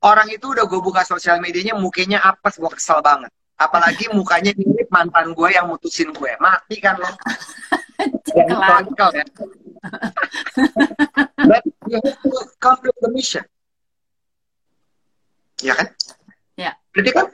Orang 0.00 0.32
itu 0.32 0.48
udah 0.48 0.64
gue 0.64 0.80
buka 0.80 1.04
sosial 1.04 1.44
medianya, 1.44 1.76
mukanya 1.76 2.24
apes, 2.24 2.56
gue 2.56 2.72
kesel 2.72 3.04
banget. 3.04 3.28
Apalagi 3.60 4.08
mukanya 4.16 4.56
mirip 4.56 4.88
mantan 4.88 5.36
gue 5.36 5.48
yang 5.52 5.68
mutusin 5.68 6.08
gue. 6.16 6.32
Mati 6.40 6.80
kan 6.80 6.96
lo. 6.96 7.12
Historical 8.32 9.10
ya. 9.12 9.24
But 11.48 11.62
you 11.88 12.00
have 12.00 12.16
to 12.24 12.30
complete 12.56 12.96
the 13.04 13.10
mission. 13.12 13.44
Ya 15.60 15.76
kan? 15.76 15.92
Jadi 16.96 17.10
kan 17.14 17.26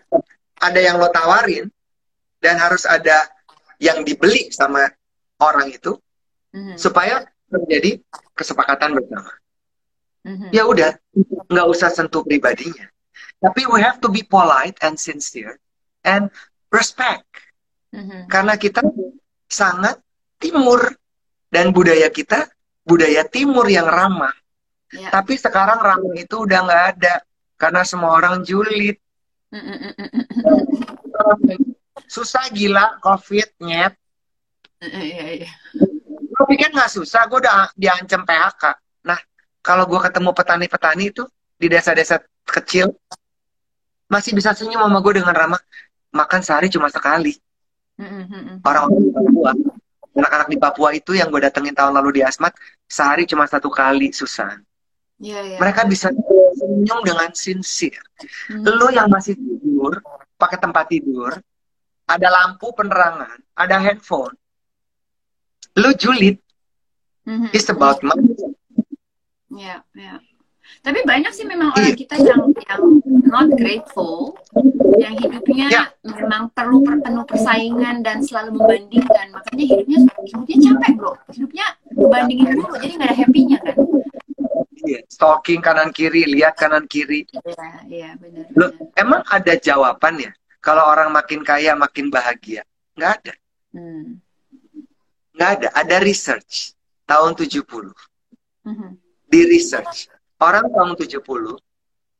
ada 0.60 0.80
yang 0.80 0.96
lo 1.00 1.08
tawarin 1.12 1.68
dan 2.40 2.60
harus 2.60 2.84
ada 2.84 3.28
yang 3.80 4.04
dibeli 4.04 4.48
sama 4.52 4.88
orang 5.40 5.72
itu 5.72 5.96
mm-hmm. 6.52 6.76
supaya 6.76 7.24
terjadi 7.48 8.00
kesepakatan 8.32 8.96
bersama. 8.96 9.32
Mm-hmm. 10.26 10.50
Ya 10.50 10.62
udah, 10.66 10.90
nggak 11.46 11.66
usah 11.70 11.92
sentuh 11.92 12.24
pribadinya. 12.24 12.88
Tapi 13.36 13.68
we 13.68 13.78
have 13.84 14.00
to 14.00 14.08
be 14.08 14.24
polite 14.24 14.76
and 14.80 14.96
sincere 14.96 15.60
and 16.02 16.32
respect. 16.72 17.24
Mm-hmm. 17.92 18.28
Karena 18.28 18.56
kita 18.56 18.82
sangat 19.46 20.00
timur 20.40 20.92
dan 21.52 21.70
budaya 21.70 22.10
kita 22.10 22.48
budaya 22.86 23.26
timur 23.26 23.66
yang 23.66 23.90
ramah. 23.90 24.32
Yeah. 24.94 25.10
Tapi 25.10 25.34
sekarang 25.34 25.82
ramah 25.82 26.14
itu 26.14 26.46
udah 26.46 26.58
nggak 26.62 26.84
ada 26.96 27.14
karena 27.58 27.82
semua 27.82 28.14
orang 28.14 28.46
julid. 28.46 28.96
Susah 32.06 32.44
gila 32.52 33.00
covid 33.02 33.48
nyet. 33.60 33.94
Iya, 34.80 35.44
iya. 35.44 35.50
Gue 36.36 36.46
pikir 36.52 36.68
nggak 36.68 36.92
susah, 36.92 37.24
gue 37.32 37.40
udah 37.40 37.72
diancam 37.74 38.22
PHK. 38.28 38.64
Nah, 39.08 39.18
kalau 39.64 39.88
gue 39.88 40.00
ketemu 40.04 40.30
petani-petani 40.36 41.04
itu 41.08 41.24
di 41.56 41.66
desa-desa 41.72 42.20
kecil, 42.44 42.92
masih 44.06 44.36
bisa 44.36 44.52
senyum 44.52 44.84
sama 44.84 45.00
gue 45.00 45.12
dengan 45.18 45.32
ramah 45.32 45.60
makan 46.12 46.40
sehari 46.44 46.68
cuma 46.68 46.92
sekali. 46.92 47.32
Orang-orang 48.60 49.00
di 49.00 49.10
Papua, 49.10 49.52
anak-anak 50.12 50.48
di 50.52 50.58
Papua 50.60 50.88
itu 50.92 51.16
yang 51.16 51.32
gue 51.32 51.40
datengin 51.40 51.72
tahun 51.72 51.96
lalu 51.96 52.20
di 52.20 52.22
Asmat, 52.22 52.52
sehari 52.84 53.24
cuma 53.24 53.48
satu 53.48 53.72
kali, 53.72 54.12
Susan. 54.12 54.60
Yeah, 55.16 55.40
yeah. 55.40 55.60
Mereka 55.60 55.88
bisa 55.88 56.12
senyum 56.56 57.00
dengan 57.04 57.30
sincere. 57.36 58.00
Mm. 58.48 58.64
Lo 58.64 58.88
yang 58.88 59.12
masih 59.12 59.36
tidur, 59.36 60.00
pakai 60.40 60.58
tempat 60.58 60.88
tidur, 60.88 61.36
ada 62.08 62.28
lampu 62.32 62.72
penerangan, 62.72 63.36
ada 63.52 63.76
handphone, 63.78 64.34
lo 65.76 65.90
julid. 65.92 66.40
Mm-hmm. 67.26 67.50
It's 67.52 67.66
about 67.68 68.00
money. 68.06 68.32
Ya, 68.38 68.46
yeah, 69.50 69.80
ya. 69.92 70.02
Yeah. 70.14 70.18
Tapi 70.82 71.02
banyak 71.02 71.32
sih 71.34 71.42
memang 71.42 71.74
orang 71.74 71.94
iya. 71.94 71.98
kita 71.98 72.14
yang 72.22 72.46
yang 72.54 72.82
not 73.26 73.50
grateful, 73.58 74.38
yang 74.98 75.18
hidupnya 75.18 75.66
yeah. 75.70 75.86
memang 76.06 76.50
perlu 76.54 76.82
penuh 76.86 77.26
persaingan 77.26 78.06
dan 78.06 78.22
selalu 78.22 78.58
membandingkan. 78.58 79.34
Makanya 79.34 79.64
hidupnya 79.66 79.98
hidupnya 80.22 80.56
capek 80.62 80.90
bro, 80.94 81.12
hidupnya 81.34 81.66
membandingin 81.90 82.48
dulu, 82.54 82.74
jadi 82.78 82.92
nggak 82.98 83.08
ada 83.10 83.16
happy-nya 83.18 83.58
kan. 83.62 83.76
Iya, 84.86 85.00
stalking 85.10 85.58
kanan 85.58 85.90
kiri, 85.90 86.22
lihat 86.30 86.54
kanan 86.54 86.86
kiri. 86.86 87.26
Iya, 87.34 87.68
iya 87.90 88.10
benar. 88.14 88.46
Loh, 88.54 88.70
emang 88.94 89.26
ada 89.26 89.58
jawaban 89.58 90.22
ya? 90.22 90.32
Kalau 90.62 90.86
orang 90.86 91.10
makin 91.10 91.42
kaya 91.42 91.74
makin 91.74 92.06
bahagia? 92.06 92.62
Nggak 92.94 93.12
ada. 93.22 93.34
Hmm. 93.74 94.22
Nggak 95.34 95.50
ada. 95.58 95.68
Ada 95.74 95.96
research 96.06 96.78
tahun 97.02 97.34
70. 97.34 97.90
Mm 98.66 98.74
-hmm. 98.74 98.90
Di 99.26 99.40
research 99.46 100.06
orang 100.38 100.70
tahun 100.70 100.94
70 100.94 101.22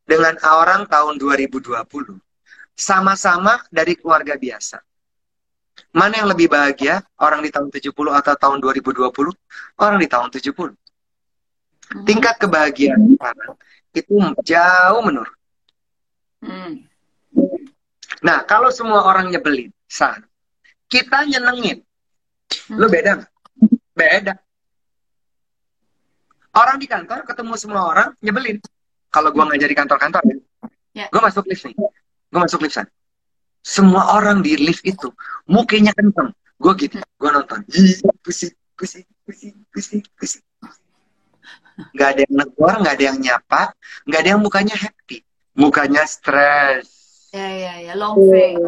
dengan 0.07 0.35
orang 0.43 0.87
tahun 0.87 1.19
2020 1.19 1.75
sama-sama 2.77 3.63
dari 3.71 3.97
keluarga 3.97 4.37
biasa. 4.37 4.79
Mana 5.93 6.21
yang 6.21 6.29
lebih 6.29 6.49
bahagia? 6.49 7.05
Orang 7.21 7.41
di 7.45 7.49
tahun 7.53 7.73
70 7.73 7.93
atau 8.13 8.35
tahun 8.37 8.59
2020? 8.61 9.11
Orang 9.81 9.99
di 10.01 10.09
tahun 10.09 10.29
70. 10.29 10.77
Hmm. 11.93 12.05
Tingkat 12.07 12.35
kebahagiaan 12.43 13.15
sekarang 13.15 13.53
itu 13.97 14.15
jauh 14.43 15.03
menurun. 15.03 15.37
Hmm. 16.43 16.73
Nah, 18.25 18.43
kalau 18.45 18.73
semua 18.75 19.07
orang 19.07 19.31
nyebelin, 19.31 19.71
san, 19.87 20.25
kita 20.91 21.25
nyenengin. 21.27 21.83
Lo 22.75 22.87
beda 22.91 23.23
Beda. 23.97 24.37
Orang 26.53 26.77
di 26.77 26.89
kantor 26.89 27.25
ketemu 27.25 27.55
semua 27.57 27.83
orang 27.89 28.09
nyebelin. 28.21 28.61
Kalau 29.09 29.33
gue 29.33 29.45
ngajar 29.45 29.69
di 29.73 29.77
kantor-kantor 29.77 30.23
ya, 30.29 30.37
yeah. 30.93 31.09
gue 31.09 31.21
masuk 31.21 31.49
lift 31.49 31.65
nih. 31.65 31.77
Gue 32.29 32.41
masuk 32.41 32.61
lift 32.61 32.77
sana. 32.77 32.91
Semua 33.65 34.21
orang 34.21 34.45
di 34.45 34.57
lift 34.61 34.85
itu 34.85 35.09
mukanya 35.49 35.97
kenceng. 35.97 36.33
Gue 36.61 36.73
gitu, 36.77 37.01
gue 37.01 37.31
nonton. 37.33 37.65
Pusing, 38.21 38.53
pusing, 38.77 39.05
pusing, 39.25 39.57
pusing, 39.73 40.05
pusing. 40.17 40.45
Gak 41.93 42.09
ada 42.17 42.21
yang 42.25 42.35
negor, 42.35 42.75
gak 42.81 42.95
ada 42.97 43.05
yang 43.05 43.19
nyapa, 43.21 43.63
gak 44.09 44.21
ada 44.25 44.29
yang 44.33 44.41
mukanya 44.41 44.77
happy. 44.77 45.21
Mukanya 45.57 46.05
stres. 46.09 46.89
Ya, 47.33 47.49
ya, 47.49 47.73
ya, 47.81 47.93
long 47.97 48.17
face. 48.17 48.61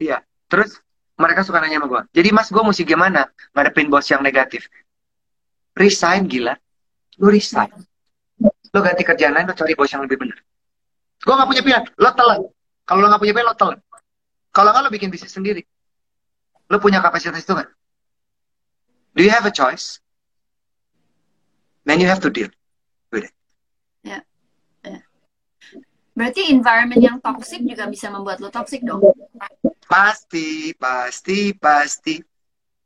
Iya, 0.00 0.20
terus 0.48 0.80
mereka 1.16 1.44
suka 1.46 1.60
nanya 1.64 1.80
sama 1.80 1.88
gue. 1.88 2.02
Jadi 2.20 2.28
mas, 2.32 2.48
gue 2.52 2.60
mesti 2.60 2.84
gimana 2.84 3.28
ngadepin 3.56 3.88
bos 3.88 4.04
yang 4.08 4.20
negatif? 4.20 4.68
Resign 5.74 6.28
gila 6.28 6.54
lo 7.18 7.30
resign 7.30 7.70
lo 8.74 8.80
ganti 8.82 9.02
kerjaan 9.06 9.34
lain 9.34 9.46
lo 9.46 9.54
cari 9.54 9.74
bos 9.78 9.90
yang 9.90 10.02
lebih 10.02 10.18
benar 10.18 10.38
gue 11.22 11.34
gak 11.34 11.48
punya 11.48 11.62
pilihan 11.62 11.84
lo 11.94 12.10
telan 12.14 12.40
kalau 12.82 13.00
lo 13.02 13.06
gak 13.10 13.20
punya 13.22 13.34
pilihan 13.34 13.48
lo 13.50 13.56
telan 13.56 13.78
kalau 14.54 14.70
nggak 14.70 14.84
lo 14.86 14.90
bikin 14.90 15.10
bisnis 15.10 15.34
sendiri 15.34 15.62
lo 16.70 16.76
punya 16.82 16.98
kapasitas 16.98 17.42
itu 17.42 17.54
kan 17.54 17.68
do 19.14 19.22
you 19.22 19.30
have 19.30 19.46
a 19.46 19.54
choice 19.54 20.02
then 21.84 22.00
you 22.00 22.08
have 22.08 22.20
to 22.20 22.32
deal 22.32 22.50
with 23.12 23.28
it 23.28 23.34
ya 24.04 24.20
yeah. 24.84 25.02
berarti 26.12 26.52
environment 26.52 27.00
yang 27.00 27.16
toxic 27.20 27.60
juga 27.64 27.88
bisa 27.88 28.12
membuat 28.12 28.40
lo 28.40 28.52
toxic 28.52 28.84
dong 28.84 29.00
pasti 29.88 30.72
pasti 30.76 31.52
pasti 31.56 32.20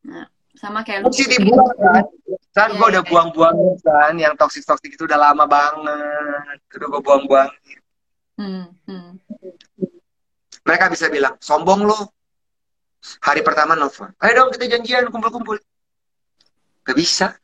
nah 0.07 0.27
sama 0.59 0.83
kayak 0.83 1.07
lu. 1.07 1.09
Mesti 1.15 1.25
dibuang 1.39 1.71
kan. 1.79 2.05
Kan 2.51 2.69
gue 2.75 2.87
udah 2.91 3.05
buang-buang 3.07 3.79
kan, 3.79 4.15
yang 4.19 4.35
toksik-toksik 4.35 4.99
itu 4.99 5.07
udah 5.07 5.31
lama 5.31 5.47
banget. 5.47 6.59
Udah 6.75 6.87
gue 6.91 7.03
buang-buang. 7.07 7.51
Hmm, 8.35 8.67
hmm. 8.91 9.11
Mereka 10.67 10.91
bisa 10.91 11.07
bilang, 11.07 11.39
sombong 11.39 11.87
lo. 11.87 12.11
Hari 13.23 13.47
pertama 13.47 13.79
nelfon. 13.79 14.11
Ayo 14.19 14.43
dong 14.43 14.51
kita 14.59 14.67
janjian 14.67 15.07
kumpul-kumpul. 15.15 15.63
Gak 16.83 16.99
bisa. 16.99 17.39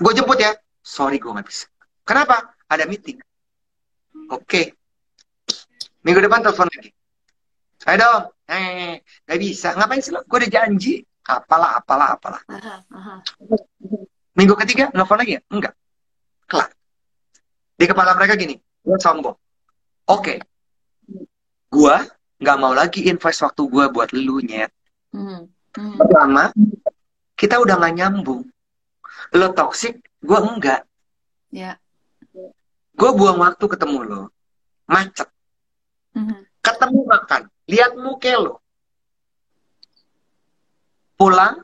Gue 0.00 0.12
jemput 0.16 0.38
ya. 0.40 0.52
Sorry 0.84 1.16
gue 1.20 1.32
gak 1.32 1.46
bisa. 1.48 1.66
Kenapa? 2.04 2.56
Ada 2.68 2.84
meeting. 2.84 3.20
Oke. 4.28 4.44
Okay. 4.44 4.66
Minggu 6.04 6.20
depan 6.20 6.44
telepon 6.44 6.68
lagi. 6.68 6.90
Ayo 7.88 7.96
dong. 8.00 8.22
Eh, 8.48 9.00
gak 9.24 9.38
bisa. 9.40 9.72
Ngapain 9.76 10.00
sih 10.04 10.12
lo? 10.12 10.24
Gue 10.28 10.44
udah 10.44 10.50
janji 10.52 11.04
apalah 11.24 11.80
apalah 11.80 12.20
apalah 12.20 12.42
minggu 14.36 14.52
ketiga 14.60 14.92
nelfon 14.92 15.16
lagi 15.16 15.40
ya 15.40 15.42
enggak 15.48 15.72
kelar 16.44 16.68
di 17.80 17.84
kepala 17.88 18.12
mereka 18.12 18.36
gini 18.36 18.60
gue 18.60 18.98
sombong 19.00 19.32
oke 19.32 19.40
okay. 20.04 20.36
gue 21.72 21.96
nggak 22.44 22.56
mau 22.60 22.76
lagi 22.76 23.08
invest 23.08 23.40
waktu 23.40 23.62
gue 23.64 23.84
buat 23.88 24.12
lu 24.12 24.44
nyet 24.44 24.68
Hmm. 25.14 25.46
Hmm. 25.78 25.94
Pertama, 25.94 26.50
kita 27.38 27.62
udah 27.62 27.78
gak 27.78 27.94
nyambung. 27.94 28.42
Lo 29.34 29.50
toxic, 29.52 29.98
gue 30.22 30.38
enggak. 30.38 30.86
Ya. 31.50 31.78
Gue 32.94 33.10
buang 33.14 33.42
waktu 33.42 33.64
ketemu 33.66 33.98
lo, 34.06 34.22
macet. 34.86 35.26
Hmm. 36.14 36.46
Ketemu 36.62 37.00
makan, 37.04 37.42
lihat 37.66 37.98
muka 37.98 38.34
lo. 38.38 38.62
Pulang, 41.18 41.62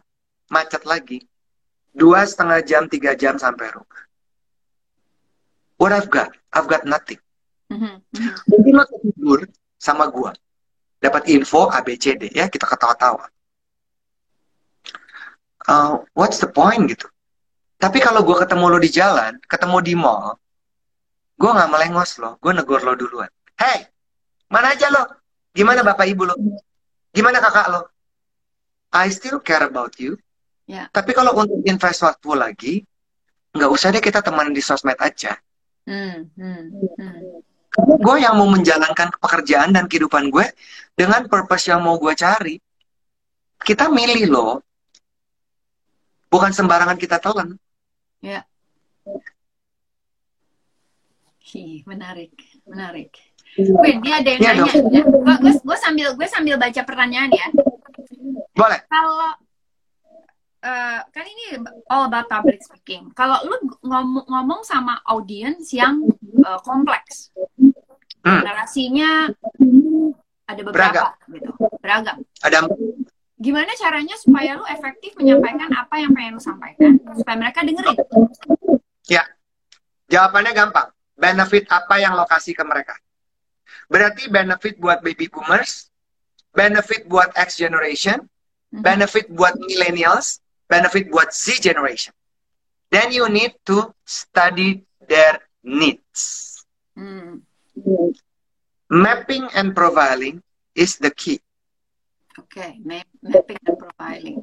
macet 0.50 0.82
lagi. 0.86 1.22
Dua 1.90 2.22
setengah 2.22 2.62
jam, 2.62 2.86
tiga 2.86 3.18
jam 3.18 3.34
sampai 3.38 3.70
rumah. 3.74 4.02
What 5.80 5.90
I've 5.96 6.10
got? 6.12 6.34
I've 6.54 6.68
got 6.70 6.86
nothing. 6.86 7.18
Mm-hmm. 7.70 7.94
Mungkin 8.50 8.72
lo 8.74 8.84
tidur 9.00 9.40
sama 9.80 10.10
gue. 10.10 10.34
Dapat 11.00 11.32
info 11.32 11.72
A, 11.72 11.80
B, 11.80 11.96
C, 11.96 12.14
D. 12.18 12.28
Ya, 12.36 12.50
kita 12.52 12.68
ketawa-tawa. 12.68 13.30
Uh, 15.64 16.04
what's 16.12 16.36
the 16.42 16.50
point 16.50 16.90
gitu? 16.90 17.08
Tapi 17.80 17.98
kalau 18.04 18.20
gue 18.20 18.36
ketemu 18.36 18.64
lo 18.68 18.78
di 18.78 18.90
jalan, 18.92 19.40
ketemu 19.48 19.76
di 19.80 19.94
mall, 19.96 20.36
gue 21.40 21.48
nggak 21.48 21.70
melengos 21.72 22.20
lo, 22.20 22.36
gue 22.36 22.52
negor 22.52 22.84
lo 22.84 22.92
duluan. 22.92 23.32
Hey, 23.56 23.88
mana 24.52 24.76
aja 24.76 24.92
lo? 24.92 25.08
Gimana 25.56 25.80
bapak 25.80 26.04
ibu 26.12 26.28
lo? 26.28 26.36
Gimana 27.16 27.40
kakak 27.40 27.72
lo? 27.72 27.88
I 28.92 29.08
still 29.08 29.40
care 29.40 29.64
about 29.64 29.96
you. 29.96 30.20
Yeah. 30.68 30.92
Tapi 30.92 31.16
kalau 31.16 31.32
untuk 31.32 31.64
invest 31.64 32.04
waktu 32.04 32.28
lagi, 32.36 32.74
nggak 33.56 33.70
usah 33.72 33.96
deh 33.96 34.04
kita 34.04 34.20
teman 34.20 34.52
di 34.52 34.60
sosmed 34.60 35.00
aja. 35.00 35.40
Hmm, 35.88 36.28
hmm, 36.36 36.64
hmm. 37.00 37.18
Gue 37.96 38.16
yang 38.20 38.36
mau 38.36 38.50
menjalankan 38.50 39.08
pekerjaan 39.16 39.72
dan 39.72 39.88
kehidupan 39.88 40.28
gue 40.28 40.52
dengan 40.92 41.24
purpose 41.32 41.72
yang 41.72 41.80
mau 41.80 41.96
gue 41.96 42.12
cari. 42.12 42.60
Kita 43.56 43.88
milih 43.88 44.28
loh. 44.28 44.60
Bukan 46.28 46.52
sembarangan 46.52 47.00
kita 47.00 47.16
telan. 47.18 47.56
Ya. 48.20 48.44
Hi, 51.40 51.82
menarik, 51.88 52.36
menarik. 52.68 53.16
Win, 53.56 54.04
ini 54.04 54.10
ada 54.12 54.28
yang 54.28 54.40
ya, 54.44 54.52
nanya. 54.54 54.72
Ya. 54.92 55.02
Gue 55.64 55.78
sambil 55.80 56.14
gue 56.14 56.28
sambil 56.28 56.54
baca 56.60 56.80
pertanyaan 56.84 57.32
ya. 57.32 57.48
Boleh. 58.52 58.78
Kalau 58.86 59.34
uh, 60.62 60.98
kan 61.10 61.24
ini 61.24 61.64
all 61.88 62.06
about 62.06 62.28
public 62.28 62.60
speaking. 62.60 63.08
Kalau 63.16 63.40
lu 63.48 63.56
ngomong, 63.82 64.28
ngomong 64.28 64.60
sama 64.68 65.00
audiens 65.08 65.72
yang 65.72 66.04
uh, 66.44 66.60
kompleks, 66.60 67.32
hmm. 67.56 68.42
narasinya 68.44 69.32
ada 70.44 70.60
beberapa 70.60 71.16
beragam. 71.16 71.34
gitu, 71.34 71.50
beragam. 71.80 72.16
Ada. 72.44 72.58
Gimana 73.40 73.72
caranya 73.72 74.12
supaya 74.20 74.60
lu 74.60 74.68
efektif 74.68 75.16
menyampaikan 75.16 75.72
apa 75.72 75.96
yang 75.96 76.12
pengen 76.12 76.36
lu 76.36 76.42
sampaikan 76.44 77.00
supaya 77.16 77.36
mereka 77.40 77.64
dengerin? 77.64 77.96
Ya, 79.08 79.24
jawabannya 80.12 80.52
gampang. 80.52 80.92
Benefit 81.16 81.64
apa 81.72 81.96
yang 81.96 82.20
lo 82.20 82.28
kasih 82.28 82.52
ke 82.52 82.60
mereka? 82.68 82.92
Berarti 83.88 84.28
benefit 84.28 84.76
buat 84.76 85.00
baby 85.00 85.32
boomers, 85.32 85.88
benefit 86.52 87.08
buat 87.08 87.32
X 87.32 87.56
generation, 87.56 88.28
hmm. 88.76 88.84
benefit 88.84 89.32
buat 89.32 89.56
millennials, 89.56 90.44
benefit 90.68 91.08
buat 91.08 91.32
Z 91.32 91.64
generation. 91.64 92.12
Then 92.92 93.08
you 93.08 93.24
need 93.32 93.56
to 93.72 93.88
study 94.04 94.84
their 95.00 95.40
needs. 95.64 96.60
Hmm. 96.92 97.40
Mapping 98.92 99.48
and 99.56 99.72
profiling 99.72 100.44
is 100.76 101.00
the 101.00 101.08
key. 101.08 101.40
Oke, 102.36 102.60
okay. 102.60 102.78
Mapping 103.22 103.60
and 103.66 103.76
profiling. 103.76 104.38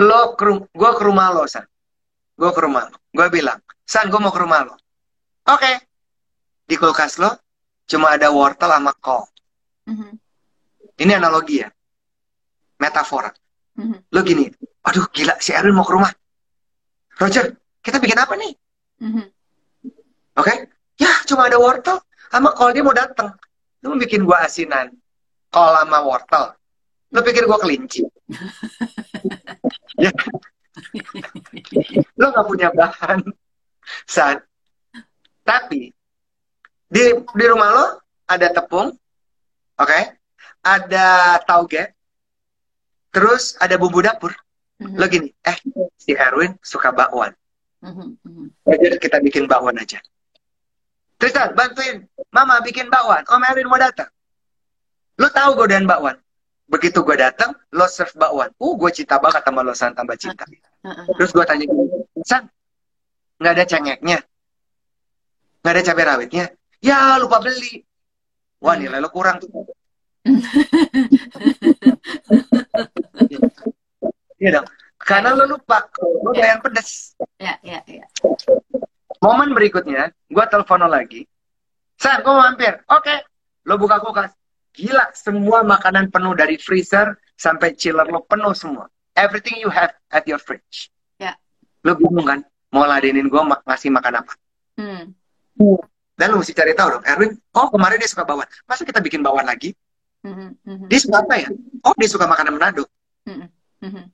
Lo, 0.00 0.34
gue 0.36 0.90
ke 0.96 1.02
rumah 1.04 1.28
lo, 1.34 1.44
San. 1.46 1.66
Gue 2.36 2.50
ke 2.50 2.60
rumah 2.60 2.88
lo. 2.88 2.96
Gue 3.12 3.26
bilang, 3.28 3.60
San, 3.84 4.08
gue 4.08 4.20
mau 4.20 4.32
ke 4.32 4.40
rumah 4.40 4.64
lo. 4.64 4.74
Oke. 5.48 5.60
Okay. 5.60 5.74
Di 6.64 6.74
kulkas 6.78 7.18
lo, 7.18 7.34
cuma 7.90 8.14
ada 8.14 8.30
wortel 8.30 8.70
sama 8.70 8.94
kol. 9.02 9.26
Mm 9.90 9.96
-hmm. 9.98 10.12
Ini 11.00 11.12
analogi 11.16 11.64
ya. 11.64 11.68
Metafora. 12.80 13.32
Mm-hmm. 13.80 13.98
Lo 14.12 14.20
gini, 14.20 14.44
aduh 14.84 15.06
gila 15.08 15.40
si 15.40 15.56
Erwin 15.56 15.72
mau 15.72 15.88
ke 15.88 15.96
rumah. 15.96 16.12
Roger, 17.16 17.56
kita 17.80 17.96
bikin 17.96 18.18
apa 18.20 18.34
nih? 18.36 18.52
Mm-hmm. 19.00 19.26
Oke, 20.36 20.44
okay? 20.44 20.56
ya 21.00 21.12
cuma 21.28 21.48
ada 21.48 21.56
wortel 21.56 22.00
sama 22.28 22.52
kol 22.52 22.72
dia 22.76 22.84
mau 22.84 22.92
datang. 22.92 23.32
Lo 23.80 23.96
mau 23.96 24.00
bikin 24.00 24.28
gua 24.28 24.44
asinan 24.44 24.92
kol 25.48 25.72
sama 25.72 26.04
wortel. 26.04 26.56
Lo 27.10 27.20
pikir 27.26 27.46
gua 27.46 27.58
kelinci? 27.58 28.06
ya. 30.04 30.10
Lo 32.14 32.30
gak 32.30 32.46
punya 32.46 32.68
bahan. 32.70 33.20
Saat. 34.06 34.46
Tapi 35.42 35.90
di 36.90 37.02
di 37.10 37.44
rumah 37.50 37.70
lo 37.74 37.86
ada 38.30 38.50
tepung, 38.54 38.94
oke? 38.94 39.86
Okay? 39.86 40.14
Ada 40.60 41.40
tauge, 41.48 42.00
Terus 43.10 43.58
ada 43.58 43.74
bumbu 43.74 44.00
dapur. 44.00 44.30
Mm-hmm. 44.80 44.96
Lo 44.96 45.04
gini, 45.10 45.28
eh 45.44 45.56
si 45.98 46.14
Erwin 46.14 46.54
suka 46.62 46.94
bakwan. 46.94 47.34
Mm-hmm. 47.82 48.46
Jadi 48.64 48.96
kita 49.02 49.18
bikin 49.20 49.44
bakwan 49.50 49.76
aja. 49.76 49.98
Tristan, 51.20 51.52
bantuin 51.52 52.08
Mama 52.32 52.62
bikin 52.62 52.88
bakwan. 52.88 53.26
Om 53.26 53.44
Erwin 53.50 53.68
mau 53.68 53.76
datang. 53.76 54.08
Lo 55.18 55.28
tahu 55.28 55.58
godaan 55.58 55.84
bakwan. 55.84 56.16
Begitu 56.70 57.02
gue 57.02 57.16
datang, 57.18 57.50
lo 57.74 57.90
serve 57.90 58.14
bakwan. 58.14 58.54
Uh, 58.62 58.78
gue 58.78 58.90
cinta 58.94 59.18
banget 59.18 59.42
sama 59.42 59.66
lo 59.66 59.74
San 59.74 59.90
tambah 59.90 60.14
cinta. 60.14 60.46
Uh-huh. 60.46 61.18
Terus 61.18 61.30
gue 61.34 61.44
tanya, 61.44 61.66
San, 62.22 62.46
nggak 63.42 63.52
ada 63.58 63.64
cengeknya? 63.66 64.18
Nggak 65.60 65.72
ada 65.74 65.82
cabai 65.82 66.04
rawitnya? 66.06 66.44
Ya, 66.78 67.18
lupa 67.18 67.42
beli. 67.42 67.82
Wah, 68.62 68.78
nilai 68.78 69.02
lo 69.02 69.10
kurang 69.10 69.42
tuh. 69.42 69.50
Iya 74.40 74.56
dong. 74.56 74.68
Karena 74.96 75.36
lo 75.36 75.44
lupa, 75.44 75.84
lo 76.00 76.32
yeah. 76.32 76.56
yang 76.56 76.64
pedes. 76.64 77.12
Iya, 77.36 77.60
iya, 77.60 77.80
iya. 77.84 78.06
Momen 79.20 79.52
berikutnya, 79.52 80.08
gue 80.32 80.44
telepon 80.48 80.80
lo 80.80 80.88
lagi. 80.88 81.28
San, 82.00 82.24
gue 82.24 82.32
mau 82.32 82.40
mampir. 82.40 82.80
Oke. 82.88 83.04
Okay. 83.04 83.18
Lo 83.68 83.76
buka 83.76 84.00
kulkas. 84.00 84.32
Gila, 84.70 85.10
semua 85.16 85.66
makanan 85.66 86.14
penuh 86.14 86.34
dari 86.38 86.54
freezer 86.54 87.18
sampai 87.34 87.74
chiller 87.74 88.06
lo 88.06 88.22
penuh 88.22 88.54
semua. 88.54 88.86
Everything 89.18 89.58
you 89.58 89.70
have 89.70 89.90
at 90.14 90.24
your 90.30 90.38
fridge. 90.38 90.88
Ya. 91.18 91.34
Lo 91.82 91.98
bingung 91.98 92.26
kan? 92.26 92.40
Mau 92.70 92.86
ladenin 92.86 93.26
gue 93.26 93.42
mak 93.42 93.66
ngasih 93.66 93.90
makan 93.90 94.22
apa? 94.22 94.32
Hmm. 94.78 95.10
Dan 96.14 96.26
lo 96.30 96.38
mesti 96.38 96.54
cari 96.54 96.76
tahu 96.76 97.00
dong, 97.00 97.04
Erwin, 97.08 97.32
oh 97.56 97.68
kemarin 97.72 97.98
dia 97.98 98.06
suka 98.06 98.22
bawang. 98.22 98.46
Masa 98.68 98.86
kita 98.86 99.02
bikin 99.02 99.24
bawang 99.24 99.48
lagi? 99.48 99.74
Mm 100.20 100.52
-hmm. 100.52 100.86
Dia 100.86 101.00
suka 101.00 101.24
apa 101.24 101.34
ya? 101.40 101.48
Oh, 101.80 101.96
dia 101.96 102.08
suka 102.12 102.28
makanan 102.28 102.60
Manado. 102.60 102.84
Mm 103.24 103.48
-hmm. 103.80 104.04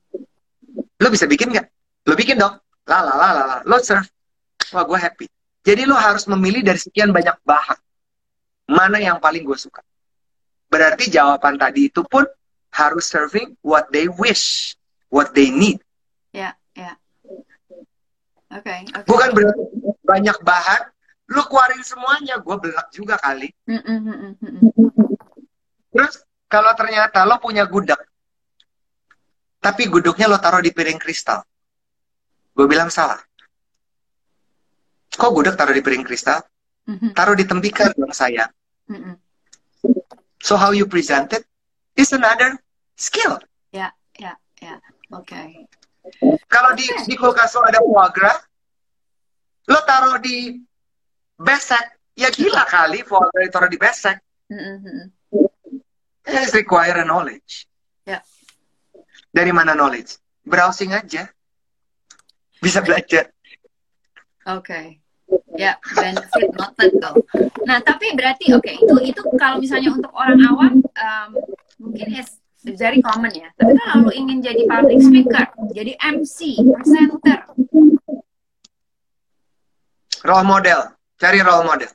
Lo 1.02 1.08
bisa 1.10 1.26
bikin 1.26 1.50
nggak? 1.52 1.66
Lo 2.06 2.14
bikin 2.14 2.38
dong. 2.38 2.56
La 2.86 3.02
la 3.02 3.14
la 3.18 3.28
la 3.34 3.42
la. 3.44 3.56
Lo 3.66 3.76
serve. 3.82 4.06
Wah, 4.70 4.86
gue 4.86 4.98
happy. 4.98 5.26
Jadi 5.66 5.82
lo 5.82 5.98
harus 5.98 6.30
memilih 6.30 6.62
dari 6.62 6.78
sekian 6.78 7.10
banyak 7.10 7.34
bahan. 7.42 7.78
Mana 8.70 9.02
yang 9.02 9.18
paling 9.18 9.42
gue 9.42 9.58
suka. 9.58 9.82
Berarti 10.66 11.08
jawaban 11.08 11.56
tadi 11.56 11.88
itu 11.88 12.02
pun 12.06 12.26
harus 12.74 13.06
serving 13.08 13.56
what 13.62 13.88
they 13.94 14.10
wish, 14.20 14.74
what 15.08 15.32
they 15.32 15.48
need. 15.48 15.80
Ya, 16.34 16.52
yeah, 16.52 16.52
ya. 16.76 16.82
Yeah. 16.82 16.96
Oke. 18.56 18.62
Okay, 18.62 18.78
okay. 18.92 19.08
Bukan 19.08 19.28
berarti 19.34 19.62
banyak 20.06 20.36
bahan, 20.46 20.82
lu 21.34 21.42
keluarin 21.50 21.82
semuanya, 21.82 22.38
gue 22.38 22.56
belak 22.62 22.88
juga 22.94 23.18
kali. 23.18 23.50
Mm 23.66 23.82
-mm, 23.82 24.30
Terus 25.90 26.14
kalau 26.46 26.70
ternyata 26.78 27.26
lo 27.26 27.42
punya 27.42 27.66
gudeg, 27.66 27.98
tapi 29.58 29.90
gudegnya 29.90 30.30
lo 30.30 30.38
taruh 30.38 30.62
di 30.62 30.70
piring 30.70 31.00
kristal, 31.00 31.42
gue 32.54 32.66
bilang 32.70 32.92
salah. 32.92 33.18
Kok 35.16 35.32
gudeg 35.32 35.56
taruh 35.58 35.74
di 35.74 35.82
piring 35.82 36.04
kristal? 36.06 36.44
Mm-hmm. 36.86 37.10
Taruh 37.18 37.34
di 37.34 37.44
tembikar 37.48 37.90
dong 37.98 38.14
sayang. 38.14 38.52
So 40.46 40.54
how 40.54 40.70
you 40.70 40.86
present 40.86 41.34
it 41.34 41.42
is 41.98 42.14
another 42.14 42.54
skill. 42.94 43.42
Ya, 43.74 43.90
ya, 44.14 44.38
ya. 44.62 44.78
Oke. 45.10 45.66
Kalau 46.46 46.70
di, 46.78 46.86
di 47.10 47.18
kulkas 47.18 47.50
lo 47.58 47.66
ada 47.66 47.82
foie 47.82 48.30
lo 49.66 49.82
taruh 49.82 50.22
di 50.22 50.62
besek, 51.34 51.98
ya 52.14 52.30
gila 52.30 52.62
kali 52.62 53.02
foie 53.02 53.26
gras 53.34 53.50
taruh 53.50 53.66
di 53.66 53.74
besek. 53.74 54.22
Mm-hmm. 54.46 55.10
It 56.30 56.54
require 56.54 57.02
a 57.02 57.04
knowledge. 57.06 57.66
Ya. 58.06 58.22
Dari 59.34 59.50
mana 59.50 59.74
knowledge? 59.74 60.14
Browsing 60.46 60.94
aja. 60.94 61.26
Bisa 62.62 62.86
belajar. 62.86 63.34
Oke. 64.46 64.62
Okay. 64.62 64.86
Ya, 65.56 65.72
benefit 65.96 66.52
noted 66.52 66.92
tuh. 67.00 67.16
Nah, 67.64 67.80
tapi 67.80 68.12
berarti 68.12 68.52
oke 68.52 68.64
okay, 68.64 68.76
itu 68.78 68.94
itu 69.12 69.22
kalau 69.40 69.56
misalnya 69.60 69.90
untuk 69.92 70.12
orang 70.12 70.40
awam 70.46 70.74
um, 70.84 71.30
mungkin 71.80 72.12
is 72.16 72.38
very 72.62 73.00
common 73.00 73.32
ya. 73.32 73.48
Tapi 73.56 73.72
kalau 73.76 74.08
lu 74.08 74.10
ingin 74.12 74.44
jadi 74.44 74.62
public 74.68 75.00
speaker, 75.00 75.44
jadi 75.72 75.92
MC, 76.00 76.60
presenter, 76.76 77.38
role 80.26 80.46
model, 80.46 80.80
cari 81.16 81.38
role 81.40 81.64
model. 81.64 81.90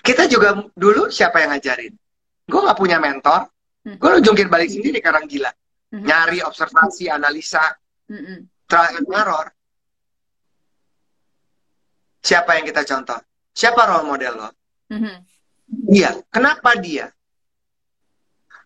Kita 0.00 0.24
juga 0.26 0.64
dulu 0.72 1.12
siapa 1.12 1.44
yang 1.44 1.54
ngajarin? 1.56 1.92
Gue 2.48 2.60
nggak 2.60 2.78
punya 2.78 2.98
mentor, 2.98 3.46
Hmm. 3.80 3.96
gue 3.96 4.20
jungkir 4.20 4.44
balik 4.52 4.68
sendiri 4.68 5.00
karang 5.00 5.24
gila. 5.24 5.48
Mhm. 5.90 6.04
Nyari 6.04 6.38
observasi, 6.44 7.08
analisa, 7.08 7.64
Mm-mm. 8.12 8.44
trial 8.68 9.00
and 9.00 9.08
error. 9.08 9.46
Siapa 12.20 12.60
yang 12.60 12.68
kita 12.68 12.84
contoh? 12.84 13.20
Siapa 13.56 13.80
role 13.88 14.06
model 14.06 14.32
lo? 14.36 14.48
Mhm. 14.92 15.16
Dia. 15.90 16.10
Kenapa 16.28 16.76
dia? 16.76 17.08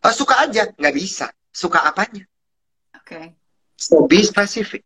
Oh, 0.05 0.13
suka 0.13 0.45
aja, 0.45 0.69
nggak 0.75 0.95
bisa. 0.95 1.33
Suka 1.55 1.81
apanya? 1.87 2.27
Oke. 2.99 3.33
So 3.79 4.05
be 4.05 4.21
specific. 4.23 4.85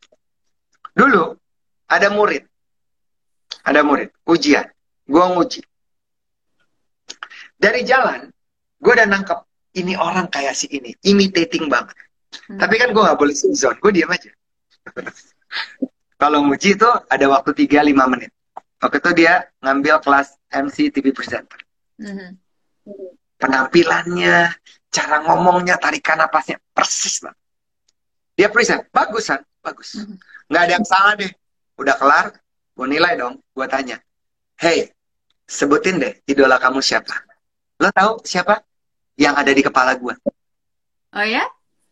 Dulu 0.95 1.39
ada 1.89 2.09
murid, 2.11 2.45
ada 3.65 3.81
murid 3.87 4.11
ujian, 4.27 4.67
gue 5.07 5.25
nguji. 5.25 5.63
Dari 7.59 7.83
jalan, 7.83 8.31
gue 8.79 8.93
udah 8.93 9.09
nangkep 9.09 9.39
ini 9.79 9.95
orang 9.95 10.27
kayak 10.27 10.55
si 10.59 10.67
ini, 10.71 10.95
imitating 11.07 11.71
banget. 11.71 11.95
Hmm. 12.51 12.59
Tapi 12.61 12.75
kan 12.77 12.91
gue 12.91 13.03
nggak 13.03 13.19
boleh 13.19 13.35
zone, 13.35 13.79
gue 13.79 13.93
diam 13.95 14.11
aja. 14.11 14.31
Kalau 16.21 16.43
nguji 16.45 16.75
itu 16.75 16.91
ada 17.07 17.27
waktu 17.31 17.55
3-5 17.55 17.95
menit. 18.11 18.31
Waktu 18.79 18.97
itu 19.03 19.11
dia 19.25 19.51
ngambil 19.59 19.99
kelas 20.03 20.39
MC 20.55 20.95
TV 20.95 21.11
presenter. 21.11 21.59
Mhm. 21.99 22.39
Penampilannya, 23.39 24.55
cara 24.91 25.17
ngomongnya, 25.27 25.79
tarikan 25.79 26.19
napasnya, 26.19 26.63
persis 26.71 27.23
banget. 27.23 27.39
Dia 28.39 28.49
present, 28.51 28.87
bagus 28.95 29.27
kan? 29.27 29.43
Bagus. 29.63 29.99
Mhm. 29.99 30.17
Nggak 30.47 30.63
ada 30.63 30.73
yang 30.79 30.87
salah 30.87 31.13
deh. 31.19 31.33
Udah 31.79 31.95
kelar, 31.99 32.27
gue 32.75 32.87
nilai 32.87 33.15
dong. 33.19 33.43
Gue 33.55 33.67
tanya, 33.67 33.99
hey, 34.63 34.91
sebutin 35.47 35.99
deh 35.99 36.15
idola 36.27 36.59
kamu 36.59 36.79
siapa? 36.79 37.15
Lo 37.83 37.91
tahu 37.95 38.23
siapa? 38.23 38.63
Yang 39.19 39.35
ada 39.43 39.53
di 39.55 39.63
kepala 39.63 39.93
gue. 39.99 40.15
Oh 41.15 41.27
ya? 41.27 41.43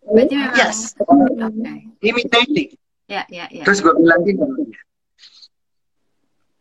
Berarti 0.06 0.34
memang. 0.38 0.54
Yes. 0.54 0.94
Oke. 1.02 1.74
Imitating. 1.98 2.70
Ya, 3.10 3.22
ya, 3.30 3.46
ya. 3.50 3.62
Terus 3.66 3.82
gue 3.82 3.94
bilang 3.94 4.22
gini, 4.22 4.42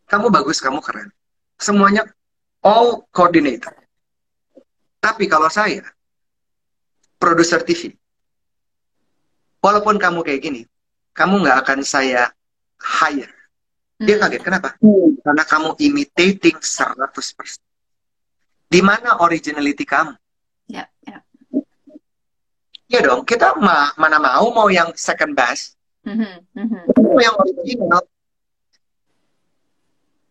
kamu 0.06 0.30
bagus, 0.30 0.62
kamu 0.62 0.80
keren. 0.82 1.10
Semuanya 1.58 2.06
all 2.62 3.06
coordinator. 3.10 3.74
Tapi 5.00 5.30
kalau 5.30 5.50
saya, 5.50 5.86
produser 7.16 7.62
TV, 7.62 7.94
walaupun 9.62 9.98
kamu 9.98 10.22
kayak 10.22 10.42
gini, 10.42 10.62
kamu 11.14 11.46
nggak 11.46 11.58
akan 11.66 11.80
saya 11.82 12.30
hire. 12.78 13.32
Dia 13.96 14.20
Hmm. 14.20 14.24
kaget, 14.28 14.42
kenapa? 14.44 14.70
Karena 15.24 15.44
kamu 15.48 15.70
imitating 15.80 16.58
100%. 16.60 17.64
Di 18.68 18.84
mana 18.84 19.24
originality 19.24 19.88
kamu? 19.88 20.12
Ya, 20.68 20.90
ya. 21.08 21.22
Ya 22.86 23.00
dong, 23.02 23.24
kita 23.24 23.56
ma- 23.58 23.94
mana 23.96 24.20
mau 24.20 24.52
mau 24.52 24.68
yang 24.70 24.92
second 24.94 25.34
best, 25.34 25.74
Mhm, 26.04 26.46
mhm. 26.54 26.82
mau 27.02 27.22
yang 27.22 27.34
original. 27.40 28.04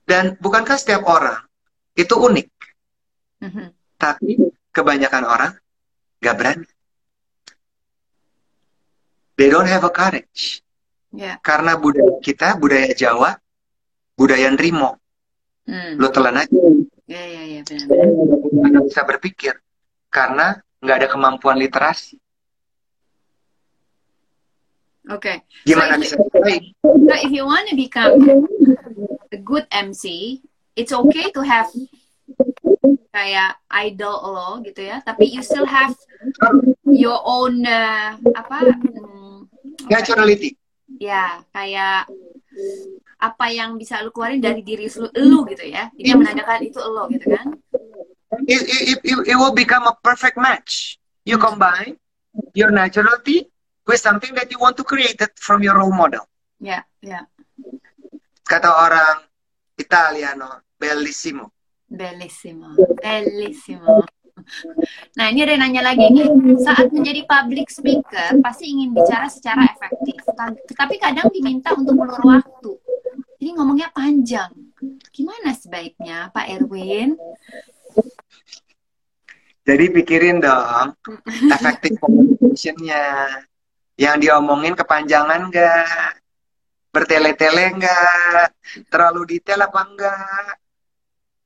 Dan 0.05 0.36
bukankah 0.36 0.76
setiap 0.76 1.09
orang 1.09 1.40
itu 1.96 2.12
unik? 2.12 2.48
Mhm. 3.40 3.66
Tapi 3.96 4.36
kebanyakan 4.70 5.24
orang 5.24 5.52
gak 6.20 6.36
berani. 6.36 6.68
They 9.34 9.50
don't 9.50 9.66
have 9.66 9.82
a 9.82 9.90
courage. 9.90 10.62
Ya. 11.14 11.38
Karena 11.42 11.74
budaya 11.78 12.18
kita, 12.22 12.59
budaya 12.59 12.90
Jawa, 12.94 13.38
budaya 14.14 14.50
Nrimo. 14.50 14.98
Hmm. 15.64 15.98
Lo 15.98 16.12
telan 16.12 16.38
aja. 16.38 16.55
Ya, 17.09 17.22
ya, 17.24 17.42
ya, 17.48 17.61
benar-benar. 17.64 18.70
Nggak 18.70 18.84
bisa 18.90 19.00
berpikir. 19.02 19.55
Karena 20.11 20.59
nggak 20.78 20.96
ada 21.02 21.09
kemampuan 21.11 21.59
literasi. 21.59 22.18
Oke. 25.11 25.44
Gimana 25.68 26.00
So, 26.00 26.00
bisa 26.00 26.14
baik? 26.40 26.62
So 26.80 27.14
if 27.20 27.30
you 27.32 27.44
want 27.44 27.68
to 27.68 27.76
become 27.76 28.16
a 29.35 29.39
good 29.43 29.66
MC, 29.74 30.39
it's 30.78 30.95
okay 30.95 31.35
to 31.35 31.43
have 31.43 31.66
kayak 33.14 33.59
idol 33.70 34.14
lo 34.30 34.51
gitu 34.62 34.87
ya, 34.87 35.03
tapi 35.03 35.30
you 35.30 35.43
still 35.43 35.66
have 35.66 35.95
your 36.87 37.18
own 37.22 37.62
uh, 37.66 38.14
apa? 38.35 38.74
hmm, 38.74 39.47
apa 39.87 39.91
Naturality. 39.91 40.55
ya 40.99 41.43
kayak 41.51 42.07
apa 43.18 43.47
yang 43.51 43.74
bisa 43.78 43.99
lu 44.03 44.14
keluarin 44.14 44.43
dari 44.43 44.62
diri 44.62 44.87
lu, 44.95 45.11
lu 45.14 45.41
gitu 45.51 45.66
ya. 45.66 45.91
Ini 45.95 46.14
yang 46.14 46.20
menandakan 46.22 46.61
itu 46.62 46.78
lo 46.82 47.07
gitu 47.11 47.26
kan? 47.30 47.47
It, 48.51 48.66
it, 48.66 48.99
it, 49.07 49.18
it 49.30 49.37
will 49.39 49.55
become 49.55 49.87
a 49.87 49.95
perfect 50.03 50.35
match. 50.35 50.99
You 51.22 51.39
combine 51.39 51.97
your 52.53 52.74
naturality 52.74 53.47
with 53.87 54.03
something 54.03 54.35
that 54.35 54.51
you 54.51 54.59
want 54.59 54.76
to 54.76 54.85
create 54.85 55.22
it 55.22 55.32
from 55.39 55.62
your 55.62 55.78
role 55.78 55.95
model. 55.95 56.26
Ya, 56.59 56.82
ya. 57.01 57.30
Kata 58.45 58.70
orang 58.76 59.24
Italiano, 59.74 60.62
bellissimo. 60.76 61.51
Bellissimo, 61.84 62.74
bellissimo. 63.01 64.05
Nah, 65.14 65.30
ini 65.30 65.47
ada 65.47 65.55
nanya 65.57 65.80
lagi 65.80 66.05
nih. 66.11 66.26
Saat 66.61 66.90
menjadi 66.90 67.22
public 67.24 67.70
speaker, 67.70 68.42
pasti 68.42 68.68
ingin 68.68 68.92
bicara 68.92 69.30
secara 69.30 69.64
efektif. 69.64 70.20
Ta- 70.34 70.53
Tetapi 70.53 70.95
kadang 70.99 71.30
diminta 71.30 71.72
untuk 71.72 71.97
ulur 71.97 72.18
waktu. 72.20 72.72
Jadi 73.38 73.51
ngomongnya 73.55 73.88
panjang. 73.90 74.51
Gimana 75.14 75.55
sebaiknya, 75.55 76.28
Pak 76.34 76.51
Erwin? 76.51 77.14
Jadi 79.64 79.84
pikirin 79.88 80.45
dong, 80.45 80.92
effective 81.49 81.97
communication-nya. 81.97 83.32
Yang 83.97 84.16
diomongin 84.28 84.74
kepanjangan 84.74 85.49
nggak? 85.49 86.20
Bertele-tele 86.95 87.74
nggak? 87.74 88.47
Terlalu 88.86 89.22
detail 89.34 89.66
apa 89.66 89.80
enggak? 89.82 90.55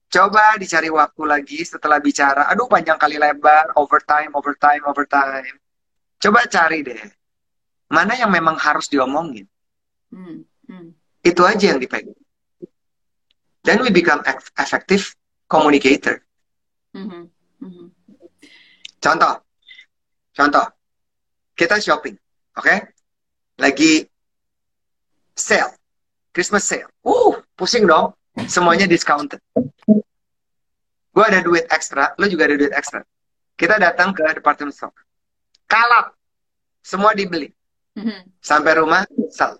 Coba 0.08 0.60
dicari 0.60 0.92
waktu 0.92 1.22
lagi 1.24 1.60
setelah 1.64 1.96
bicara. 2.00 2.52
Aduh 2.52 2.68
panjang 2.68 3.00
kali 3.00 3.16
lebar, 3.16 3.72
overtime, 3.80 4.28
overtime, 4.36 4.84
overtime. 4.84 5.56
Coba 6.20 6.44
cari 6.44 6.84
deh. 6.84 7.00
Mana 7.88 8.12
yang 8.12 8.28
memang 8.28 8.60
harus 8.60 8.92
diomongin. 8.92 9.48
Hmm, 10.12 10.44
hmm. 10.68 10.88
Itu 11.24 11.44
aja 11.48 11.72
yang 11.72 11.80
dipegang. 11.80 12.16
Then 13.64 13.80
we 13.84 13.88
become 13.92 14.20
eff- 14.24 14.52
effective 14.56 15.16
communicator. 15.48 16.24
Mhm, 16.92 17.28
mhm. 17.60 17.86
Contoh, 19.00 19.44
contoh, 20.32 20.66
kita 21.52 21.76
shopping, 21.80 22.16
oke? 22.56 22.76
Lagi 23.60 24.08
sale, 25.38 25.72
Christmas 26.34 26.66
sale. 26.66 26.90
Uh, 27.06 27.38
pusing 27.54 27.86
dong, 27.86 28.12
semuanya 28.50 28.90
discounted. 28.90 29.38
Gue 31.14 31.24
ada 31.24 31.42
duit 31.42 31.66
ekstra, 31.70 32.14
lo 32.18 32.26
juga 32.26 32.46
ada 32.46 32.58
duit 32.58 32.74
ekstra. 32.74 33.02
Kita 33.58 33.78
datang 33.78 34.14
ke 34.14 34.22
department 34.38 34.74
store, 34.74 34.94
kalap, 35.66 36.14
semua 36.82 37.14
dibeli. 37.14 37.50
Mhm. 37.98 38.38
Sampai 38.38 38.78
rumah, 38.78 39.02
sal. 39.34 39.58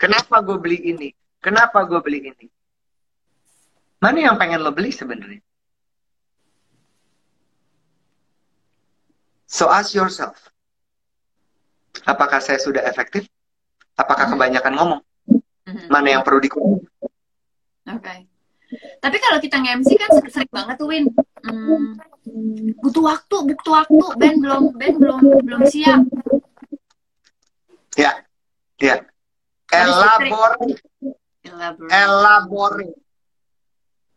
Kenapa 0.00 0.40
gue 0.40 0.56
beli 0.56 0.78
ini? 0.92 1.08
Kenapa 1.40 1.84
gue 1.84 2.00
beli 2.00 2.32
ini? 2.32 2.46
Mana 4.00 4.24
yang 4.24 4.36
pengen 4.40 4.64
lo 4.64 4.72
beli 4.72 4.92
sebenarnya? 4.92 5.40
So 9.46 9.70
ask 9.70 9.94
yourself, 9.94 10.52
apakah 12.04 12.42
saya 12.42 12.60
sudah 12.60 12.82
efektif? 12.84 13.30
Apakah 13.96 14.28
kebanyakan 14.28 14.76
ngomong? 14.76 15.02
Mhm. 15.66 15.90
Mana 15.90 16.08
yang 16.14 16.22
perlu 16.22 16.38
dikurangi? 16.38 16.78
Oke. 17.90 18.14
Tapi 18.98 19.16
kalau 19.22 19.38
kita 19.38 19.62
nge-MC 19.62 19.90
kan 19.94 20.10
sering 20.26 20.50
banget 20.50 20.74
tuh 20.74 20.90
Win. 20.90 21.06
Hmm, 21.46 21.94
butuh 22.82 23.02
waktu, 23.06 23.36
butuh 23.46 23.72
waktu. 23.82 24.04
Ben 24.18 24.42
belum, 24.42 24.74
Ben 24.74 24.94
belum, 24.98 25.22
belum 25.46 25.62
siap. 25.70 26.02
Ya, 27.94 28.26
ya. 28.82 29.06
Elaborate, 29.70 30.78
Elaborate. 31.42 31.90
elaborate, 31.90 32.96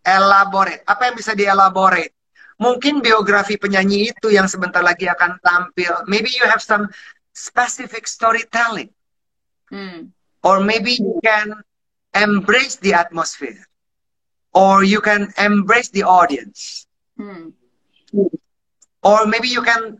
elaborate. 0.05 0.81
Apa 0.85 1.09
yang 1.09 1.15
bisa 1.17 1.33
dielaborate? 1.33 2.13
Mungkin 2.59 2.99
biografi 2.99 3.55
penyanyi 3.55 4.11
itu 4.13 4.29
yang 4.33 4.45
sebentar 4.49 4.83
lagi 4.83 5.07
akan 5.09 5.39
tampil. 5.41 6.05
Maybe 6.05 6.29
you 6.33 6.45
have 6.45 6.61
some 6.61 6.89
specific 7.31 8.05
storytelling. 8.05 8.91
Hmm. 9.69 10.11
Or 10.43 10.59
maybe 10.59 10.95
you 10.95 11.19
can 11.23 11.53
embrace 12.15 12.75
the 12.77 12.93
atmosphere 12.93 13.59
or 14.53 14.83
you 14.83 15.01
can 15.01 15.29
embrace 15.37 15.89
the 15.89 16.03
audience 16.03 16.85
Hmm. 17.19 17.51
or 19.03 19.27
maybe 19.27 19.47
you 19.47 19.61
can 19.61 19.99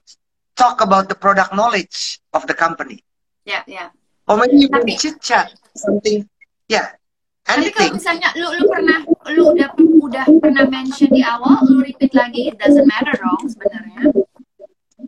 talk 0.55 0.79
about 0.81 1.07
the 1.11 1.15
product 1.15 1.51
knowledge 1.51 2.19
of 2.33 2.47
the 2.47 2.55
company. 2.55 3.03
Ya, 3.43 3.63
ya. 3.67 3.91
Or 4.27 4.39
maybe 4.39 4.55
you 4.59 4.69
can 4.71 4.87
chit 4.95 5.19
chat 5.19 5.51
something. 5.75 6.27
Yeah, 6.67 6.95
Tapi 7.43 7.73
kalau 7.73 7.91
anything. 7.91 7.91
misalnya 7.97 8.29
lu 8.37 8.47
lu 8.55 8.65
pernah 8.69 8.99
lu 9.33 9.43
udah 9.55 9.69
udah 9.75 10.25
pernah 10.37 10.65
mention 10.69 11.09
di 11.09 11.25
awal, 11.25 11.59
lu 11.65 11.81
repeat 11.81 12.13
lagi, 12.13 12.51
it 12.51 12.55
doesn't 12.61 12.85
matter 12.85 13.15
dong 13.17 13.41
sebenarnya. 13.49 14.15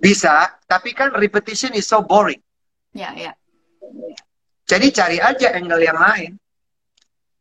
Bisa, 0.01 0.57
tapi 0.65 0.95
kan 0.97 1.13
repetition 1.13 1.75
is 1.77 1.85
so 1.85 2.01
boring. 2.01 2.41
Ya, 2.97 3.13
ya. 3.13 3.31
Jadi 4.71 4.87
cari 4.95 5.19
aja 5.19 5.51
angle 5.51 5.83
yang 5.83 5.99
lain. 5.99 6.31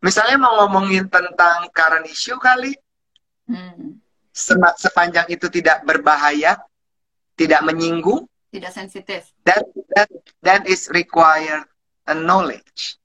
Misalnya 0.02 0.34
mau 0.34 0.58
ngomongin 0.64 1.06
tentang 1.06 1.70
current 1.70 2.10
issue 2.10 2.34
kali, 2.42 2.74
Hmm. 3.46 4.02
sepanjang 4.74 5.26
itu 5.30 5.46
tidak 5.46 5.86
berbahaya, 5.86 6.58
tidak 7.38 7.62
menyinggung, 7.62 8.26
Tidak 8.50 8.72
sensitif. 8.74 9.30
that 9.46 9.62
that 9.94 10.10
that 10.42 10.62
is 10.66 10.90
required 10.90 11.66
a 12.06 12.14
knowledge. 12.14 12.98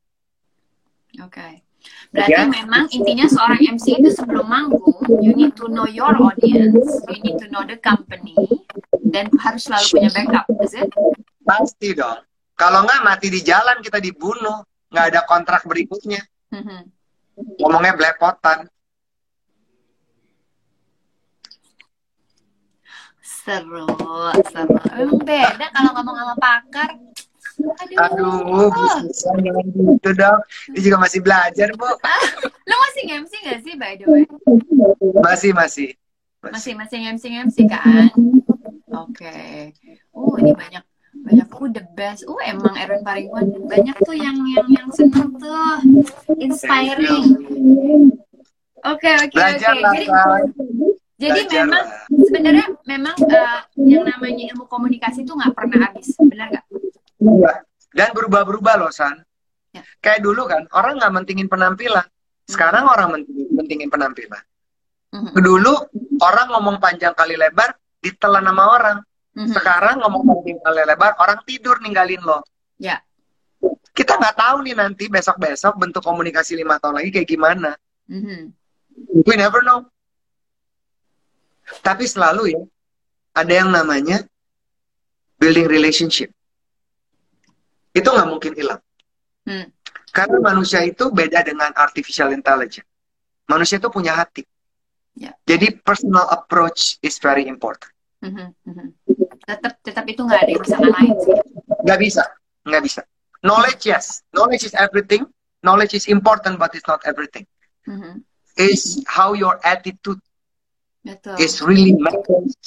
Oke. 1.22 1.62
Berarti 2.10 2.34
Ya. 2.34 2.50
memang 2.50 2.90
intinya 2.90 3.30
seorang 3.30 3.62
MC 3.62 4.02
itu 4.02 4.10
sebelum 4.10 4.50
manggung, 4.50 5.06
you 5.22 5.38
need 5.38 5.54
to 5.54 5.70
know 5.70 5.86
your 5.86 6.14
audience, 6.18 6.82
you 7.14 7.20
need 7.22 7.38
to 7.38 7.46
know 7.54 7.62
the 7.62 7.78
company, 7.78 8.34
dan 9.06 9.30
harus 9.38 9.70
selalu 9.70 9.86
punya 9.94 10.10
backup, 10.14 10.46
is 10.66 10.74
it? 10.74 10.90
Pasti 11.46 11.94
dong. 11.94 12.26
Kalau 12.56 12.88
nggak 12.88 13.04
mati 13.04 13.28
di 13.28 13.44
jalan 13.44 13.84
kita 13.84 14.00
dibunuh, 14.00 14.64
nggak 14.88 15.06
ada 15.12 15.22
kontrak 15.28 15.68
berikutnya. 15.68 16.24
Mhm. 16.56 16.80
Ngomongnya 17.60 18.00
belepotan. 18.00 18.72
Seru, 23.20 23.86
seru. 24.50 24.78
Emang 24.96 25.22
beda 25.22 25.68
kalau 25.76 25.92
ngomong 26.00 26.16
sama 26.16 26.36
pakar. 26.40 26.90
Aduh. 27.56 28.72
Aduh, 28.72 29.52
gitu 29.96 30.10
dong. 30.16 30.40
Ini 30.72 30.80
juga 30.80 30.98
masih 31.04 31.20
belajar, 31.20 31.68
Bu. 31.76 31.88
Lo 32.72 32.76
masih 32.88 33.04
MC 33.20 33.34
gak 33.44 33.60
sih 33.64 33.74
by 33.76 34.00
the 34.00 34.06
way? 34.08 34.24
Masih, 35.22 35.52
masih. 35.52 35.90
Masih 36.40 36.74
masih 36.78 36.98
MC 37.04 37.24
MC 37.52 37.58
kan? 37.68 38.10
Oke. 38.96 39.72
Uh 40.16 40.36
ini 40.40 40.52
banyak 40.56 40.84
banyak 41.26 41.48
uh 41.50 41.68
the 41.74 41.84
best. 41.98 42.22
Uh 42.30 42.38
emang 42.46 42.78
Erwin 42.78 43.02
Paringwan 43.02 43.46
banyak 43.66 43.98
tuh 44.06 44.14
yang 44.14 44.38
yang 44.46 44.68
yang 44.70 44.90
seneng 44.94 45.34
tuh 45.42 45.82
inspiring. 46.38 47.42
Oke 48.86 49.10
oke 49.18 49.34
oke. 49.34 49.58
Jadi 49.58 50.06
jadi 51.16 51.48
Belajar 51.48 51.64
memang 51.64 51.86
lah. 51.88 51.88
sebenarnya 52.28 52.68
memang 52.84 53.16
eh, 53.24 53.60
yang 53.88 54.04
namanya 54.04 54.44
ilmu 54.52 54.68
komunikasi 54.68 55.24
itu 55.24 55.32
nggak 55.32 55.56
pernah 55.56 55.88
habis, 55.88 56.12
benar 56.20 56.52
nggak? 56.52 56.66
Iya. 57.24 57.52
Dan 57.96 58.10
berubah-berubah 58.12 58.76
loh, 58.84 58.92
San. 58.92 59.24
Ya. 59.72 59.80
Kayak 60.04 60.28
dulu 60.28 60.44
kan, 60.44 60.68
orang 60.76 61.00
nggak 61.00 61.14
mentingin 61.16 61.48
penampilan. 61.48 62.04
Sekarang 62.44 62.84
orang 62.92 63.16
mentingin, 63.16 63.48
mentingin 63.56 63.88
penampilan. 63.88 64.44
Mhm, 65.16 65.40
Dulu 65.40 65.74
orang 66.20 66.48
ngomong 66.52 66.78
panjang 66.84 67.16
kali 67.16 67.40
lebar, 67.40 67.72
ditelan 68.04 68.44
sama 68.44 68.64
orang. 68.76 68.98
Mhm. 69.36 69.52
Sekarang 69.52 70.02
ngomong 70.02 70.44
kali 70.64 70.84
lebar, 70.88 71.20
orang 71.20 71.40
tidur 71.44 71.78
ninggalin 71.84 72.24
lo. 72.24 72.42
Ya. 72.80 73.04
Kita 73.96 74.20
nggak 74.20 74.36
tahu 74.36 74.58
nih 74.68 74.76
nanti 74.76 75.06
besok-besok 75.08 75.80
bentuk 75.80 76.04
komunikasi 76.04 76.56
lima 76.60 76.80
tahun 76.80 77.00
lagi 77.00 77.10
kayak 77.12 77.30
gimana. 77.30 77.76
Mhm. 78.08 78.52
We 79.28 79.36
never 79.36 79.64
know. 79.64 79.88
Tapi 81.84 82.06
selalu 82.06 82.56
ya, 82.56 82.62
ada 83.36 83.54
yang 83.54 83.70
namanya 83.74 84.24
building 85.40 85.68
relationship. 85.68 86.30
Itu 87.96 88.08
nggak 88.12 88.30
mungkin 88.30 88.54
hilang. 88.56 88.82
Hmm. 89.48 89.72
Karena 90.16 90.40
manusia 90.40 90.84
itu 90.84 91.12
beda 91.12 91.44
dengan 91.44 91.72
artificial 91.76 92.32
intelligence. 92.32 92.88
Manusia 93.48 93.78
itu 93.78 93.92
punya 93.92 94.16
hati. 94.16 94.48
Ya. 95.16 95.32
Jadi 95.48 95.80
personal 95.80 96.28
approach 96.32 97.00
is 97.00 97.20
very 97.20 97.48
important. 97.48 97.92
Mhm, 98.20 98.52
mhm. 98.68 98.88
Tetap 99.46 99.74
tetap 99.86 100.04
itu 100.10 100.22
nggak 100.26 100.42
ada 100.42 100.52
yang 100.52 100.64
bisa 100.66 100.76
ngalahin 100.82 101.16
sih. 101.22 101.36
Nggak 101.86 102.00
bisa, 102.02 102.24
nggak 102.66 102.82
bisa. 102.82 103.02
Knowledge 103.46 103.82
yes, 103.86 104.06
knowledge 104.34 104.66
is 104.66 104.74
everything. 104.74 105.30
Knowledge 105.62 105.94
is 105.94 106.06
important, 106.10 106.58
but 106.58 106.74
it's 106.74 106.86
not 106.90 107.02
everything. 107.06 107.46
Mhm. 107.86 108.26
Is 108.58 109.06
how 109.06 109.38
your 109.38 109.62
attitude 109.62 110.18
Betul. 111.06 111.38
is 111.38 111.62
really 111.62 111.94
matters. 111.94 112.58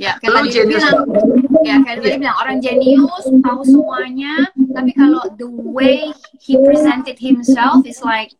Ya, 0.00 0.16
kayak 0.16 0.48
tadi 0.48 0.64
bilang, 0.64 1.04
banget. 1.12 1.68
ya 1.68 1.76
kayak 1.84 1.96
tadi 2.00 2.08
dia 2.08 2.20
bilang 2.24 2.38
orang 2.40 2.56
jenius 2.64 3.24
tahu 3.44 3.60
semuanya, 3.68 4.48
tapi 4.72 4.90
kalau 4.96 5.20
the 5.36 5.44
way 5.44 6.08
he 6.40 6.56
presented 6.64 7.20
himself 7.20 7.84
is 7.84 8.00
like, 8.00 8.32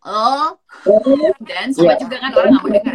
oh, 0.00 0.56
dan 1.44 1.76
sama 1.76 1.92
Iya. 1.92 2.00
juga 2.00 2.16
kan 2.24 2.30
orang 2.32 2.50
nggak 2.56 2.64
mau 2.64 2.72
dengar. 2.72 2.94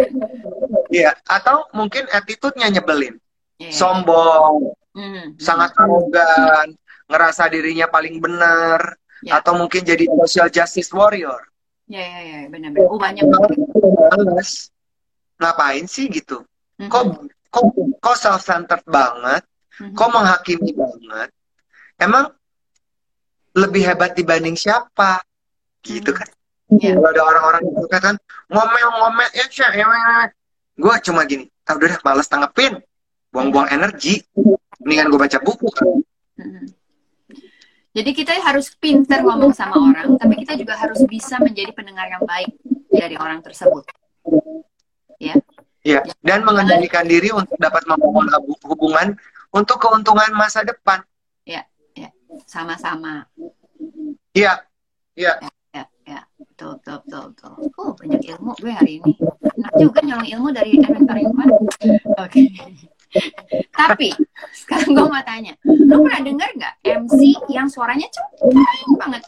Iya, 0.89 1.11
atau 1.29 1.69
mungkin 1.77 2.09
attitude-nya 2.09 2.73
nyebelin. 2.73 3.21
Ya. 3.61 3.69
Sombong, 3.69 4.73
Mhm. 4.97 5.37
sangat 5.37 5.71
arogan, 5.77 6.73
ngerasa 7.09 7.47
dirinya 7.53 7.85
paling 7.87 8.17
benar, 8.17 8.97
Ya. 9.21 9.39
atau 9.39 9.55
mungkin 9.55 9.85
jadi 9.85 10.09
social 10.25 10.49
justice 10.49 10.89
warrior. 10.91 11.47
Ya, 11.87 12.01
ya, 12.01 12.19
ya, 12.23 12.39
benar-benar. 12.49 12.89
Oh 12.89 12.97
banyak. 12.97 13.23
Males. 13.27 14.71
Ngapain 15.37 15.85
sih 15.85 16.07
gitu? 16.09 16.41
Mhm. 16.79 16.89
Kok 16.89 17.03
kok 17.53 17.65
kok 18.01 18.17
self-centered 18.17 18.85
banget? 18.87 19.43
Mhm. 19.81 19.93
Kok 19.93 20.09
menghakimi 20.09 20.71
banget? 20.73 21.29
Emang 22.01 22.33
lebih 23.53 23.85
hebat 23.85 24.17
dibanding 24.17 24.57
siapa? 24.57 25.21
Gitu 25.85 26.09
kan? 26.09 26.25
Ya. 26.81 26.97
Kalau 26.97 27.09
ada 27.11 27.21
orang-orang 27.21 27.61
yang 27.69 27.77
suka 27.85 27.97
kan 28.01 28.15
ngomel-ngomel 28.49 29.29
ya 29.35 29.45
sih, 29.45 29.61
gue 30.73 30.95
cuma 31.05 31.21
gini, 31.29 31.45
ah 31.69 31.77
udah 31.77 31.87
dah 31.93 32.01
males 32.01 32.25
tanggepin, 32.25 32.81
buang-buang 33.33 33.73
energi, 33.73 34.21
mendingan 34.85 35.09
gue 35.09 35.19
baca 35.19 35.37
buku 35.41 35.67
kan. 35.73 35.87
Jadi 37.93 38.09
kita 38.13 38.37
harus 38.41 38.73
pinter 38.77 39.25
ngomong 39.25 39.53
sama 39.53 39.77
orang, 39.77 40.17
tapi 40.21 40.45
kita 40.45 40.53
juga 40.57 40.77
harus 40.77 41.01
bisa 41.09 41.41
menjadi 41.41 41.73
pendengar 41.73 42.09
yang 42.09 42.23
baik 42.25 42.53
dari 42.93 43.17
orang 43.17 43.41
tersebut. 43.41 43.85
Ya. 45.17 45.37
Ya, 45.83 45.99
dan 46.23 46.45
mengendalikan 46.45 47.03
diri 47.09 47.33
untuk 47.33 47.59
dapat 47.59 47.83
membangun 47.89 48.29
hub- 48.31 48.61
hubungan 48.69 49.19
untuk 49.51 49.81
keuntungan 49.81 50.31
masa 50.37 50.63
depan. 50.63 51.03
Sama-sama. 52.49 53.25
Iya, 54.33 54.65
iya. 55.13 55.33
Ya, 55.73 55.85
ya. 56.05 56.21
Betul, 56.37 56.77
betul, 56.81 56.97
betul, 57.05 57.23
betul. 57.33 57.53
Oh, 57.77 57.91
banyak 57.97 58.21
ilmu 58.29 58.51
gue 58.57 58.73
hari 58.73 59.01
ini. 59.01 59.11
Enak 59.57 59.73
juga 59.77 59.99
nyolong 60.05 60.29
ilmu 60.29 60.47
dari 60.53 60.77
Erwin 60.81 61.05
Paringman. 61.05 61.49
Oke. 62.17 62.41
Tapi, 63.73 64.09
sekarang 64.53 64.89
gue 64.97 65.07
mau 65.07 65.23
tanya. 65.25 65.53
Lu 65.65 66.01
pernah 66.01 66.21
denger 66.21 66.49
nggak 66.57 66.73
MC 66.81 67.19
yang 67.49 67.67
suaranya 67.69 68.09
cempreng 68.09 68.93
banget? 68.97 69.23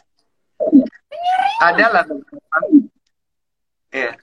Ada 1.62 1.86
lah. 1.92 2.04
Iya. 3.94 4.18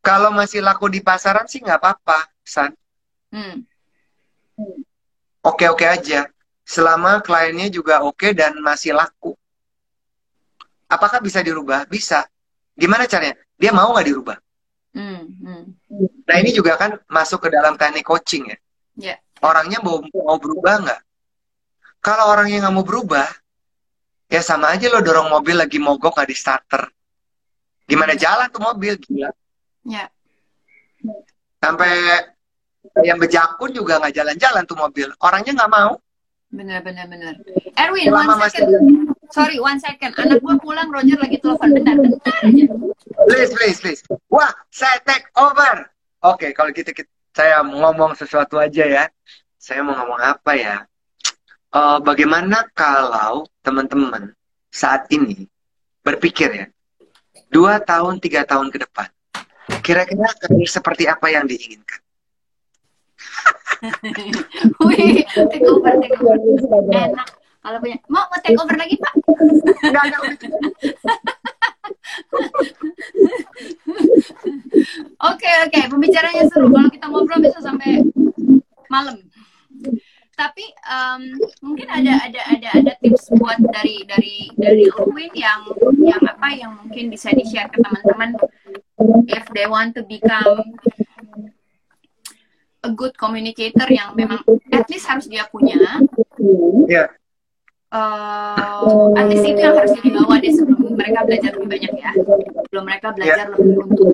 Kalau 0.00 0.30
masih 0.32 0.64
laku 0.64 0.88
di 0.88 1.04
pasaran 1.04 1.44
sih 1.44 1.60
nggak 1.60 1.80
apa-apa, 1.80 2.32
San. 2.40 2.72
Hmm. 3.28 3.66
Oke-oke 5.44 5.84
aja. 5.84 6.26
Selama 6.68 7.24
kliennya 7.24 7.72
juga 7.72 8.04
oke 8.04 8.32
dan 8.36 8.56
masih 8.60 8.92
laku. 8.92 9.32
Apakah 10.88 11.20
bisa 11.20 11.44
dirubah? 11.44 11.84
Bisa. 11.88 12.24
Gimana 12.72 13.04
caranya? 13.04 13.36
Dia 13.60 13.72
mau 13.72 13.92
nggak 13.92 14.08
dirubah? 14.08 14.38
Hmm. 14.96 15.24
Hmm. 15.44 15.64
Nah 16.24 16.36
ini 16.40 16.52
juga 16.52 16.76
kan 16.80 16.96
masuk 17.08 17.44
ke 17.44 17.48
dalam 17.52 17.76
teknik 17.76 18.04
coaching 18.04 18.52
ya. 18.52 18.58
Ya. 18.98 19.14
Orangnya 19.38 19.78
mau, 19.80 20.02
mau 20.02 20.38
berubah 20.42 20.74
nggak? 20.82 21.00
Kalau 22.02 22.24
orangnya 22.34 22.66
nggak 22.66 22.74
mau 22.74 22.82
berubah, 22.82 23.26
ya 24.26 24.42
sama 24.42 24.74
aja 24.74 24.90
lo 24.90 24.98
dorong 24.98 25.30
mobil 25.30 25.54
lagi 25.54 25.78
mogok 25.78 26.18
nggak 26.18 26.30
di 26.30 26.36
starter. 26.36 26.82
Gimana 27.86 28.18
jalan 28.18 28.50
tuh 28.50 28.60
mobil? 28.60 28.98
Gila. 28.98 29.30
Ya. 29.86 30.10
Sampai 31.62 31.90
yang 33.06 33.22
bejakun 33.22 33.70
juga 33.70 34.02
nggak 34.02 34.14
jalan-jalan 34.14 34.62
tuh 34.66 34.76
mobil. 34.76 35.08
Orangnya 35.22 35.54
nggak 35.54 35.72
mau. 35.72 35.94
Bener, 36.48 36.80
bener, 36.80 37.04
bener. 37.06 37.34
Erwin, 37.76 38.08
Selama 38.08 38.34
one 38.34 38.40
masih 38.40 38.64
second. 38.64 38.84
Sorry, 39.28 39.56
one 39.60 39.76
second. 39.76 40.12
Anak 40.16 40.40
gue 40.40 40.54
pulang, 40.64 40.88
Roger 40.88 41.20
lagi 41.20 41.36
telepon. 41.44 41.76
Bentar, 41.76 41.94
bentar 42.00 42.36
aja. 42.40 42.64
Please, 43.28 43.52
please, 43.52 43.78
please. 43.84 44.00
Wah, 44.32 44.48
saya 44.72 44.96
take 45.04 45.28
over. 45.36 45.92
Oke, 46.24 46.56
kalau 46.56 46.72
gitu 46.72 46.88
kita, 46.96 47.10
saya 47.38 47.62
ngomong 47.62 48.18
sesuatu 48.18 48.58
aja 48.58 48.82
ya. 48.82 49.04
Saya 49.54 49.86
mau 49.86 49.94
ngomong 49.94 50.18
apa 50.18 50.58
ya? 50.58 50.76
Eh, 51.70 51.98
bagaimana 52.02 52.66
kalau 52.74 53.46
teman-teman 53.62 54.34
saat 54.74 55.06
ini 55.14 55.46
berpikir 56.02 56.50
ya, 56.50 56.66
dua 57.46 57.78
tahun, 57.78 58.18
tiga 58.18 58.42
tahun 58.42 58.74
ke 58.74 58.82
depan, 58.82 59.06
kira-kira 59.86 60.26
karir 60.34 60.66
seperti 60.66 61.06
apa 61.06 61.30
yang 61.30 61.46
diinginkan? 61.46 62.00
Wih, 64.88 65.22
take 65.28 65.62
over, 65.68 65.94
take 66.02 66.18
over. 66.18 66.34
Enak. 66.90 67.28
Kalau 67.58 67.78
punya, 67.84 67.98
mau 68.08 68.24
mau 68.26 68.38
take 68.40 68.58
over 68.58 68.74
lagi 68.80 68.96
Pak? 68.98 69.12
Enggak, 69.84 70.04
enggak. 70.08 70.22
Oke 75.18 75.50
oke, 75.66 75.80
pembicaranya 75.90 76.44
seru. 76.48 76.70
Kalau 76.70 76.90
kita 76.90 77.06
ngobrol 77.10 77.42
bisa 77.42 77.60
sampai 77.60 78.02
malam. 78.88 79.18
Tapi 80.38 80.70
um, 80.86 81.22
mungkin 81.66 81.90
ada 81.90 82.14
ada 82.22 82.40
ada 82.46 82.68
ada 82.78 82.92
tips 83.02 83.34
buat 83.34 83.58
dari 83.74 84.06
dari 84.06 84.46
dari 84.54 84.86
Erwin 84.86 85.34
yang 85.34 85.66
yang 85.98 86.22
apa 86.22 86.54
yang 86.54 86.78
mungkin 86.78 87.10
bisa 87.10 87.34
di 87.34 87.42
share 87.42 87.66
ke 87.66 87.82
teman-teman 87.82 88.38
if 89.26 89.42
they 89.50 89.66
want 89.66 89.98
to 89.98 90.06
become 90.06 90.62
a 92.86 92.90
good 92.94 93.10
communicator 93.18 93.90
yang 93.90 94.14
memang 94.14 94.38
at 94.70 94.86
least 94.86 95.10
harus 95.10 95.26
dia 95.26 95.42
punya. 95.50 95.74
Iya. 96.86 97.17
Uh, 97.88 99.16
at 99.16 99.32
least 99.32 99.48
itu 99.48 99.64
yang 99.64 99.72
harus 99.72 99.96
dibawa 100.04 100.36
deh 100.36 100.52
sebelum 100.52 100.92
mereka 100.92 101.24
belajar 101.24 101.50
lebih 101.56 101.68
banyak 101.72 101.92
ya. 101.96 102.12
Sebelum 102.68 102.84
mereka 102.84 103.08
belajar 103.16 103.46
lebih 103.56 103.74
untuk 103.80 104.12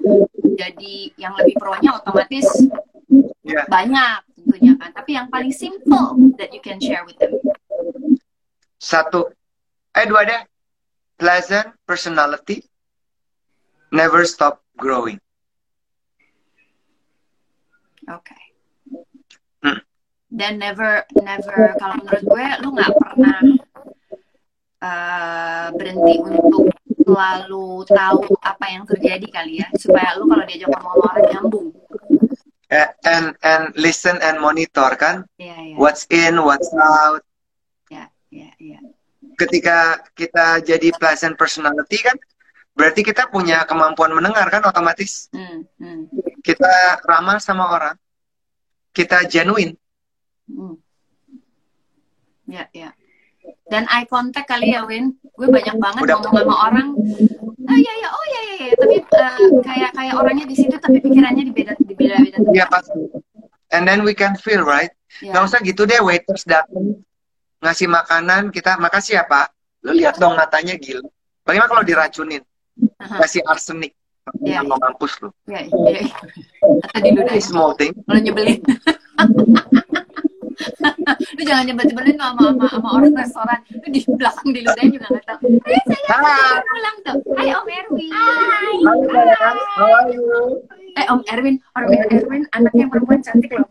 jadi 0.55 0.97
yang 1.19 1.35
lebih 1.35 1.59
pro-nya 1.59 1.91
otomatis 1.99 2.47
Iya. 3.45 3.67
banyak 3.69 4.19
tentunya 4.41 4.73
kan. 4.79 4.91
Tapi 4.95 5.11
yang 5.19 5.27
paling 5.29 5.53
simple 5.53 6.33
that 6.39 6.55
you 6.55 6.63
can 6.63 6.79
share 6.79 7.03
with 7.05 7.19
them. 7.19 7.35
Satu. 8.81 9.29
Eh, 9.95 10.07
dua 10.07 10.23
deh. 10.23 10.43
Pleasant 11.19 11.75
personality. 11.87 12.63
Never 13.91 14.27
stop 14.27 14.63
growing. 14.75 15.19
Oke. 18.11 18.39
Hmm. 19.63 19.81
Dan 20.29 20.59
never 20.59 21.07
never 21.23 21.79
kalau 21.79 21.95
menurut 22.03 22.23
gue 22.27 22.47
lu 22.63 22.69
nggak 22.75 22.91
pernah 22.99 23.39
uh, 24.85 25.67
berhenti 25.73 26.15
untuk 26.21 26.69
selalu 27.05 27.85
tahu 27.89 28.21
apa 28.45 28.65
yang 28.69 28.85
terjadi 28.85 29.27
kali 29.33 29.61
ya 29.65 29.69
supaya 29.77 30.17
lu 30.21 30.29
kalau 30.29 30.45
diajak 30.45 30.69
ngomong 30.73 31.01
orang 31.01 31.25
nyambung. 31.33 31.69
Eh, 32.73 32.89
And 33.05 33.37
and 33.45 33.65
listen 33.77 34.17
and 34.25 34.41
monitor 34.41 34.89
kan. 34.97 35.25
Iya 35.37 35.57
iya. 35.73 35.77
What's 35.77 36.05
in, 36.13 36.41
what's 36.41 36.69
out. 36.77 37.21
Iya 37.93 38.09
iya 38.33 38.51
iya. 38.61 38.81
Ketika 39.37 40.01
kita 40.17 40.63
jadi 40.65 40.89
pleasant 40.97 41.35
personality 41.37 42.01
kan, 42.01 42.17
berarti 42.73 43.05
kita 43.05 43.29
punya 43.29 43.63
kemampuan 43.69 44.15
mendengar 44.17 44.47
kan 44.49 44.65
otomatis. 44.65 45.29
Hmm, 45.35 45.67
hmm, 45.77 46.03
Kita 46.41 47.01
ramah 47.05 47.39
sama 47.39 47.69
orang. 47.69 47.97
Kita 48.95 49.27
genuine. 49.29 49.75
hmm. 50.49 50.77
Ya 52.49 52.69
ya. 52.73 52.93
Dan 53.65 53.89
eye 53.89 54.05
contact 54.05 54.49
kali 54.49 54.77
ya 54.77 54.85
Win. 54.85 55.17
Gue 55.35 55.49
banyak 55.49 55.77
banget 55.81 56.03
Udah. 56.05 56.17
ngomong 56.21 56.37
sama 56.37 56.57
orang. 56.69 56.89
Oh 57.65 57.77
iya 57.81 57.93
iya, 57.97 58.09
oh 58.13 58.25
iya 58.29 58.41
iya, 58.45 58.55
iya. 58.61 58.75
tapi 58.77 58.97
uh, 59.01 59.37
kayak 59.65 59.91
kayak 59.97 60.15
orangnya 60.21 60.45
di 60.45 60.53
situ 60.53 60.77
tapi 60.77 61.01
pikirannya 61.01 61.49
di 61.49 61.53
beda 61.53 61.73
di 61.81 61.95
beda 61.97 62.21
beda. 62.21 62.39
Iya 62.53 62.69
pasti. 62.69 63.09
And 63.73 63.89
then 63.89 64.05
we 64.05 64.13
can 64.13 64.37
feel 64.37 64.61
right. 64.63 64.93
Ya. 65.25 65.33
Nggak 65.33 65.43
usah 65.49 65.59
gitu 65.65 65.89
deh 65.89 65.97
waiters 66.05 66.45
datang 66.45 67.01
ngasih 67.65 67.89
makanan 67.89 68.53
kita 68.53 68.77
makasih 68.77 69.17
ya 69.19 69.25
pak. 69.25 69.49
Lu 69.81 69.97
lihat 69.97 70.21
dong 70.21 70.37
matanya 70.37 70.77
gila. 70.77 71.01
Bagaimana 71.49 71.69
kalau 71.73 71.85
diracunin? 71.85 72.45
Kasih 73.01 73.41
arsenik. 73.49 73.97
Iya, 74.41 74.61
Yang 74.61 74.65
mau 74.73 74.81
mampus 74.81 75.13
lu. 75.21 75.29
Iya 75.49 75.69
iya. 75.69 76.01
iya. 76.05 76.17
Atau 76.89 77.01
diludahin. 77.05 77.41
Ini 77.41 77.45
small 77.45 77.73
thing. 77.77 77.93
Kalau 78.05 78.21
nyebelin. 78.21 78.61
lu 81.35 81.43
jangan 81.43 81.65
nyebel-nyebelin 81.67 82.17
sama, 82.19 82.43
sama, 82.51 82.67
sama 82.71 82.89
orang 82.97 83.15
restoran. 83.15 83.59
Lu 83.71 83.89
di 83.91 84.01
belakang 84.07 84.49
diludahin 84.55 84.91
juga 84.95 85.07
nggak 85.11 85.27
tahu. 85.27 85.47
Ayo 85.65 85.81
saya 85.85 86.15
Hai. 86.15 86.59
pulang 86.63 86.97
tuh. 87.05 87.17
Hai 87.35 87.49
Om 87.55 87.69
Erwin. 87.69 88.11
How 89.75 89.89
are 89.91 90.09
you? 90.11 90.23
Eh 90.95 91.07
Om 91.11 91.21
Erwin, 91.27 91.57
Om 91.75 91.91
Erwin 91.91 92.43
anaknya 92.55 92.87
perempuan 92.87 93.21
cantik 93.23 93.51
loh. 93.51 93.67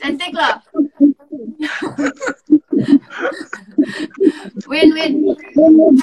cantik 0.00 0.32
loh. 0.32 0.56
Win 4.64 4.88
Win, 4.96 5.12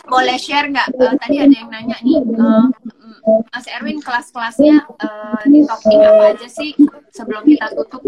boleh 0.06 0.38
share 0.38 0.70
nggak? 0.70 0.94
Eh, 0.94 1.14
tadi 1.18 1.36
ada 1.42 1.56
yang 1.56 1.70
nanya 1.74 1.98
nih, 2.06 2.22
eh, 2.22 2.66
mm, 3.12 3.51
Mas 3.51 3.68
Erwin 3.68 3.99
kelas-kelasnya 3.99 4.76
eh, 4.88 5.41
di 5.51 5.59
Talking 5.68 5.99
apa 5.99 6.24
aja 6.32 6.47
sih 6.47 6.72
sebelum 7.12 7.43
kita 7.43 7.76
tutup? 7.76 8.01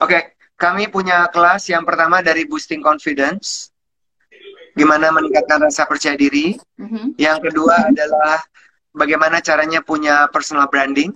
Oke, 0.00 0.34
kami 0.56 0.88
punya 0.88 1.28
kelas 1.28 1.68
yang 1.68 1.84
pertama 1.84 2.24
dari 2.24 2.48
boosting 2.48 2.80
confidence. 2.80 3.70
Gimana 4.74 5.12
meningkatkan 5.14 5.62
rasa 5.62 5.86
percaya 5.86 6.18
diri. 6.18 6.58
Mhm. 6.80 7.14
Yang 7.20 7.50
kedua 7.50 7.92
adalah 7.92 8.42
bagaimana 8.90 9.38
caranya 9.38 9.84
punya 9.84 10.26
personal 10.32 10.66
branding. 10.66 11.14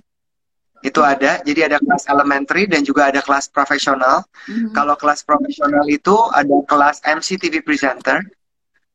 Itu 0.78 1.02
ada. 1.02 1.42
Jadi 1.42 1.66
ada 1.66 1.82
kelas 1.82 2.06
elementary 2.06 2.70
dan 2.70 2.86
juga 2.86 3.10
ada 3.10 3.18
kelas 3.18 3.50
profesional. 3.50 4.22
Mhm. 4.46 4.76
Kalau 4.76 4.94
kelas 4.94 5.26
profesional 5.26 5.82
itu 5.90 6.14
ada 6.30 6.54
kelas 6.70 7.02
MC 7.02 7.34
TV 7.34 7.58
presenter 7.66 8.22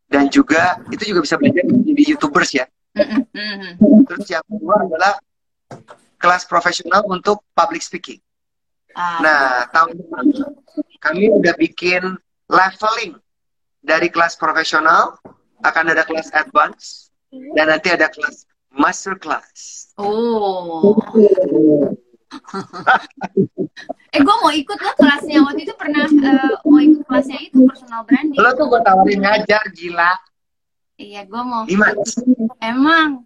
dan 0.08 0.30
juga 0.30 0.80
itu 0.94 1.10
juga 1.10 1.26
bisa 1.26 1.36
belajar 1.42 1.66
jadi 1.66 2.04
youtubers 2.16 2.52
ya. 2.54 2.66
Terus 4.08 4.26
yang 4.30 4.46
kedua 4.46 4.76
adalah 4.86 5.14
kelas 6.22 6.46
profesional 6.46 7.02
untuk 7.10 7.42
public 7.58 7.82
speaking. 7.82 8.22
Ah, 8.94 9.20
Nah, 9.20 9.44
tahun 9.74 9.98
depan 9.98 10.24
kami 11.02 11.34
udah 11.34 11.54
bikin 11.58 12.16
leveling 12.48 13.18
dari 13.84 14.08
kelas 14.08 14.38
profesional 14.38 15.18
akan 15.66 15.92
ada 15.92 16.06
kelas 16.06 16.30
advance 16.32 17.10
dan 17.58 17.74
nanti 17.74 17.90
ada 17.92 18.08
kelas 18.08 18.46
master 18.72 19.18
class. 19.18 19.90
Oh. 19.98 20.98
eh 24.14 24.22
gue 24.22 24.36
mau 24.42 24.50
ikut 24.50 24.78
lo 24.82 24.92
kelasnya 24.98 25.38
waktu 25.46 25.70
itu 25.70 25.74
pernah 25.78 26.06
eh, 26.10 26.54
mau 26.66 26.82
ikut 26.82 27.06
kelasnya 27.06 27.40
itu 27.50 27.58
personal 27.66 28.02
branding. 28.06 28.38
Lo 28.38 28.50
tuh 28.58 28.70
gue 28.70 28.82
tawarin 28.86 29.20
ngajar 29.22 29.64
gila. 29.74 30.14
Iya 30.96 31.26
gue 31.26 31.42
mau. 31.42 31.64
Gimana? 31.66 31.98
Emang. 32.62 33.26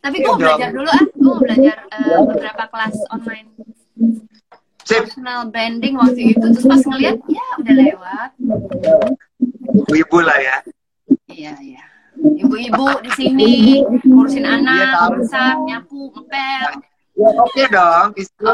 Tapi 0.00 0.16
gue 0.16 0.22
Iya 0.22 0.26
mau 0.26 0.38
belajar 0.40 0.68
dong. 0.70 0.74
dulu 0.74 0.88
ah. 0.88 1.02
Gue 1.04 1.22
mau 1.22 1.38
belajar 1.38 1.76
eh, 1.86 2.18
beberapa 2.24 2.64
kelas 2.70 2.94
online 3.10 3.48
Sip, 4.86 5.02
personal 5.02 5.50
branding 5.50 5.98
waktu 5.98 6.22
itu. 6.32 6.46
Terus 6.46 6.64
pas 6.64 6.80
ngeliat 6.80 7.18
ya 7.26 7.46
udah 7.58 7.74
lewat. 7.74 8.30
ibu 9.92 10.18
lah 10.22 10.38
ya. 10.38 10.56
Iya 11.26 11.52
iya. 11.60 11.82
Ibu-ibu 12.16 12.86
di 13.04 13.10
sini 13.12 13.52
ngurusin 14.06 14.40
Iya, 14.40 14.56
anak, 14.56 14.88
masak, 15.12 15.54
nyapu, 15.68 16.08
ngepel. 16.14 16.80
Ya, 17.16 17.28
Oke 17.40 17.62
dong, 17.68 18.06
itu 18.14 18.48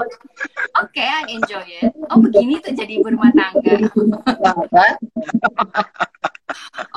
Oke, 0.79 1.03
I 1.03 1.23
enjoy 1.31 1.67
it. 1.83 1.91
Oh 2.11 2.19
begini 2.19 2.59
tuh 2.59 2.73
jadi 2.73 2.95
ibu 2.95 3.11
rumah 3.11 3.31
tangga. 3.31 3.75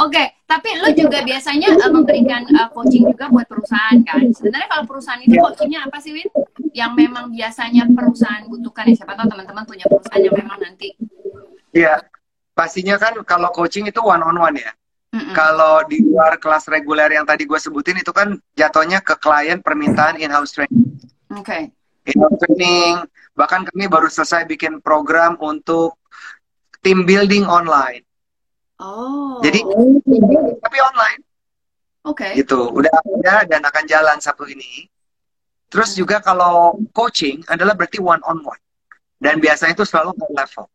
Oke, 0.02 0.44
tapi 0.46 0.70
lo 0.80 0.90
juga 0.92 1.24
biasanya 1.26 1.74
uh, 1.76 1.92
memberikan 1.92 2.46
uh, 2.56 2.70
coaching 2.72 3.08
juga 3.08 3.28
buat 3.32 3.48
perusahaan 3.50 3.98
kan? 4.06 4.24
Sebenarnya 4.32 4.68
kalau 4.70 4.84
perusahaan 4.88 5.22
itu 5.24 5.36
coachingnya 5.36 5.88
apa 5.88 5.98
sih, 6.00 6.12
Win? 6.16 6.30
Yang 6.72 6.92
memang 6.96 7.32
biasanya 7.32 7.84
perusahaan 7.92 8.44
butuhkan 8.48 8.92
ya? 8.92 8.96
Siapa 9.04 9.14
tahu 9.20 9.28
teman-teman 9.32 9.64
punya 9.68 9.86
perusahaan 9.88 10.22
yang 10.22 10.36
memang 10.36 10.58
nanti. 10.62 10.96
Iya. 11.76 12.00
Pastinya 12.56 12.96
kan 12.96 13.20
kalau 13.28 13.52
coaching 13.52 13.92
itu 13.92 14.00
one 14.00 14.24
on 14.24 14.40
one 14.40 14.56
ya. 14.56 14.72
Kalau 15.32 15.84
di 15.88 16.04
luar 16.04 16.36
kelas 16.36 16.68
reguler 16.68 17.08
yang 17.08 17.24
tadi 17.24 17.48
gue 17.48 17.56
sebutin 17.56 18.00
itu 18.00 18.12
kan 18.12 18.36
jatuhnya 18.56 19.00
ke 19.00 19.16
klien 19.16 19.64
permintaan 19.64 20.20
in-house 20.20 20.52
training. 20.52 21.00
Oke. 21.32 21.72
In-house 22.08 22.40
training. 22.44 23.08
Bahkan 23.36 23.72
kami 23.72 23.88
baru 23.88 24.12
selesai 24.12 24.44
bikin 24.48 24.84
program 24.84 25.40
untuk 25.40 26.00
team 26.84 27.08
building 27.08 27.48
online. 27.48 28.05
Oh. 28.80 29.40
Jadi 29.40 29.64
tapi 30.60 30.78
online 30.84 31.22
Oke. 32.06 32.28
gitu. 32.36 32.70
Udah 32.76 32.92
ada 32.92 33.48
dan 33.48 33.62
akan 33.64 33.84
jalan 33.88 34.18
Sabtu 34.20 34.52
ini. 34.52 34.88
Terus 35.72 35.98
juga 35.98 36.22
kalau 36.22 36.78
coaching 36.92 37.42
adalah 37.48 37.74
berarti 37.74 37.98
one 38.00 38.22
on 38.28 38.40
one. 38.44 38.62
Dan 39.18 39.40
biasanya 39.40 39.74
itu 39.74 39.88
selalu 39.88 40.14
high 40.20 40.36
level. 40.46 40.66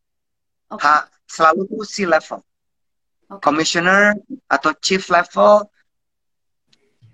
Oke. 0.73 0.83
Ha, 0.83 1.07
selalu 1.29 1.61
tuh 1.69 1.85
C 1.87 1.95
level. 2.09 2.41
Oke. 3.31 3.41
Commissioner 3.45 4.17
atau 4.51 4.75
chief 4.81 5.07
level, 5.13 5.69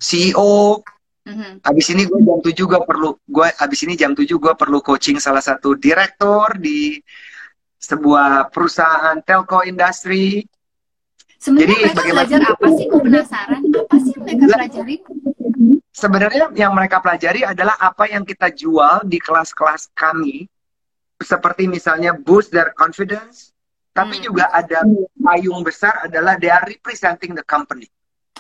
CEO. 0.01 0.81
Mhm. 1.27 1.67
Habis 1.67 1.87
ini 1.91 2.07
gue 2.07 2.23
jam 2.23 2.39
7 2.39 2.71
gue 2.71 2.81
perlu 2.87 3.19
gue 3.27 3.49
habis 3.59 3.81
ini 3.83 3.99
jam 3.99 4.15
7 4.15 4.39
gue 4.39 4.55
perlu 4.55 4.79
coaching 4.79 5.19
salah 5.19 5.43
satu 5.43 5.75
direktur 5.75 6.55
di 6.55 7.03
sebuah 7.83 8.55
perusahaan 8.55 9.19
telco 9.27 9.67
industri. 9.67 10.47
Sebenarnya 11.37 11.69
Jadi, 11.69 11.83
mereka 11.85 11.97
bagaimana- 12.01 12.17
belajar 12.17 12.41
apa 12.49 12.67
sih? 12.73 12.85
Gue 12.89 13.01
penasaran. 13.05 13.61
Apa 13.67 13.97
sih 14.01 14.15
mereka 14.17 14.45
Lah. 14.47 14.59
pelajarin? 14.61 15.01
sebenarnya 15.97 16.53
yang 16.53 16.77
mereka 16.77 17.01
pelajari 17.01 17.41
adalah 17.49 17.73
apa 17.81 18.05
yang 18.05 18.21
kita 18.29 18.53
jual 18.53 19.01
di 19.09 19.17
kelas-kelas 19.17 19.89
kami 19.97 20.45
seperti 21.17 21.65
misalnya 21.65 22.13
boost 22.13 22.53
their 22.53 22.77
confidence 22.77 23.57
tapi 23.97 24.21
hmm. 24.21 24.25
juga 24.29 24.53
ada 24.53 24.85
payung 25.17 25.65
besar 25.65 26.05
adalah 26.05 26.37
they 26.37 26.53
are 26.53 26.69
representing 26.69 27.33
the 27.33 27.41
company. 27.49 27.89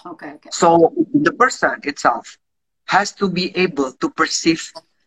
Okay, 0.04 0.36
okay. 0.36 0.52
So 0.52 0.92
the 1.16 1.32
person 1.32 1.80
itself 1.88 2.36
has 2.92 3.16
to 3.16 3.32
be 3.32 3.56
able 3.56 3.96
to 3.96 4.12
perceive 4.12 4.60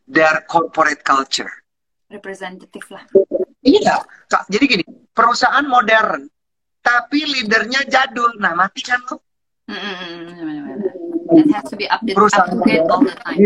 their 0.10 0.42
corporate 0.50 1.06
culture. 1.06 1.54
Representative 2.10 2.82
lah. 2.90 3.06
Iya, 3.62 4.02
Kak. 4.26 4.50
Jadi 4.50 4.66
gini, 4.66 4.84
perusahaan 5.14 5.62
modern, 5.70 6.26
tapi 6.80 7.20
leadernya 7.28 7.86
jadul. 7.88 8.36
Nah, 8.40 8.56
mati 8.56 8.82
kan 8.84 9.00
lo? 9.08 9.22
It 11.30 11.46
has 11.54 11.70
to 11.70 11.78
be 11.78 11.86
updated, 11.86 12.18
perusahaan 12.18 12.58
update 12.58 12.90
all 12.90 13.06
the 13.06 13.14
time. 13.14 13.38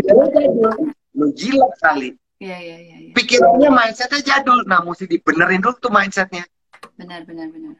Lo 1.14 1.26
gila 1.36 1.68
kali. 1.78 2.16
Iya, 2.40 2.58
iya, 2.58 2.76
iya. 2.80 2.96
Ya. 3.08 3.12
Pikirannya 3.14 3.70
mindsetnya 3.70 4.20
jadul. 4.24 4.64
Nah, 4.66 4.82
mesti 4.82 5.04
dibenerin 5.06 5.62
dulu 5.62 5.76
tuh 5.78 5.92
mindsetnya. 5.92 6.44
Benar, 6.96 7.28
benar, 7.28 7.52
benar. 7.52 7.76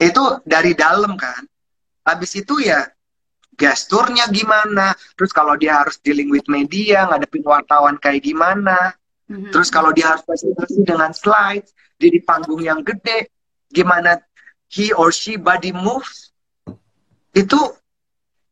Itu 0.00 0.42
dari 0.42 0.72
dalam 0.74 1.14
kan. 1.14 1.46
Habis 2.02 2.34
itu 2.42 2.58
ya 2.58 2.82
gesturnya 3.54 4.26
gimana, 4.32 4.96
terus 5.14 5.30
kalau 5.30 5.54
dia 5.54 5.84
harus 5.84 6.00
dealing 6.02 6.32
with 6.32 6.42
media, 6.48 7.06
ngadepin 7.06 7.44
wartawan 7.44 8.00
kayak 8.00 8.24
gimana, 8.24 8.96
mm-hmm. 9.28 9.52
terus 9.52 9.68
kalau 9.68 9.92
dia 9.92 10.10
harus 10.10 10.24
presentasi 10.24 10.82
dengan 10.82 11.12
slides, 11.12 11.76
dia 12.00 12.10
di 12.10 12.18
panggung 12.24 12.64
yang 12.64 12.80
gede, 12.82 13.28
gimana 13.72 14.20
he 14.68 14.92
or 14.92 15.12
she 15.12 15.40
body 15.40 15.72
moves, 15.72 16.32
itu 17.32 17.58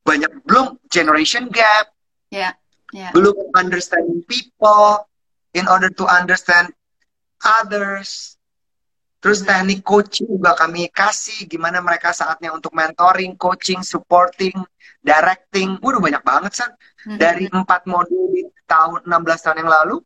banyak 0.04 0.32
belum 0.48 0.80
generation 0.88 1.52
gap, 1.52 1.92
yeah, 2.32 2.56
yeah. 2.90 3.12
belum 3.12 3.36
understanding 3.54 4.24
people, 4.26 5.04
in 5.52 5.68
order 5.68 5.92
to 5.92 6.08
understand 6.08 6.72
others, 7.44 8.40
Terus 9.20 9.44
teknik 9.44 9.84
coaching 9.84 10.24
juga 10.24 10.56
kami 10.56 10.88
kasih 10.88 11.44
gimana 11.44 11.84
mereka 11.84 12.08
saatnya 12.08 12.56
untuk 12.56 12.72
mentoring, 12.72 13.36
coaching, 13.36 13.84
supporting, 13.84 14.56
directing. 15.04 15.76
Waduh 15.84 16.00
banyak 16.00 16.24
banget 16.24 16.52
san. 16.56 16.72
Hmm. 17.04 17.20
Dari 17.20 17.52
empat 17.52 17.84
modul 17.84 18.32
di 18.32 18.48
tahun 18.64 19.04
16 19.04 19.44
tahun 19.44 19.60
yang 19.60 19.68
lalu, 19.68 19.96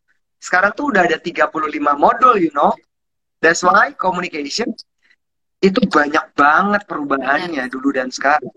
sekarang 0.43 0.75
tuh 0.75 0.91
udah 0.91 1.07
ada 1.07 1.23
35 1.23 1.47
modul, 1.95 2.35
you 2.43 2.51
know. 2.59 2.75
That's 3.39 3.63
why 3.63 3.95
communication 3.95 4.75
itu 5.65 5.81
banyak 5.89 6.25
banget 6.37 6.83
perubahannya 6.85 7.65
dulu 7.73 7.97
dan 7.97 8.13
sekarang. 8.13 8.53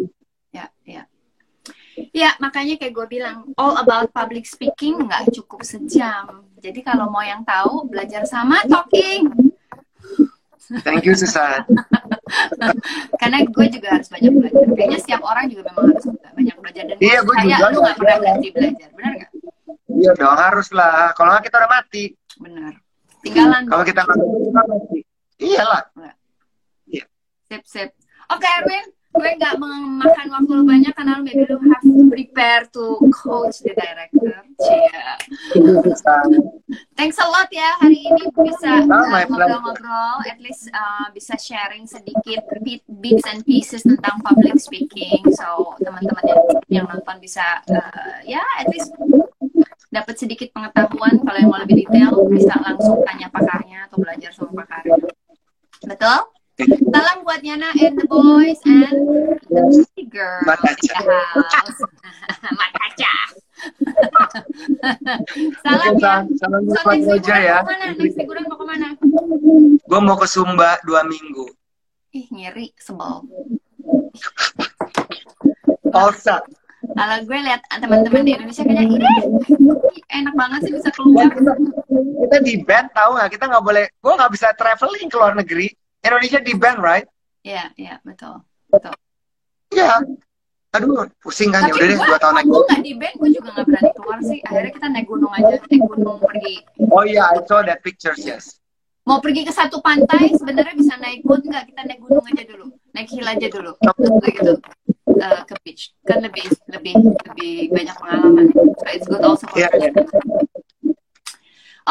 Ya, 0.52 0.68
ya. 0.84 1.08
Ya, 2.14 2.36
makanya 2.38 2.78
kayak 2.78 2.94
gue 2.94 3.08
bilang, 3.10 3.50
all 3.58 3.80
about 3.80 4.12
public 4.12 4.46
speaking 4.46 5.08
nggak 5.08 5.32
cukup 5.34 5.64
sejam. 5.64 6.46
Jadi 6.60 6.84
kalau 6.84 7.10
mau 7.10 7.24
yang 7.24 7.42
tahu, 7.48 7.88
belajar 7.90 8.28
sama 8.28 8.62
talking 8.68 9.48
Thank 10.84 11.08
you 11.08 11.16
Susan. 11.16 11.64
Karena 13.22 13.40
gue 13.48 13.66
juga 13.72 13.88
harus 13.96 14.12
banyak 14.12 14.32
belajar. 14.36 14.68
Kayaknya 14.76 15.00
setiap 15.00 15.22
orang 15.24 15.48
juga 15.48 15.72
memang 15.72 15.96
harus 15.96 16.06
banyak 16.12 16.56
belajar 16.60 16.84
dan 16.92 16.98
iya, 17.00 17.20
gue 17.24 17.36
juga 17.40 17.66
lu 17.72 17.80
gak 17.80 17.96
pernah 17.96 18.18
berhenti 18.20 18.50
belajar, 18.52 18.88
benar 18.92 19.12
nggak? 19.16 19.32
Iya 19.88 20.12
dong 20.20 20.36
harus 20.36 20.68
lah. 20.76 21.16
Kalau 21.16 21.30
nggak 21.32 21.44
kita 21.48 21.56
udah 21.64 21.72
mati. 21.72 22.04
Benar. 22.38 22.74
Tinggalan. 23.24 23.64
Kalau 23.72 23.84
kita 23.88 24.00
nggak 24.04 24.18
mati, 24.52 25.00
iyalah. 25.40 25.84
Iya. 25.96 26.12
Sip 27.48 27.64
sip. 27.64 27.90
Oke 28.28 28.44
okay, 28.44 28.52
Erwin, 28.60 28.86
gue 29.16 29.30
nggak 29.40 29.56
memakan 29.56 30.28
waktu 30.36 30.52
lu 30.52 30.64
banyak 30.68 30.92
karena 30.92 31.16
lu 31.16 31.24
maybe 31.24 31.48
lu 31.48 31.56
have 31.72 31.80
to 31.80 32.04
prepare 32.12 32.68
to 32.76 33.00
coach 33.16 33.64
the 33.64 33.72
director. 33.72 34.36
Cia. 34.60 35.16
Thanks 37.00 37.16
a 37.24 37.28
lot 37.32 37.48
ya 37.48 37.72
hari 37.80 38.04
ini 38.04 38.28
bisa 38.36 38.84
uh, 38.84 39.24
ngobrol-ngobrol, 39.32 40.20
uh, 40.20 40.28
at 40.28 40.44
least 40.44 40.68
uh, 40.76 41.08
bisa 41.16 41.40
sharing 41.40 41.88
sedikit 41.88 42.44
bits 43.00 43.24
and 43.32 43.48
pieces 43.48 43.88
tentang 43.88 44.20
public 44.28 44.60
speaking. 44.60 45.24
So 45.40 45.72
teman-teman 45.80 46.24
yang, 46.28 46.42
yang 46.68 46.86
nonton 46.92 47.24
bisa 47.24 47.64
uh, 47.64 48.20
ya 48.28 48.44
at 48.60 48.68
least 48.68 48.92
dapat 49.88 50.20
sedikit 50.20 50.52
pengetahuan. 50.52 51.24
Kalau 51.24 51.38
yang 51.40 51.48
mau 51.48 51.64
lebih 51.64 51.88
detail 51.88 52.12
bisa 52.28 52.60
langsung 52.60 53.00
tanya 53.08 53.32
pakarnya 53.32 53.88
atau 53.88 54.04
belajar 54.04 54.36
sama 54.36 54.68
pakarnya. 54.68 55.00
Betul? 55.88 56.37
Salam 56.58 57.22
buat 57.22 57.46
Yana 57.46 57.70
and 57.78 58.02
the 58.02 58.10
boys 58.10 58.58
and 58.66 58.90
the 58.90 60.06
girl 60.10 60.42
in 60.42 60.90
the 60.90 61.22
house. 61.46 61.80
Makaca. 62.58 63.16
Salam 65.62 65.94
ya. 66.02 66.26
Salam 66.42 66.62
buat 66.66 66.98
next 66.98 67.30
ya. 67.30 67.62
Next 67.94 68.18
liburan 68.18 68.50
mau 68.50 68.58
ke 68.58 68.66
mana? 68.66 68.98
Gue 69.86 70.00
mau 70.02 70.18
ke 70.18 70.26
Sumba 70.26 70.82
dua 70.82 71.06
minggu. 71.06 71.46
Ih 72.18 72.26
ngiri, 72.34 72.74
sebel. 72.82 73.22
Osa. 75.94 76.42
Kalau 76.98 77.18
gue 77.22 77.38
lihat 77.38 77.62
teman-teman 77.70 78.26
di 78.26 78.34
Indonesia 78.34 78.66
kayaknya 78.66 79.06
enak 80.10 80.34
banget 80.34 80.60
sih 80.66 80.74
bisa 80.74 80.90
keluar. 80.90 81.30
Kita, 81.30 81.54
kita 82.26 82.38
di 82.42 82.54
band 82.66 82.90
tahu 82.98 83.22
nggak? 83.22 83.30
Kita 83.38 83.46
nggak 83.46 83.62
boleh. 83.62 83.86
Gue 84.02 84.14
nggak 84.18 84.32
bisa 84.34 84.58
traveling 84.58 85.06
ke 85.06 85.18
luar 85.22 85.38
negeri 85.38 85.70
Indonesia 86.06 86.40
di 86.42 86.54
ban, 86.58 86.78
right? 86.82 87.08
Iya, 87.42 87.72
iya, 87.80 87.96
betul. 88.04 88.44
Betul. 88.70 88.94
Iya. 89.74 90.04
Aduh, 90.76 91.08
pusing 91.24 91.50
kan 91.50 91.64
ya 91.66 91.74
udah 91.74 91.88
deh 91.88 91.98
dua 91.98 92.20
tahun 92.20 92.36
lagi. 92.44 92.50
Gue 92.52 92.64
nggak 92.68 92.82
di 92.84 92.94
ban, 93.00 93.14
gue 93.16 93.30
juga 93.34 93.50
nggak 93.56 93.66
berani 93.72 93.90
keluar 93.96 94.20
sih. 94.22 94.40
Akhirnya 94.46 94.72
kita 94.76 94.88
naik 94.92 95.08
gunung 95.08 95.32
aja, 95.34 95.56
naik 95.58 95.84
gunung 95.88 96.18
pergi. 96.20 96.56
Oh 96.92 97.04
iya, 97.08 97.24
I 97.34 97.40
saw 97.48 97.64
that 97.64 97.80
pictures, 97.82 98.22
yes. 98.22 98.60
Mau 99.08 99.24
pergi 99.24 99.48
ke 99.48 99.56
satu 99.56 99.80
pantai, 99.80 100.36
sebenarnya 100.36 100.76
bisa 100.76 101.00
naik 101.00 101.24
boat 101.24 101.40
nggak? 101.40 101.72
Kita 101.72 101.82
naik 101.88 102.04
gunung 102.04 102.26
aja 102.28 102.44
dulu, 102.44 102.66
naik 102.92 103.08
hill 103.08 103.24
aja 103.24 103.48
dulu, 103.48 103.72
gitu. 104.28 104.54
Uh, 105.18 105.42
ke 105.50 105.56
beach 105.66 105.98
kan 106.06 106.22
lebih 106.22 106.46
lebih 106.70 106.94
lebih 106.94 107.74
banyak 107.74 107.96
pengalaman. 107.98 108.54
So 108.54 108.86
it's 108.94 109.08
good 109.10 109.24
also 109.26 109.50
yeah, 109.58 109.72
yeah. 109.74 109.90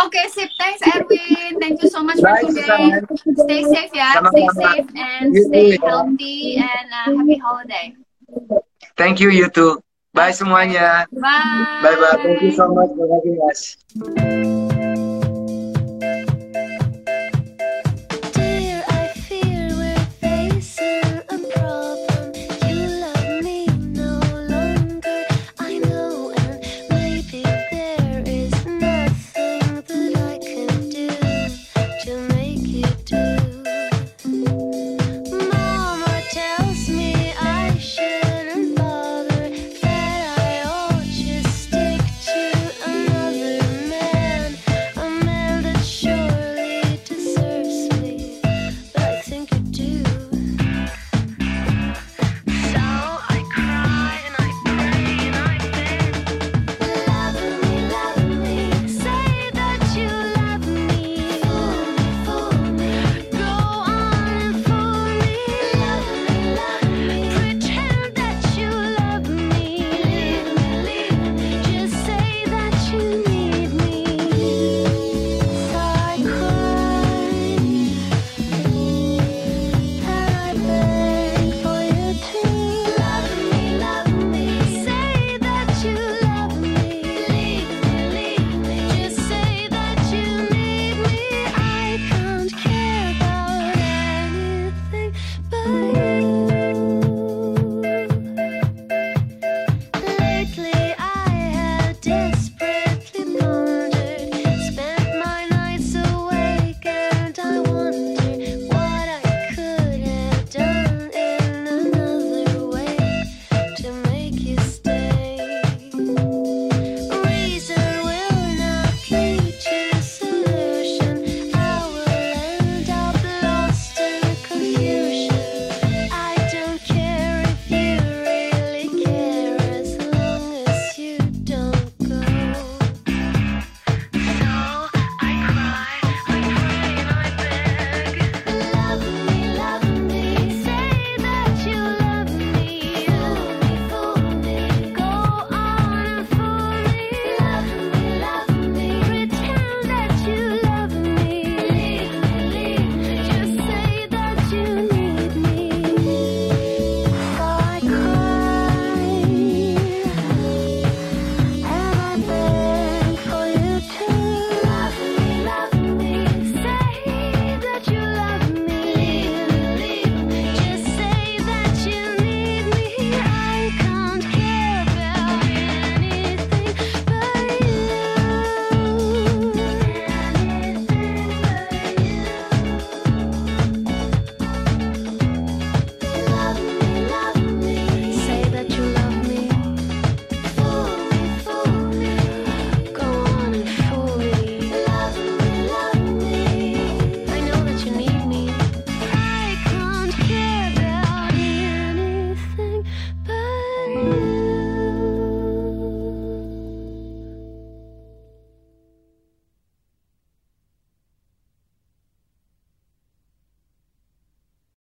Okay, 0.05 0.29
sip. 0.29 0.51
Thanks, 0.59 0.83
Erwin. 0.95 1.61
Thank 1.61 1.83
you 1.83 1.89
so 1.89 2.03
much 2.03 2.21
for 2.21 2.37
today. 2.53 3.01
Stay 3.45 3.63
safe, 3.65 3.95
ya. 3.95 4.21
Stay 4.29 4.49
safe 4.53 4.89
and 4.97 5.37
stay 5.49 5.79
healthy 5.81 6.57
and 6.57 6.89
uh, 6.93 7.17
happy 7.17 7.39
holiday. 7.39 7.95
Thank 8.97 9.21
you, 9.21 9.31
you 9.31 9.49
too. 9.49 9.81
Bye 10.13 10.33
semuanya. 10.33 11.05
Bye. 11.13 11.81
Bye 11.85 11.97
bye. 12.01 12.17
Thank 12.25 12.41
you 12.41 12.53
so 12.57 12.73
much 12.73 12.89
for 12.97 13.05
having 13.05 13.37
us. 13.45 14.65